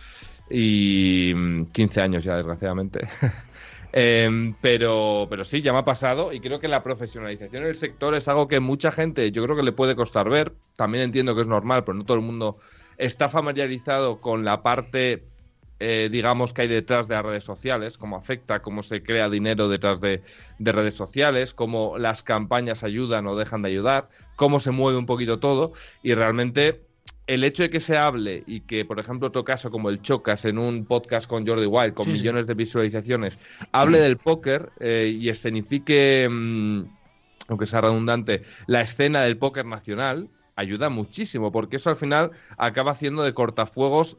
[0.50, 3.08] Y mm, 15 años ya, desgraciadamente.
[3.92, 8.14] Em, pero, pero sí, ya me ha pasado y creo que la profesionalización del sector
[8.14, 10.52] es algo que mucha gente yo creo que le puede costar ver.
[10.76, 12.58] También entiendo que es normal, pero no todo el mundo
[12.98, 15.24] está familiarizado con la parte,
[15.80, 19.68] eh, digamos, que hay detrás de las redes sociales, cómo afecta, cómo se crea dinero
[19.68, 20.22] detrás de,
[20.58, 25.06] de redes sociales, cómo las campañas ayudan o dejan de ayudar, cómo se mueve un
[25.06, 25.72] poquito todo
[26.02, 26.89] y realmente
[27.34, 30.44] el hecho de que se hable y que, por ejemplo, otro caso como el Chocas
[30.44, 32.18] en un podcast con Jordi Wild, con Sí, sí.
[32.22, 33.38] millones de visualizaciones,
[33.70, 36.82] hable del póker eh, y escenifique, mm,
[37.46, 42.90] aunque sea redundante, la escena del póker nacional, ayuda muchísimo, porque eso al final acaba
[42.90, 44.16] haciendo de cortafuegos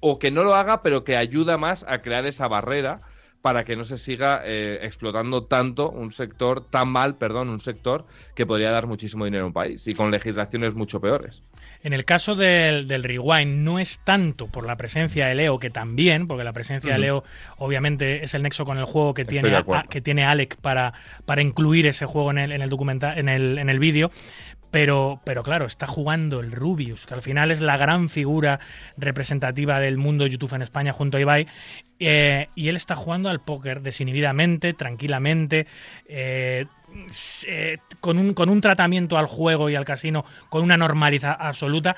[0.00, 3.02] o que no lo haga, pero que ayuda más a crear esa barrera
[3.40, 8.04] para que no se siga eh, explotando tanto un sector, tan mal, perdón, un sector
[8.34, 11.42] que podría dar muchísimo dinero a un país y con legislaciones mucho peores.
[11.82, 15.70] En el caso del, del Rewind no es tanto por la presencia de Leo, que
[15.70, 16.98] también, porque la presencia de.
[16.98, 17.24] Leo
[17.58, 20.92] obviamente es el nexo con el juego que Estoy tiene, a- que tiene Alec para,
[21.24, 24.10] para incluir ese juego en el, en el documental, en el, en el vídeo.
[24.70, 28.60] Pero, pero claro, está jugando el Rubius, que al final es la gran figura
[28.98, 31.46] representativa del mundo de YouTube en España junto a Ibai.
[32.00, 35.66] eh, y él está jugando al póker desinhibidamente, tranquilamente,
[36.06, 36.66] eh,
[37.46, 41.96] eh, con, un, con un tratamiento al juego y al casino, con una normalidad absoluta.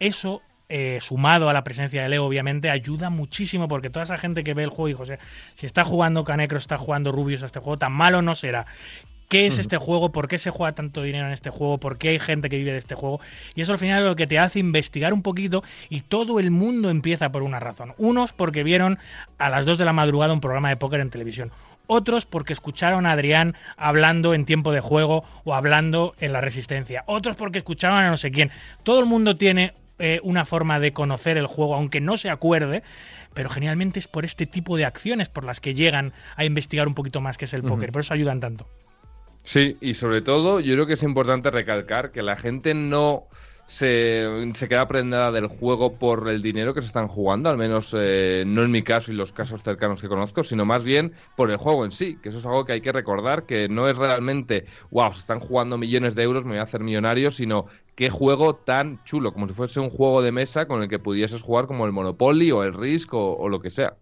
[0.00, 4.44] Eso, eh, sumado a la presencia de Leo, obviamente, ayuda muchísimo porque toda esa gente
[4.44, 5.18] que ve el juego y José,
[5.54, 8.66] si está jugando Canecro, está jugando Rubius a este juego, tan malo no será.
[9.28, 10.10] ¿Qué es este juego?
[10.10, 11.76] ¿Por qué se juega tanto dinero en este juego?
[11.76, 13.20] ¿Por qué hay gente que vive de este juego?
[13.54, 16.50] Y eso al final es lo que te hace investigar un poquito y todo el
[16.50, 17.92] mundo empieza por una razón.
[17.98, 18.98] Unos porque vieron
[19.36, 21.52] a las 2 de la madrugada un programa de póker en televisión.
[21.88, 27.02] Otros porque escucharon a Adrián hablando en tiempo de juego o hablando en la resistencia.
[27.06, 28.50] Otros porque escuchaban a no sé quién.
[28.84, 32.82] Todo el mundo tiene eh, una forma de conocer el juego, aunque no se acuerde,
[33.34, 36.94] pero generalmente es por este tipo de acciones por las que llegan a investigar un
[36.94, 37.70] poquito más qué es el Ujú.
[37.70, 37.90] póker.
[37.90, 38.68] Por eso ayudan tanto.
[39.42, 43.24] Sí, y sobre todo yo creo que es importante recalcar que la gente no
[43.68, 47.94] se, se queda prendada del juego por el dinero que se están jugando, al menos
[47.96, 51.50] eh, no en mi caso y los casos cercanos que conozco, sino más bien por
[51.50, 53.98] el juego en sí, que eso es algo que hay que recordar, que no es
[53.98, 58.08] realmente, wow, se están jugando millones de euros, me voy a hacer millonario, sino qué
[58.08, 61.66] juego tan chulo, como si fuese un juego de mesa con el que pudieses jugar
[61.66, 63.98] como el Monopoly o el Risk o, o lo que sea.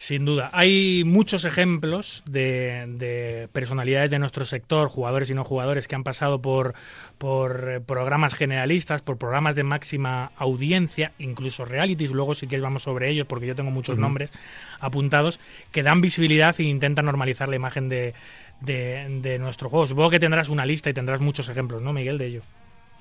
[0.00, 0.48] Sin duda.
[0.52, 6.04] Hay muchos ejemplos de, de personalidades de nuestro sector, jugadores y no jugadores, que han
[6.04, 6.74] pasado por,
[7.18, 12.12] por eh, programas generalistas, por programas de máxima audiencia, incluso realities.
[12.12, 14.30] Luego, si quieres, vamos sobre ellos, porque yo tengo muchos nombres
[14.78, 15.40] apuntados,
[15.72, 18.14] que dan visibilidad e intentan normalizar la imagen de,
[18.60, 19.88] de, de nuestro juego.
[19.88, 22.42] Supongo que tendrás una lista y tendrás muchos ejemplos, ¿no, Miguel, de ello?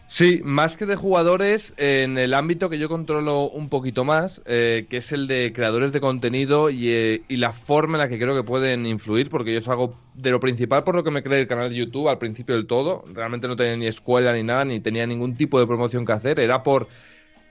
[0.10, 4.86] Sí, más que de jugadores, en el ámbito que yo controlo un poquito más, eh,
[4.90, 8.34] que es el de creadores de contenido y, eh, la forma en la que creo
[8.34, 11.42] que pueden influir, porque yo es algo de lo principal por lo que me creé
[11.42, 13.04] el canal de YouTube al principio del todo.
[13.14, 16.40] Realmente no tenía ni escuela ni nada, ni tenía ningún tipo de promoción que hacer.
[16.40, 16.88] Era por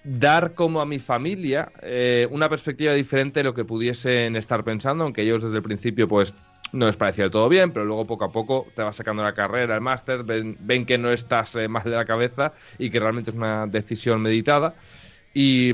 [0.03, 5.05] dar como a mi familia eh, una perspectiva diferente de lo que pudiesen estar pensando,
[5.05, 6.33] aunque ellos desde el principio pues
[6.72, 9.34] no les parecía del todo bien, pero luego poco a poco te vas sacando la
[9.34, 13.01] carrera, el máster, ven, ven que no estás eh, mal de la cabeza y que
[13.01, 14.74] realmente es una decisión meditada.
[15.34, 15.72] Y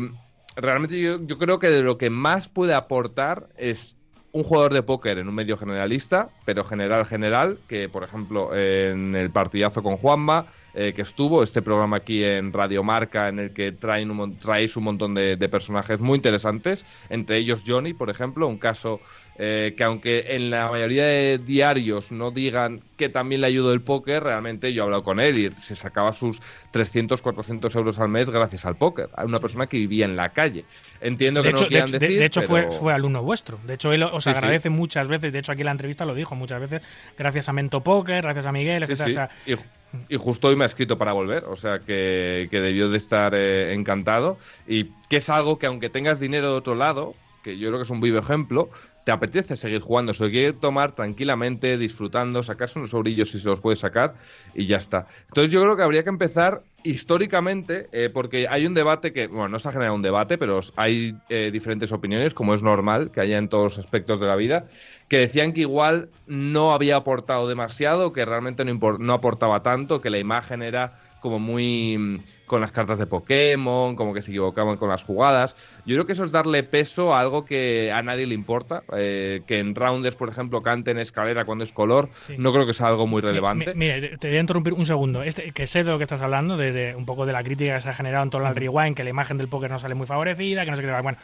[0.57, 3.97] realmente yo, yo creo que de lo que más puede aportar es
[4.33, 9.15] un jugador de póker en un medio generalista, pero general general, que por ejemplo en
[9.15, 13.53] el partidazo con Juanma, eh, que estuvo, este programa aquí en Radio Marca, en el
[13.53, 18.11] que traen un, traéis un montón de, de personajes muy interesantes, entre ellos Johnny, por
[18.11, 19.01] ejemplo, un caso
[19.39, 23.81] eh, que aunque en la mayoría de diarios no digan que también le ayudó el
[23.81, 26.41] póker, realmente yo he hablado con él y se sacaba sus
[26.71, 30.29] 300, 400 euros al mes gracias al póker, a una persona que vivía en la
[30.31, 30.65] calle.
[31.01, 33.59] Entiendo De que hecho, no quieran de- decir, de hecho fue, pero- fue alumno vuestro.
[33.67, 34.37] De hecho, él os Sí, sí.
[34.37, 35.33] agradece muchas veces.
[35.33, 36.83] De hecho, aquí en la entrevista lo dijo muchas veces.
[37.19, 39.31] Gracias a Mento Poker, gracias a Miguel, Sí, etcétera.
[39.45, 39.53] sí.
[39.53, 42.61] O sea, Y, y justo hoy me ha escrito para volver, o sea que, que
[42.61, 44.39] debió de estar eh, encantado.
[44.67, 47.85] Y que es algo que aunque tengas dinero de otro lado, que yo creo que
[47.85, 48.71] es un vivo ejemplo,
[49.05, 53.49] te apetece seguir jugando, se lo quieres tomar tranquilamente, disfrutando, sacarse unos sobrillos si se
[53.49, 54.15] los puedes sacar
[54.55, 55.07] y ya está.
[55.29, 59.49] Entonces yo creo que habría que empezar históricamente, eh, porque hay un debate que, bueno,
[59.49, 63.21] no se ha generado un debate, pero hay eh, diferentes opiniones, como es normal que
[63.21, 64.67] haya en todos los aspectos de la vida,
[65.09, 70.11] que decían que igual no había aportado demasiado, que realmente no, no aportaba tanto, que
[70.11, 74.77] la imagen era como muy mm, con las cartas de Pokémon, como que se equivocaban
[74.77, 75.57] con las jugadas.
[75.87, 79.43] Yo creo que eso es darle peso a algo que a nadie le importa, eh,
[79.47, 82.35] que en Rounders, por ejemplo, canten escalera cuando es color, Sí.
[82.37, 83.73] no creo que sea algo muy relevante.
[83.75, 85.23] Mi- Mira, te voy a interrumpir un segundo.
[85.23, 87.77] Este, que sé de lo que estás hablando, de, de un poco de la crítica
[87.77, 89.95] que se ha generado en torno al rewind, que la imagen del póker no sale
[89.95, 90.91] muy favorecida, que no sé qué.
[91.01, 91.17] Bueno,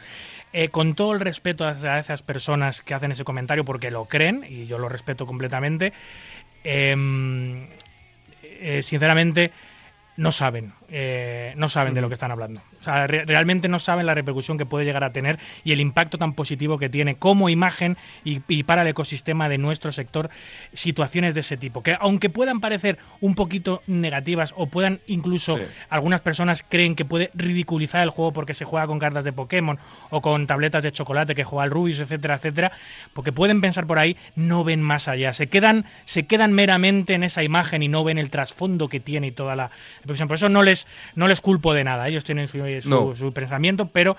[0.53, 4.05] eh, con todo el respeto a a esas personas que hacen ese comentario porque lo
[4.05, 5.93] creen, y yo lo respeto completamente,
[6.63, 7.67] em,
[8.43, 9.51] eh, sinceramente
[10.19, 12.61] no saben, eh, no saben de lo que están hablando.
[12.79, 15.79] O sea, re- realmente no saben la repercusión que puede llegar a tener y el
[15.81, 20.29] impacto tan positivo que tiene como imagen y, y para el ecosistema de nuestro sector
[20.73, 21.83] situaciones de ese tipo.
[21.83, 25.63] Que aunque puedan parecer un poquito negativas o puedan incluso Sí.
[25.89, 29.79] algunas personas creen que puede ridiculizar el juego porque se juega con cartas de Pokémon
[30.09, 32.71] o con tabletas de chocolate que juega el Rubius, etcétera, etcétera,
[33.13, 37.23] porque pueden pensar por ahí, no ven más allá, se quedan, se quedan meramente en
[37.23, 39.71] esa imagen y no ven el trasfondo que tiene y toda la
[40.01, 40.27] repercusión.
[40.27, 40.78] Por eso no les,
[41.15, 43.15] no les culpo de nada, ellos tienen su, su- No.
[43.15, 44.15] su pensamiento, pero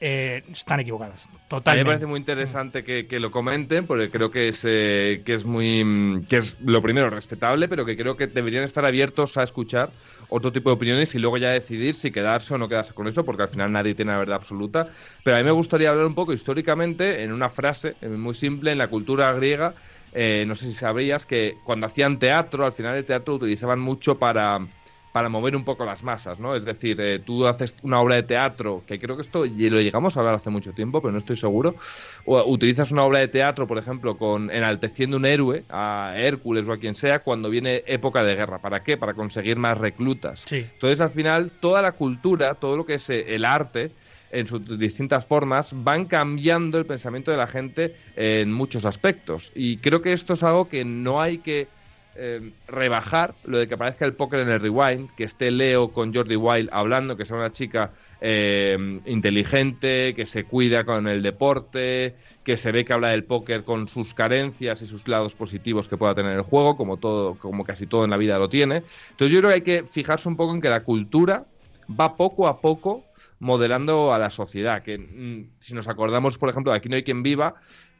[0.00, 1.24] eh, están equivocados.
[1.24, 1.86] A mí me Totalmente.
[1.92, 5.82] parece muy interesante que, que lo comenten, porque creo que es, eh, que es muy.
[5.82, 9.94] mm, que es lo primero respetable, pero que creo que deberían estar abiertos a escuchar
[10.28, 13.24] otro tipo de opiniones y luego ya decidir si quedarse o no quedarse con eso,
[13.24, 14.88] porque al final nadie tiene la verdad absoluta.
[15.22, 18.72] Pero a mí me gustaría hablar un poco históricamente, en una frase eh, muy simple,
[18.72, 19.74] en la cultura griega.
[20.12, 23.80] eh, no sé si sabrías que cuando hacían teatro, al final el teatro lo utilizaban
[23.80, 24.68] mucho para
[25.14, 26.56] para mover un poco las masas, ¿no?
[26.56, 30.16] Es decir, eh, tú haces una obra de teatro, que creo que esto lo llegamos
[30.16, 31.76] a hablar hace mucho tiempo, pero no estoy seguro,
[32.24, 36.72] o utilizas una obra de teatro, por ejemplo, con enalteciendo un héroe, a Hércules o
[36.72, 38.58] a quien sea, cuando viene época de guerra.
[38.58, 38.96] ¿Para qué?
[38.96, 40.42] Para conseguir más reclutas.
[40.46, 40.66] Sí.
[40.72, 43.92] Entonces, al final, toda la cultura, todo lo que es eh, el arte,
[44.32, 49.52] en sus distintas formas, van cambiando el pensamiento de la gente en muchos aspectos.
[49.54, 51.68] Y creo que esto es algo que no hay que
[52.16, 56.14] eh, rebajar, lo de que aparezca el póker en el rewind, que esté Leo con
[56.14, 62.16] Jordi Wild hablando, que sea una chica eh, inteligente, que se cuida con el deporte,
[62.44, 65.96] que se ve que habla del póker con sus carencias y sus lados positivos que
[65.96, 68.82] pueda tener el juego, como todo, como casi todo en la vida lo tiene.
[69.10, 71.44] Entonces yo creo que hay que fijarse un poco en que la cultura
[71.88, 73.04] va poco a poco
[73.40, 74.82] modelando a la sociedad.
[74.82, 77.54] Que mm, si nos acordamos, por ejemplo, de Aquí no hay quien viva,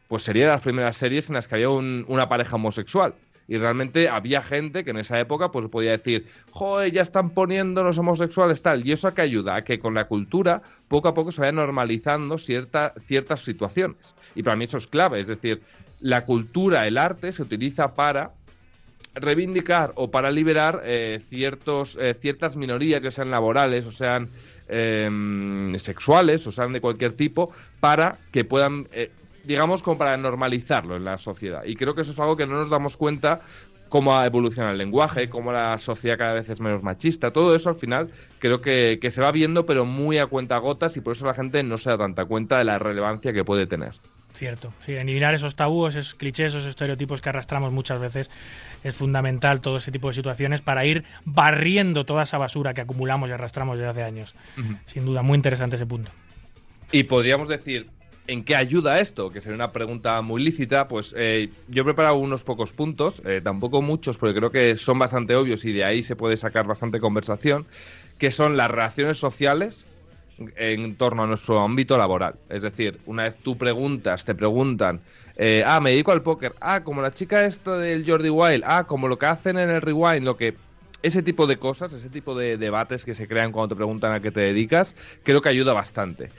[0.08, 3.14] pues sería de las primeras series en las que había un- una pareja homosexual.
[3.46, 7.82] Y realmente había gente que en esa época pues podía decir, joder, ya están poniendo
[7.82, 8.86] los homosexuales tal.
[8.86, 11.52] Y eso a que ayuda a que con la cultura poco a poco se vaya
[11.52, 14.14] normalizando cierta, ciertas situaciones.
[14.34, 15.20] Y para mí eso es clave.
[15.20, 15.62] Es decir,
[16.00, 18.32] la cultura, el arte se utiliza para
[19.14, 24.28] reivindicar o para liberar eh, ciertos, eh, ciertas minorías, ya sean laborales o sean
[24.68, 27.50] eh, sexuales o sean de cualquier tipo,
[27.80, 29.10] para que puedan, eh,
[29.44, 31.64] digamos, como para normalizarlo en la sociedad.
[31.64, 33.42] Y creo que eso es algo que no nos damos cuenta
[33.88, 37.68] cómo ha evolucionado el lenguaje, cómo la sociedad cada vez es menos machista, todo eso
[37.68, 38.10] al final
[38.40, 41.34] creo que, que se va viendo pero muy a cuenta gotas y por eso la
[41.34, 43.92] gente no se da tanta cuenta de la relevancia que puede tener.
[44.34, 48.32] Cierto, sí, eliminar esos tabúes, esos clichés, esos estereotipos que arrastramos muchas veces
[48.82, 53.28] es fundamental todo ese tipo de situaciones para ir barriendo toda esa basura que acumulamos
[53.28, 54.34] y arrastramos desde hace años.
[54.86, 56.10] Sin duda, muy interesante ese punto.
[56.90, 57.86] Y podríamos decir,
[58.26, 59.30] ¿en qué ayuda esto?
[59.30, 60.88] Que sería una pregunta muy lícita.
[60.88, 64.98] Pues eh, yo he preparado unos pocos puntos, eh, tampoco muchos, porque creo que son
[64.98, 67.66] bastante obvios y de ahí se puede sacar bastante conversación,
[68.18, 69.84] que son las relaciones sociales
[70.56, 72.34] en torno a nuestro ámbito laboral.
[72.48, 75.00] Es decir, una vez tú preguntas, te preguntan,
[75.36, 78.84] eh, ah, me dedico al póker, ah, como la chica esto del Jordi Wild, ah,
[78.84, 80.54] como lo que hacen en el Rewind, lo que...
[81.02, 84.20] Ese tipo de cosas, ese tipo de debates que se crean cuando te preguntan a
[84.20, 86.30] qué te dedicas, creo que ayuda bastante.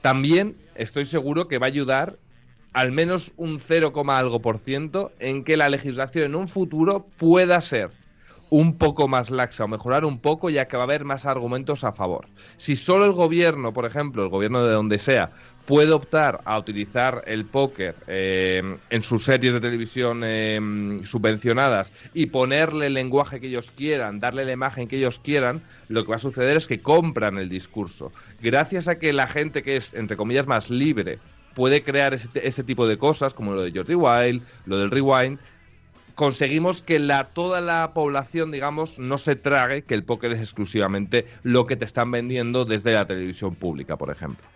[0.00, 2.16] También estoy seguro que va a ayudar
[2.72, 7.60] al menos un 0, algo por ciento en que la legislación en un futuro pueda
[7.60, 7.90] ser
[8.50, 11.84] un poco más laxa o mejorar un poco ya que va a haber más argumentos
[11.84, 12.28] a favor.
[12.56, 15.30] Si solo el gobierno, por ejemplo, el gobierno de donde sea,
[15.68, 20.58] puede optar a utilizar el póker eh, en sus series de televisión eh,
[21.04, 26.04] subvencionadas y ponerle el lenguaje que ellos quieran, darle la imagen que ellos quieran, lo
[26.04, 28.10] que va a suceder es que compran el discurso.
[28.40, 31.18] Gracias a que la gente que es, entre comillas, más libre
[31.54, 35.38] puede crear ese, tipo de cosas, como lo de Jordi Wild, lo del Rewind,
[36.14, 41.26] conseguimos que la, toda la población, digamos, no se trague que el póker es exclusivamente
[41.42, 44.46] lo que te están vendiendo desde la televisión pública, por ejemplo.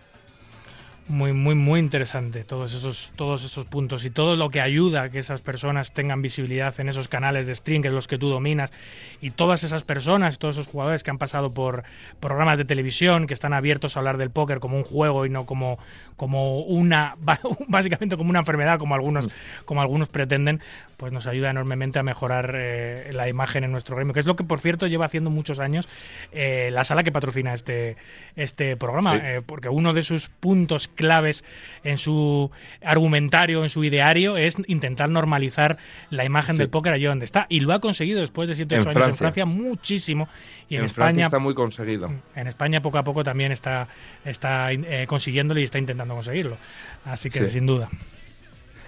[1.09, 5.09] Muy, muy, muy interesante todos esos, todos esos puntos y todo lo que ayuda a
[5.09, 8.29] que esas personas tengan visibilidad en esos canales de stream que es los que tú
[8.29, 8.71] dominas
[9.19, 11.83] y todas esas personas, todos esos jugadores que han pasado por
[12.21, 15.45] programas de televisión, que están abiertos a hablar del póker como un juego y no
[15.45, 15.77] como,
[16.15, 17.17] como una,
[17.67, 19.29] básicamente como una enfermedad, como algunos,
[19.65, 20.61] como algunos pretenden,
[20.97, 24.35] pues nos ayuda enormemente a mejorar eh, la imagen en nuestro gremio, que es lo
[24.37, 25.89] que por cierto lleva haciendo muchos años
[26.31, 27.97] eh, la sala que patrocina este,
[28.37, 29.19] este programa, Sí.
[29.21, 31.43] eh, porque uno de sus puntos claves
[31.83, 32.51] en su
[32.81, 35.77] argumentario, en su ideario, es intentar normalizar
[36.09, 36.59] la imagen Sí.
[36.59, 37.45] del póker allí donde está.
[37.49, 39.17] Y lo ha conseguido después de 7 En 8 años en Francia.
[39.17, 40.27] Francia, muchísimo.
[40.69, 42.11] Y en, en España Francia está muy conseguido.
[42.35, 43.87] en España poco a poco también está,
[44.25, 46.57] está eh, consiguiéndolo y está intentando conseguirlo.
[47.05, 47.51] Así que Sí.
[47.51, 47.89] sin duda.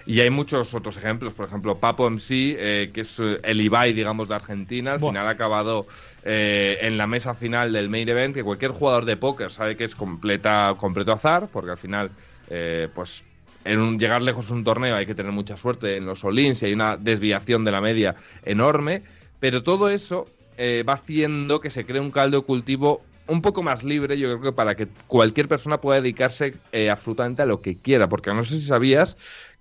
[0.06, 3.92] Y hay muchos otros ejemplos, por ejemplo, Papo MC, eh, que es eh, el Ibai,
[3.92, 5.86] digamos, de Argentina, al final ha acabado
[6.22, 9.84] eh, en la mesa final del main event, que cualquier jugador de póker sabe que
[9.84, 12.10] es completa, completo azar, porque al final,
[12.50, 13.24] eh, pues,
[13.64, 16.62] en un, llegar lejos en un torneo hay que tener mucha suerte en los all-ins
[16.62, 18.14] y hay una desviación de la media
[18.44, 19.02] enorme,
[19.40, 20.26] pero todo eso
[20.56, 24.28] eh, va haciendo que se cree un caldo de cultivo un poco más libre, yo
[24.28, 28.32] creo que para que cualquier persona pueda dedicarse eh, absolutamente a lo que quiera, porque
[28.32, 29.16] no sé si sabías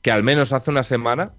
[0.06, 1.32] que al menos hace una semana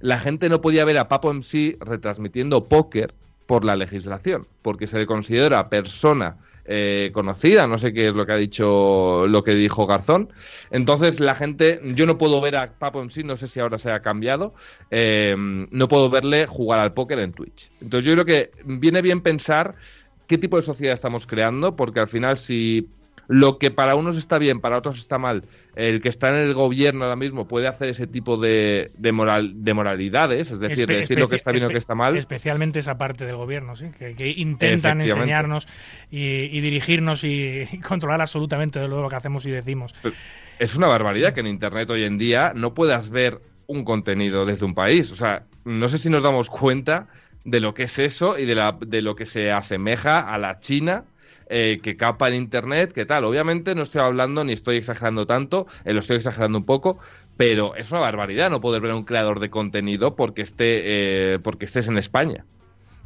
[0.00, 3.14] la gente no podía ver a Papo MC retransmitiendo póker
[3.46, 6.36] por la legislación, porque se le considera persona
[6.66, 10.30] eh, conocida, no sé qué es lo que ha dicho, lo que dijo Garzón.
[10.70, 13.90] Entonces la gente, yo no puedo ver a Papo MC, no sé si ahora se
[13.90, 14.52] ha cambiado,
[14.90, 15.34] eh,
[15.70, 17.70] no puedo verle jugar al póker en Twitch.
[17.80, 19.74] Entonces yo creo que viene bien pensar
[20.26, 22.90] qué tipo de sociedad estamos creando, porque al final si
[23.28, 25.44] lo que para unos está bien, para otros está mal,
[25.76, 29.64] el que está en el gobierno ahora mismo puede hacer ese tipo de, de, moral,
[29.64, 32.16] de moralidades, es decir, Espe- decir lo que está bien o espe- que está mal.
[32.16, 33.86] Especialmente esa parte del gobierno, ¿sí?
[33.98, 35.66] que, que intentan enseñarnos
[36.10, 36.20] y,
[36.56, 39.94] y dirigirnos y, y controlar absolutamente de lo que hacemos y decimos.
[40.58, 44.66] Es una barbaridad que en Internet hoy en día no puedas ver un contenido desde
[44.66, 45.10] un país.
[45.10, 47.06] O sea, no sé si nos damos cuenta
[47.44, 50.60] de lo que es eso y de, la, de lo que se asemeja a la
[50.60, 51.04] China
[51.54, 53.24] eh, que capa en Internet, que tal.
[53.24, 56.98] Obviamente no estoy hablando ni estoy exagerando tanto, eh, lo estoy exagerando un poco,
[57.36, 61.38] pero es una barbaridad no poder ver a un creador de contenido porque, esté, eh,
[61.40, 62.46] porque estés en España.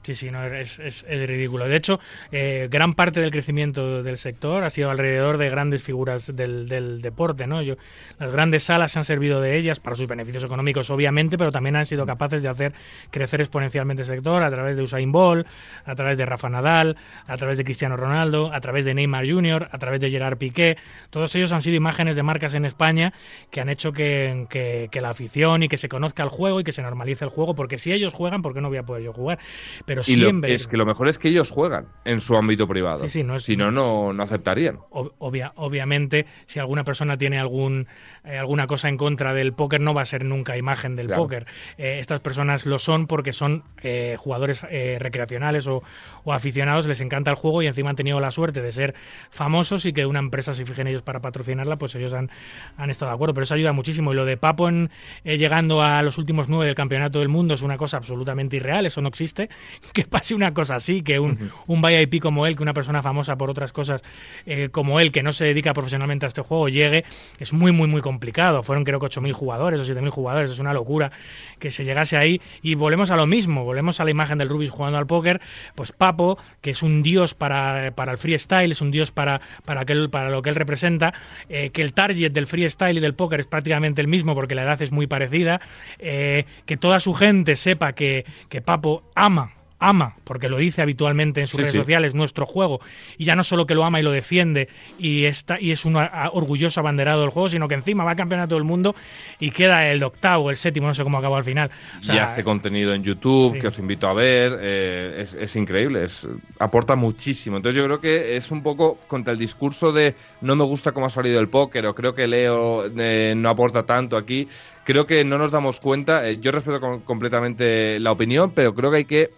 [0.07, 1.67] Sí, sí, no, es, es, es ridículo.
[1.67, 1.99] De hecho,
[2.31, 7.03] eh, gran parte del crecimiento del sector ha sido alrededor de grandes figuras del, del
[7.03, 7.49] deporte.
[7.49, 7.61] ¿no?
[7.61, 7.75] Yo,
[8.21, 11.75] las grandes salas se han servido de ellas para sus beneficios económicos, obviamente, pero también
[11.75, 12.73] han sido capaces de hacer
[13.11, 15.45] crecer exponencialmente el sector a través de Usain Bolt,
[15.85, 16.97] a través de Rafa Nadal,
[17.27, 20.77] a través de Cristiano Ronaldo, a través de Neymar Jr., a través de Gerard Piqué.
[21.11, 23.13] Todos ellos han sido imágenes de marcas en España
[23.51, 26.63] que han hecho que, que, que la afición y que se conozca el juego y
[26.63, 29.03] que se normalice el juego, porque si ellos juegan, ¿por qué no voy a poder
[29.03, 29.41] yo jugar?
[29.85, 30.55] Pero y lo, siempre...
[30.55, 33.01] es que lo mejor es que ellos juegan en su ámbito privado.
[33.05, 34.79] Sí, sí, no es- si no, no, no aceptarían.
[34.91, 37.87] Ob- obvia- obviamente, si alguna persona tiene algún
[38.25, 41.23] eh, alguna cosa en contra del póker, no va a ser nunca imagen del Claro.
[41.23, 41.47] póker.
[41.79, 45.83] Eh, estas personas lo son porque son eh, jugadores eh, recreacionales o,
[46.25, 48.95] o aficionados, les encanta el juego y encima han tenido la suerte de ser
[49.31, 52.31] famosos y que una empresa se fije en ellos para patrocinarla, pues ellos han,
[52.77, 53.35] han estado de acuerdo.
[53.35, 54.13] Pero eso ayuda muchísimo.
[54.13, 54.91] Y lo de Papo en,
[55.25, 59.01] llegando a los últimos nueve del campeonato del mundo es una cosa absolutamente irreal, eso
[59.01, 59.49] no existe.
[59.93, 63.37] Que pase una cosa así, que un, un VIP como él, que una persona famosa
[63.37, 64.03] por otras cosas
[64.45, 67.05] eh, como él, que no se dedica profesionalmente a este juego, llegue,
[67.39, 68.63] es muy, muy, muy complicado.
[68.63, 71.13] Fueron creo que 8.000 jugadores o 7.000 jugadores, es una locura
[71.59, 72.41] que se llegase ahí.
[72.63, 75.41] Y volvemos a lo mismo, volvemos a la imagen del Rubis jugando al póker,
[75.75, 79.83] pues Papo, que es un dios para, para el freestyle, es un dios para, para,
[79.83, 81.15] aquel, para lo que él representa,
[81.49, 84.63] eh, que el target del freestyle y del póker es prácticamente el mismo porque la
[84.63, 85.61] edad es muy parecida,
[85.99, 91.41] eh, que toda su gente sepa que, que Papo ama ama, porque lo dice habitualmente
[91.41, 91.79] en sus Sí, redes sí.
[91.79, 92.81] sociales, nuestro juego,
[93.19, 95.97] y ya no solo que lo ama y lo defiende y está y es un
[95.97, 98.95] orgulloso abanderado del juego, sino que encima va al campeonato del mundo
[99.39, 101.71] y queda el octavo, el séptimo, no sé cómo acabó al final.
[102.01, 103.61] O sea, y hace contenido en YouTube sí.
[103.61, 104.59] que os invito a ver.
[104.61, 106.27] eh, es, es increíble, es,
[106.59, 107.57] aporta muchísimo.
[107.59, 111.07] Entonces yo creo que es un poco contra el discurso de no me gusta cómo
[111.07, 114.49] ha salido el póker o creo que Leo eh, no aporta tanto aquí.
[114.85, 116.29] Creo que no nos damos cuenta.
[116.29, 119.31] eh, yo respeto com- completamente la opinión, pero creo que hay que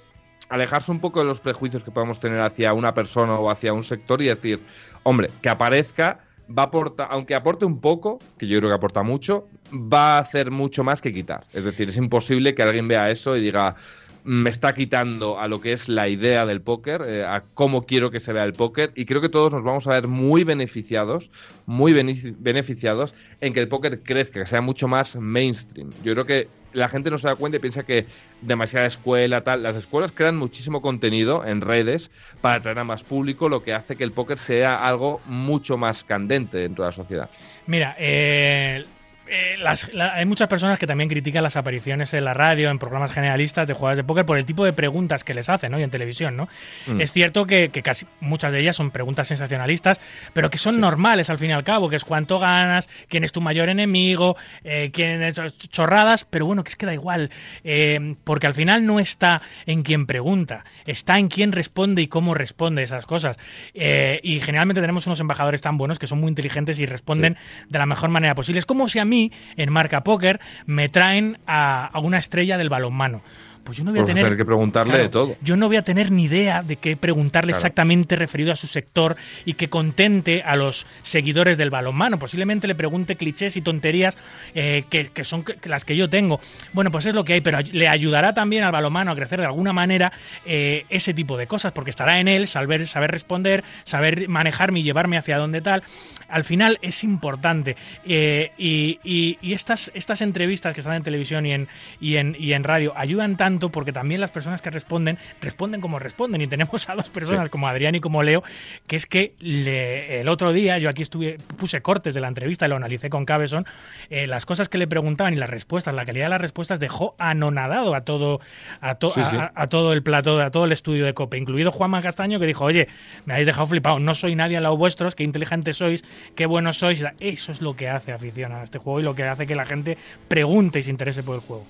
[0.49, 3.85] alejarse un poco de los prejuicios que podemos tener hacia una persona o hacia un
[3.85, 4.63] sector y decir,
[5.03, 6.21] hombre, que aparezca,
[6.57, 10.21] va a aportar, aunque aporte un poco, que yo creo que aporta mucho, va a
[10.21, 11.45] hacer mucho más que quitar.
[11.53, 13.77] Es decir, es imposible que alguien vea eso y diga,
[14.23, 18.11] me está quitando a lo que es la idea del póker, eh, a cómo quiero
[18.11, 21.31] que se vea el póker, y creo que todos nos vamos a ver muy beneficiados,
[21.65, 25.95] muy bene- beneficiados en que el póker crezca, que sea mucho más mainstream.
[26.01, 28.09] Yo creo que la gente no se da cuenta y piensa que
[28.41, 29.63] demasiada escuela, tal.
[29.63, 33.97] Las escuelas crean muchísimo contenido en redes para atraer a más público, lo que hace
[33.97, 37.31] que el póker sea algo mucho más candente dentro de la sociedad.
[37.67, 38.85] Mira, eh,
[39.31, 42.79] eh, las- la- hay muchas personas que también critican las apariciones en la radio, en
[42.79, 45.79] programas generalistas de jugadores de póker por el tipo de preguntas que les hacen, ¿no?
[45.79, 46.49] Y en televisión, ¿no?
[46.87, 47.01] Mm.
[47.01, 50.01] Es cierto que, que casi muchas de ellas son preguntas sensacionalistas,
[50.33, 53.33] pero que son normales al fin y al cabo, que es cuánto ganas, quién es
[53.33, 55.35] tu mayor enemigo, eh, quién es
[55.69, 57.31] chorradas, pero bueno, que es que da igual,
[57.65, 62.35] eh, porque al final no está en quien pregunta, está en quién responde y cómo
[62.35, 63.37] responde esas cosas.
[63.75, 67.37] Eh, y generalmente tenemos unos embajadores tan buenos que son muy inteligentes y responden
[67.69, 68.59] de la mejor manera posible.
[68.59, 69.18] Es como si a mí,
[69.57, 73.23] en Marca Póker, me traen a, a una estrella del balonmano.
[73.69, 74.25] Pues yo no voy a Pues tener.
[74.25, 75.37] tener que preguntarle Claro, de todo.
[75.43, 77.59] Yo no voy a tener ni idea de qué preguntarle Claro.
[77.59, 79.15] exactamente referido a su sector
[79.45, 82.19] y que contente a los seguidores del balonmano.
[82.19, 84.17] Posiblemente le pregunte clichés y tonterías
[84.55, 86.41] eh, que, que son las que yo tengo.
[86.73, 89.45] Bueno, pues es lo que hay, pero le ayudará también al balonmano a crecer de
[89.45, 90.13] alguna manera
[90.47, 94.83] eh, ese tipo de cosas, porque estará en él saber, saber responder, saber manejarme y
[94.83, 95.83] llevarme hacia donde tal.
[96.31, 97.77] Al final es importante.
[98.07, 101.67] Eh, y y- y estas, estas entrevistas que están en televisión y en,
[102.01, 105.99] y, en, y en radio ayudan tanto porque también las personas que responden responden como
[105.99, 106.41] responden.
[106.41, 107.51] Y tenemos a dos personas Sí.
[107.51, 108.43] como Adrián y como Leo,
[108.87, 112.67] que es que le- el otro día yo aquí estuve, puse cortes de la entrevista
[112.67, 113.67] y lo analicé con Cabezón,
[114.11, 117.15] eh, las cosas que le preguntaban y las respuestas, la calidad de las respuestas dejó
[117.19, 118.41] anonadado a todo,
[118.81, 119.37] a, to- Sí, sí.
[119.37, 122.47] a- a todo el plató, a todo el estudio de COPE, incluido Juanma Castaño, que
[122.47, 122.89] dijo, oye,
[123.25, 126.05] me habéis dejado flipado, no soy nadie al lado vuestros, qué inteligentes sois,
[126.37, 127.03] qué buenos sois.
[127.21, 129.67] Eso es lo que hace afición a este juego y lo que hace que la
[129.67, 129.97] gente
[130.29, 131.65] pregunte y se interese por el juego.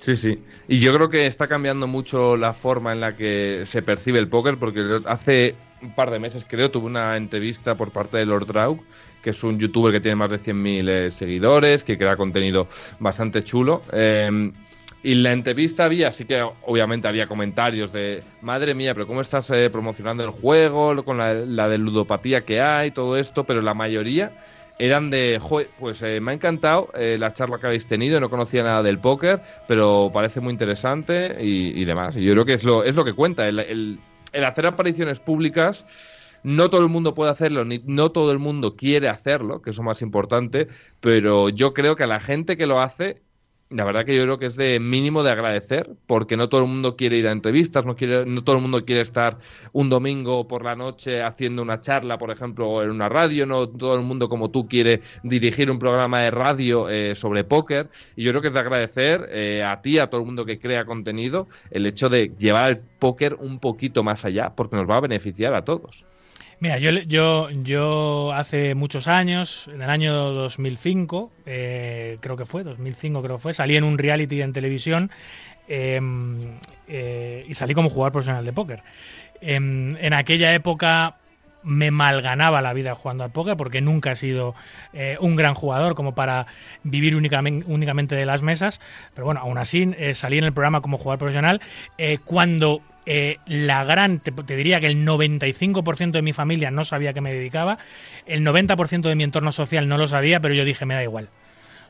[0.00, 0.38] Sí, sí.
[0.68, 4.28] Y yo creo que está cambiando mucho la forma en la que se percibe el
[4.28, 8.46] póker, porque hace un par de meses, creo, tuve una entrevista por parte de Lord
[8.46, 8.80] Draug,
[9.22, 12.68] que es un youtuber que tiene más de 100.000 eh, seguidores, que crea contenido
[12.98, 13.82] bastante chulo.
[13.92, 14.52] Eh,
[15.02, 19.20] y en la entrevista había, sí que obviamente había comentarios de, madre mía, pero ¿cómo
[19.20, 21.04] estás eh, promocionando el juego?
[21.04, 24.32] Con la, la de ludopatía que hay, todo esto, pero la mayoría
[24.78, 28.28] eran de, "Joder, pues eh, me ha encantado eh, la charla que habéis tenido, no
[28.30, 32.16] conocía nada del póker, pero parece muy interesante y, y demás.
[32.16, 33.98] Y yo creo que es lo, es lo que cuenta, el, el-
[34.32, 35.86] el hacer apariciones públicas.
[36.42, 39.76] No todo el mundo puede hacerlo, ni no todo el mundo quiere hacerlo, que es
[39.78, 40.68] lo más importante,
[41.00, 43.22] pero yo creo que a la gente que lo hace,
[43.70, 46.68] la verdad que yo creo que es de mínimo de agradecer, porque no todo el
[46.68, 49.38] mundo quiere ir a entrevistas, no quiere, no todo el mundo quiere estar
[49.72, 53.96] un domingo por la noche haciendo una charla, por ejemplo, en una radio, no todo
[53.96, 57.88] el mundo como tú quiere dirigir un programa de radio eh, sobre póker.
[58.14, 60.60] Y yo creo que es de agradecer eh, a ti, a todo el mundo que
[60.60, 64.98] crea contenido, el hecho de llevar el póker un poquito más allá, porque nos va
[64.98, 66.06] a beneficiar a todos.
[66.58, 72.64] Mira, yo, yo, yo hace muchos años, en el año 2005, eh, creo que fue,
[72.64, 75.10] 2005 creo que fue, salí en un reality en televisión
[75.68, 76.00] eh,
[76.88, 78.82] eh, y salí como jugador profesional de póker.
[79.42, 81.16] Em, en aquella época
[81.62, 84.54] me malganaba la vida jugando al póker porque nunca he sido
[84.94, 86.46] eh, un gran jugador como para
[86.84, 88.80] vivir únicamente, únicamente de las mesas.
[89.14, 91.60] Pero bueno, aún así eh, salí en el programa como jugador profesional
[92.24, 97.10] cuando eh, la gran, te, te diría que el 95% de mi familia no sabía
[97.10, 97.78] a qué me dedicaba,
[98.26, 101.28] el 90% de mi entorno social no lo sabía, pero yo dije, me da igual.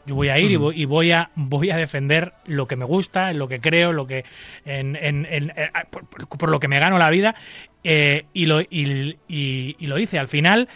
[0.06, 2.84] Yo voy a ir y, voy, y voy a voy a defender lo que me
[2.84, 4.24] gusta, lo que creo, lo que
[4.64, 7.34] en, en- en- eh, por, por- por lo que me gano la vida
[7.82, 10.20] eh, y lo y, y- y lo hice.
[10.20, 10.68] Al final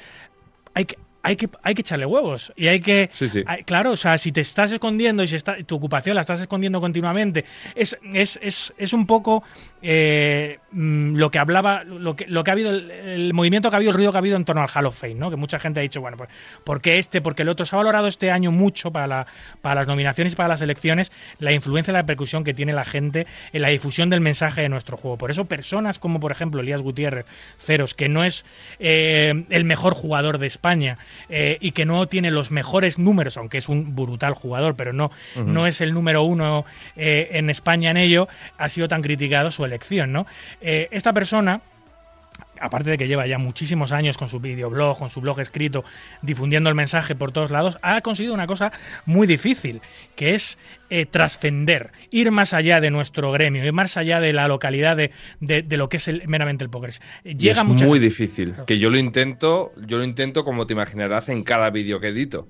[0.74, 3.42] hay que hay que, hay que echarle huevos y hay que Sí, sí.
[3.46, 6.40] hay- claro o sea si te estás escondiendo y si está, tu ocupación la estás
[6.40, 7.44] escondiendo continuamente
[7.74, 9.44] es, es, es, es un poco
[9.82, 13.76] eh, mm, lo que hablaba lo que, lo que ha habido el, el movimiento que
[13.76, 15.36] ha habido el ruido que ha habido en torno al Hall of Fame no que
[15.36, 16.30] mucha gente ha dicho bueno pues
[16.64, 17.20] ¿por qué este?
[17.20, 19.26] porque el otro se ha valorado este año mucho para, la,
[19.62, 22.84] para las nominaciones y para las elecciones la influencia y la repercusión que tiene la
[22.84, 25.16] gente en la difusión del mensaje de nuestro juego.
[25.16, 27.26] Por eso personas como por ejemplo Elías Gutiérrez
[27.58, 28.44] Ceros que no es
[28.78, 30.98] eh, el mejor jugador de España
[31.28, 35.10] eh, y que no tiene los mejores números, aunque es un brutal jugador, pero no,
[35.36, 36.64] no es el número uno
[36.96, 38.28] eh, en España en ello,
[38.58, 40.26] ha sido tan criticado su elección, ¿no?
[40.60, 41.60] Eh, esta persona
[42.62, 45.82] aparte de que lleva ya muchísimos años con su videoblog, con su blog escrito,
[46.20, 48.70] difundiendo el mensaje por todos lados, ha conseguido una cosa
[49.06, 49.80] muy difícil,
[50.14, 50.58] que es
[50.90, 55.10] eh, trascender, ir más allá de nuestro gremio, ir más allá de la localidad de,
[55.40, 56.90] de- de lo que es el- meramente el póker.
[57.24, 58.54] Y Llega es mucha muy difícil.
[58.66, 62.46] Que yo lo intento, yo lo intento como te imaginarás en cada vídeo que edito.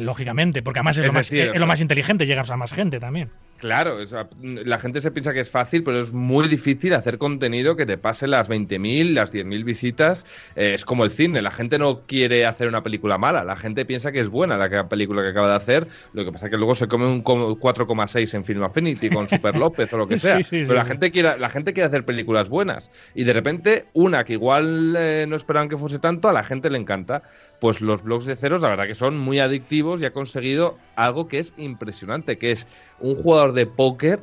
[0.00, 2.72] Lógicamente, porque además es, Es lo, más, decir, es lo más inteligente, llegas a más
[2.72, 3.30] gente también.
[3.58, 7.16] Claro, o sea, la gente se piensa que es fácil, pero es muy difícil hacer
[7.16, 10.26] contenido que te pase las 20.000, las 10.000 visitas.
[10.56, 13.86] Eh, es como el cine, la gente no quiere hacer una película mala, la gente
[13.86, 16.50] piensa que es buena la que- película que acaba de hacer, lo que pasa es
[16.50, 20.06] que luego se come un co- 4,6 en Film Affinity con Super López o lo
[20.06, 20.36] que sea.
[20.36, 23.86] sí, sí, pero la gente quiere, la gente quiere hacer películas buenas y de repente
[23.94, 27.22] una que igual eh, no esperaban que fuese tanto, a la gente le encanta.
[27.60, 31.26] Pues los blogs de ceros, la verdad que son muy adictivos y ha conseguido algo
[31.28, 32.66] que es impresionante, que es
[33.00, 34.20] un jugador de póker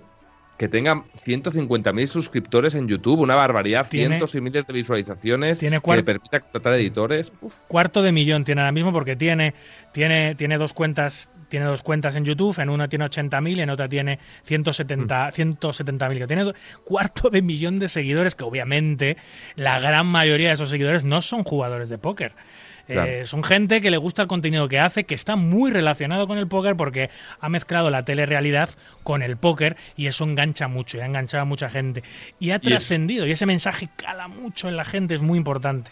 [0.58, 5.82] que tenga 150.000 suscriptores en YouTube, una barbaridad, Tiene- cientos y miles de visualizaciones, Tiene
[5.82, 7.34] que le permita contratar editores.
[7.42, 9.56] Uf, Cuarto de millón tiene ahora mismo porque tiene,
[9.92, 11.30] tiene, tiene dos cuentas.
[11.50, 16.18] Tiene dos cuentas en YouTube, en una tiene 80.000 y en otra tiene 170 170.000.
[16.18, 16.52] Que tiene
[16.84, 19.18] cuarto de millón de seguidores, que obviamente
[19.56, 22.32] la gran mayoría de esos seguidores no son jugadores de póker.
[22.88, 26.38] Eh, son gente que le gusta el contenido que hace, que está muy relacionado con
[26.38, 28.70] el póker porque ha mezclado la telerrealidad
[29.04, 32.04] con el póker y eso engancha mucho y ha enganchado a mucha gente.
[32.40, 35.92] Y ha trascendido y ese mensaje cala mucho en la gente, es muy importante.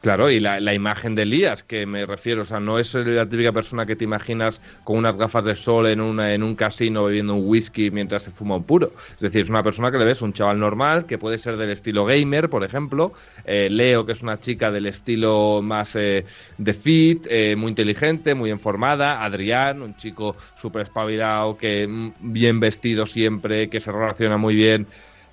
[0.00, 3.28] Claro, y la, la imagen de Elías, que me refiero, o sea, no es la
[3.28, 7.04] típica persona que te imaginas con unas gafas de sol en, una, en un casino
[7.04, 8.92] bebiendo un whisky mientras se fuma un puro.
[9.12, 11.68] Es decir, es una persona que le ves un chaval normal, que puede ser del
[11.68, 13.12] estilo gamer, por ejemplo.
[13.44, 16.24] Eh, Leo, que es una chica del estilo más eh,
[16.56, 19.22] de fit, eh, muy inteligente, muy informada.
[19.22, 24.86] Adrián, un chico súper espabilado, que mm, bien vestido siempre, que se relaciona muy bien.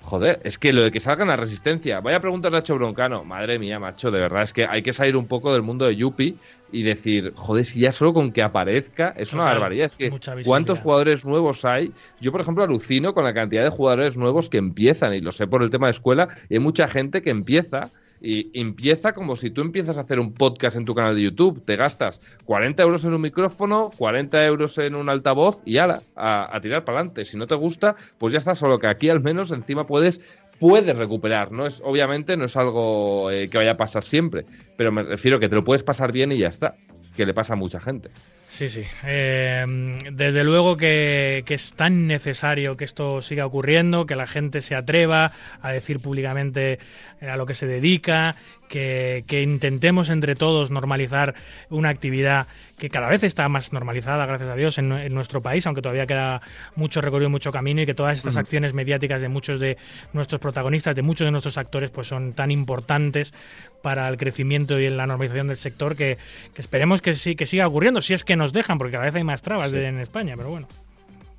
[0.08, 2.00] Joder, es que lo de que salgan a resistencia.
[2.00, 3.24] Vaya a preguntarle a Nacho Broncano.
[3.24, 5.96] Madre mía, macho, de verdad, es que hay que salir un poco del mundo de
[5.96, 6.36] Yuppie
[6.72, 9.84] y decir, joder, si ya solo con que aparezca es una barbaridad.
[9.84, 10.10] Es que
[10.46, 11.92] cuántos jugadores nuevos hay.
[12.22, 15.46] Yo, por ejemplo, alucino con la cantidad de jugadores nuevos que empiezan, y lo sé
[15.46, 17.90] por el tema de escuela, y hay mucha gente que empieza.
[18.20, 21.64] Y empieza como si tú empiezas a hacer un podcast en tu canal de YouTube.
[21.64, 26.58] Te gastas 40 euros en un micrófono, 40 euros en un altavoz y ala, a,
[26.60, 27.24] tirar para adelante.
[27.24, 28.54] Si no te gusta, pues ya está.
[28.54, 30.20] Solo que aquí al menos encima puedes
[30.58, 31.52] puedes recuperar.
[31.52, 34.44] No es obviamente no es algo eh, que vaya a pasar siempre,
[34.76, 36.74] pero me refiero que te lo puedes pasar bien y ya está.
[37.16, 38.10] Que le pasa a mucha gente.
[38.48, 38.84] Sí, sí.
[39.04, 39.66] Eh,
[40.12, 45.32] desde luego que es tan necesario que esto siga ocurriendo, que la gente se atreva
[45.60, 46.78] a decir públicamente
[47.20, 48.36] a lo que se dedica,
[48.68, 51.34] que, que intentemos entre todos normalizar
[51.70, 52.46] una actividad
[52.78, 56.06] que cada vez está más normalizada, gracias a Dios, en, en nuestro país, aunque todavía
[56.06, 56.42] queda
[56.76, 59.78] mucho recorrido, mucho camino, y que todas estas acciones mediáticas de muchos de
[60.12, 63.32] nuestros protagonistas, de muchos de nuestros actores, pues son tan importantes
[63.82, 66.18] para el crecimiento y la normalización del sector que,
[66.54, 69.14] que esperemos que sí que siga ocurriendo, si es que nos dejan, porque cada vez
[69.14, 70.68] hay más trabas de- en España, pero bueno.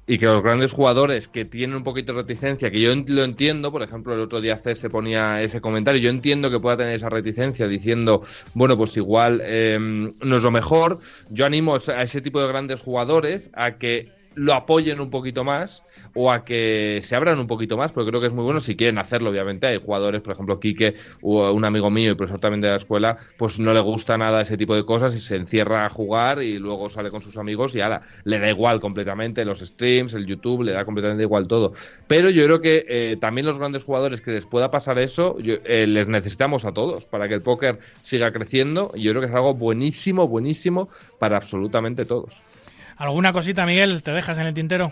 [0.10, 3.72] Y que los grandes jugadores que tienen un poquito de reticencia, que yo lo entiendo,
[3.72, 6.95] por ejemplo, el otro día C se ponía ese comentario, yo entiendo que pueda tener
[6.95, 8.23] esa reticencia diciendo,
[8.56, 10.98] bueno, pues igual eh, no es lo mejor.
[11.30, 15.86] Yo animo a ese tipo de grandes jugadores a que lo apoyen un poquito más
[16.14, 18.76] o a que se abran un poquito más, porque creo que es muy bueno si
[18.76, 19.68] quieren hacerlo, obviamente.
[19.68, 23.18] Hay jugadores, por ejemplo, Quique, o un amigo mío y profesor también de la escuela,
[23.38, 26.57] pues no le gusta nada ese tipo de cosas y se encierra a jugar y
[26.60, 30.64] luego sale con sus amigos y ala, le da igual completamente los streams, el YouTube,
[30.64, 31.74] le da completamente igual todo.
[32.07, 35.56] Pero yo creo que eh, también los grandes jugadores que les pueda pasar eso, yo-
[35.66, 39.28] eh, les necesitamos a todos para que el póker siga creciendo y yo creo que
[39.28, 42.45] es algo buenísimo, buenísimo para absolutamente todos.
[43.00, 44.92] ¿Alguna cosita, Miguel, te dejas en el tintero?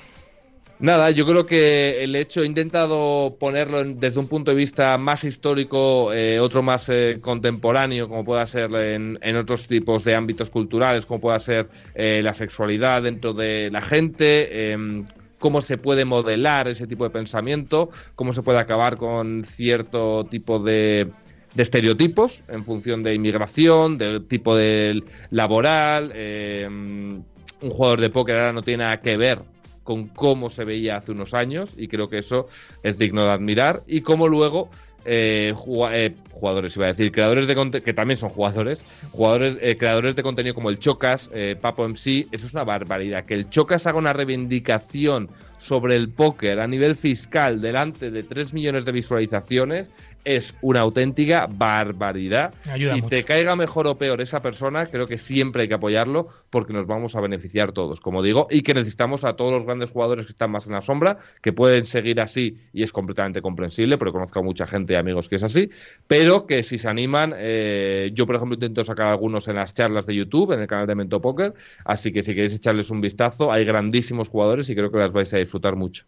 [0.80, 4.98] Nada, yo creo que el hecho, he intentado ponerlo en- desde un punto de vista
[4.98, 10.14] más histórico, eh, otro más eh, contemporáneo, como pueda ser en, en otros tipos de
[10.16, 15.06] ámbitos culturales, como pueda ser eh, la sexualidad dentro de la gente, em,
[15.40, 20.60] cómo se puede modelar ese tipo de pensamiento, cómo se puede acabar con cierto tipo
[20.60, 21.08] de,
[21.56, 26.12] de estereotipos en función de inmigración, del tipo de laboral.
[27.62, 29.40] Un jugador de póker ahora no tiene nada que ver
[29.84, 32.48] con cómo se veía hace unos años y creo que eso
[32.84, 33.84] es digno de admirar.
[33.88, 34.70] Y cómo luego
[35.06, 35.54] eh,
[35.94, 40.24] eh, jugadores iba a decir creadores de que también son jugadores jugadores eh, creadores de
[40.24, 43.24] contenido como el Chocas eh, Papo MC eso es una barbaridad.
[43.24, 45.30] Que el Chocas haga una reivindicación
[45.60, 49.90] sobre el póker a nivel fiscal delante de 3 millones de visualizaciones
[50.28, 53.16] es una auténtica barbaridad Ayuda y mucho.
[53.16, 56.86] te caiga mejor o peor esa persona, creo que siempre hay que apoyarlo porque nos
[56.86, 60.34] vamos a beneficiar todos, como digo, y que necesitamos a todos los grandes jugadores que
[60.34, 64.40] están más en la sombra, que pueden seguir así y es completamente comprensible, pero conozco
[64.40, 65.70] a mucha gente y amigos que es así,
[66.08, 70.06] pero que si se animan, eh, yo por ejemplo intento sacar algunos en las charlas
[70.06, 71.54] de YouTube, en el canal de Mento Poker,
[71.86, 75.34] así que si queréis echarles un vistazo, hay grandísimos jugadores y creo que las vais
[75.34, 76.04] a disfrutar mucho.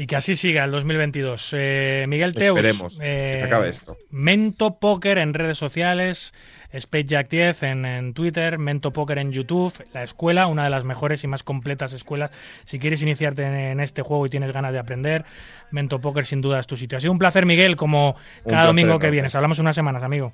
[0.00, 1.54] Y que así siga el 2022.
[1.56, 2.56] Eh, Miguel Teus.
[2.56, 3.96] Esperemos que se acabe esto.
[4.10, 6.32] Mento Poker en redes sociales,
[6.72, 11.24] SpaceJack 10 en, en Twitter, Mento Poker en YouTube, la escuela, una de las mejores
[11.24, 12.30] y más completas escuelas.
[12.64, 15.24] Si quieres iniciarte en, en este juego y tienes ganas de aprender,
[15.72, 16.96] Mento Poker sin duda es tu sitio.
[16.96, 18.14] Ha sido un placer, Miguel, como Un
[18.44, 19.34] cada placer, domingo que vienes.
[19.34, 20.32] Hablamos unas semanas, amigo.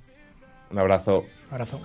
[0.70, 1.24] Un abrazo.
[1.50, 1.80] Abrazo.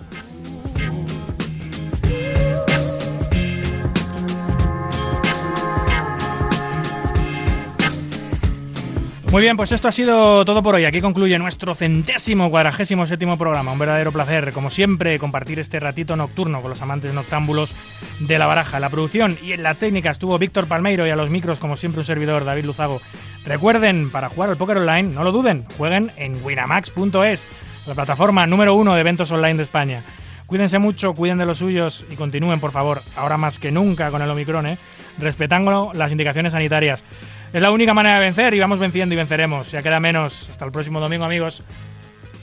[9.31, 10.85] Muy bien, pues esto ha sido todo por hoy.
[10.85, 13.71] Aquí concluye nuestro centésimo cuadragésimo séptimo programa.
[13.71, 17.75] Un verdadero placer, como siempre, compartir este ratito nocturno con los amantes noctámbulos
[18.19, 18.79] de la baraja.
[18.79, 21.99] La producción y en la técnica estuvo Víctor Palmeiro y a los micros, como siempre,
[21.99, 23.01] un servidor, David Luzago.
[23.45, 27.45] Recuerden, para jugar al póker online, no lo duden, jueguen en winamax.es,
[27.85, 30.03] la plataforma número uno de eventos online de España.
[30.47, 34.23] Cuídense mucho, cuiden de los suyos y continúen, por favor, ahora más que nunca con
[34.23, 34.79] el Omicron, ¿eh?
[35.19, 37.03] respetando las indicaciones sanitarias.
[37.51, 39.71] Es la única manera de vencer y vamos venciendo y venceremos.
[39.71, 40.49] Ya queda menos.
[40.49, 41.63] Hasta el próximo domingo, amigos.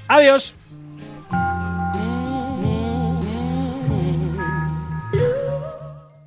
[0.09, 0.55] Adiós.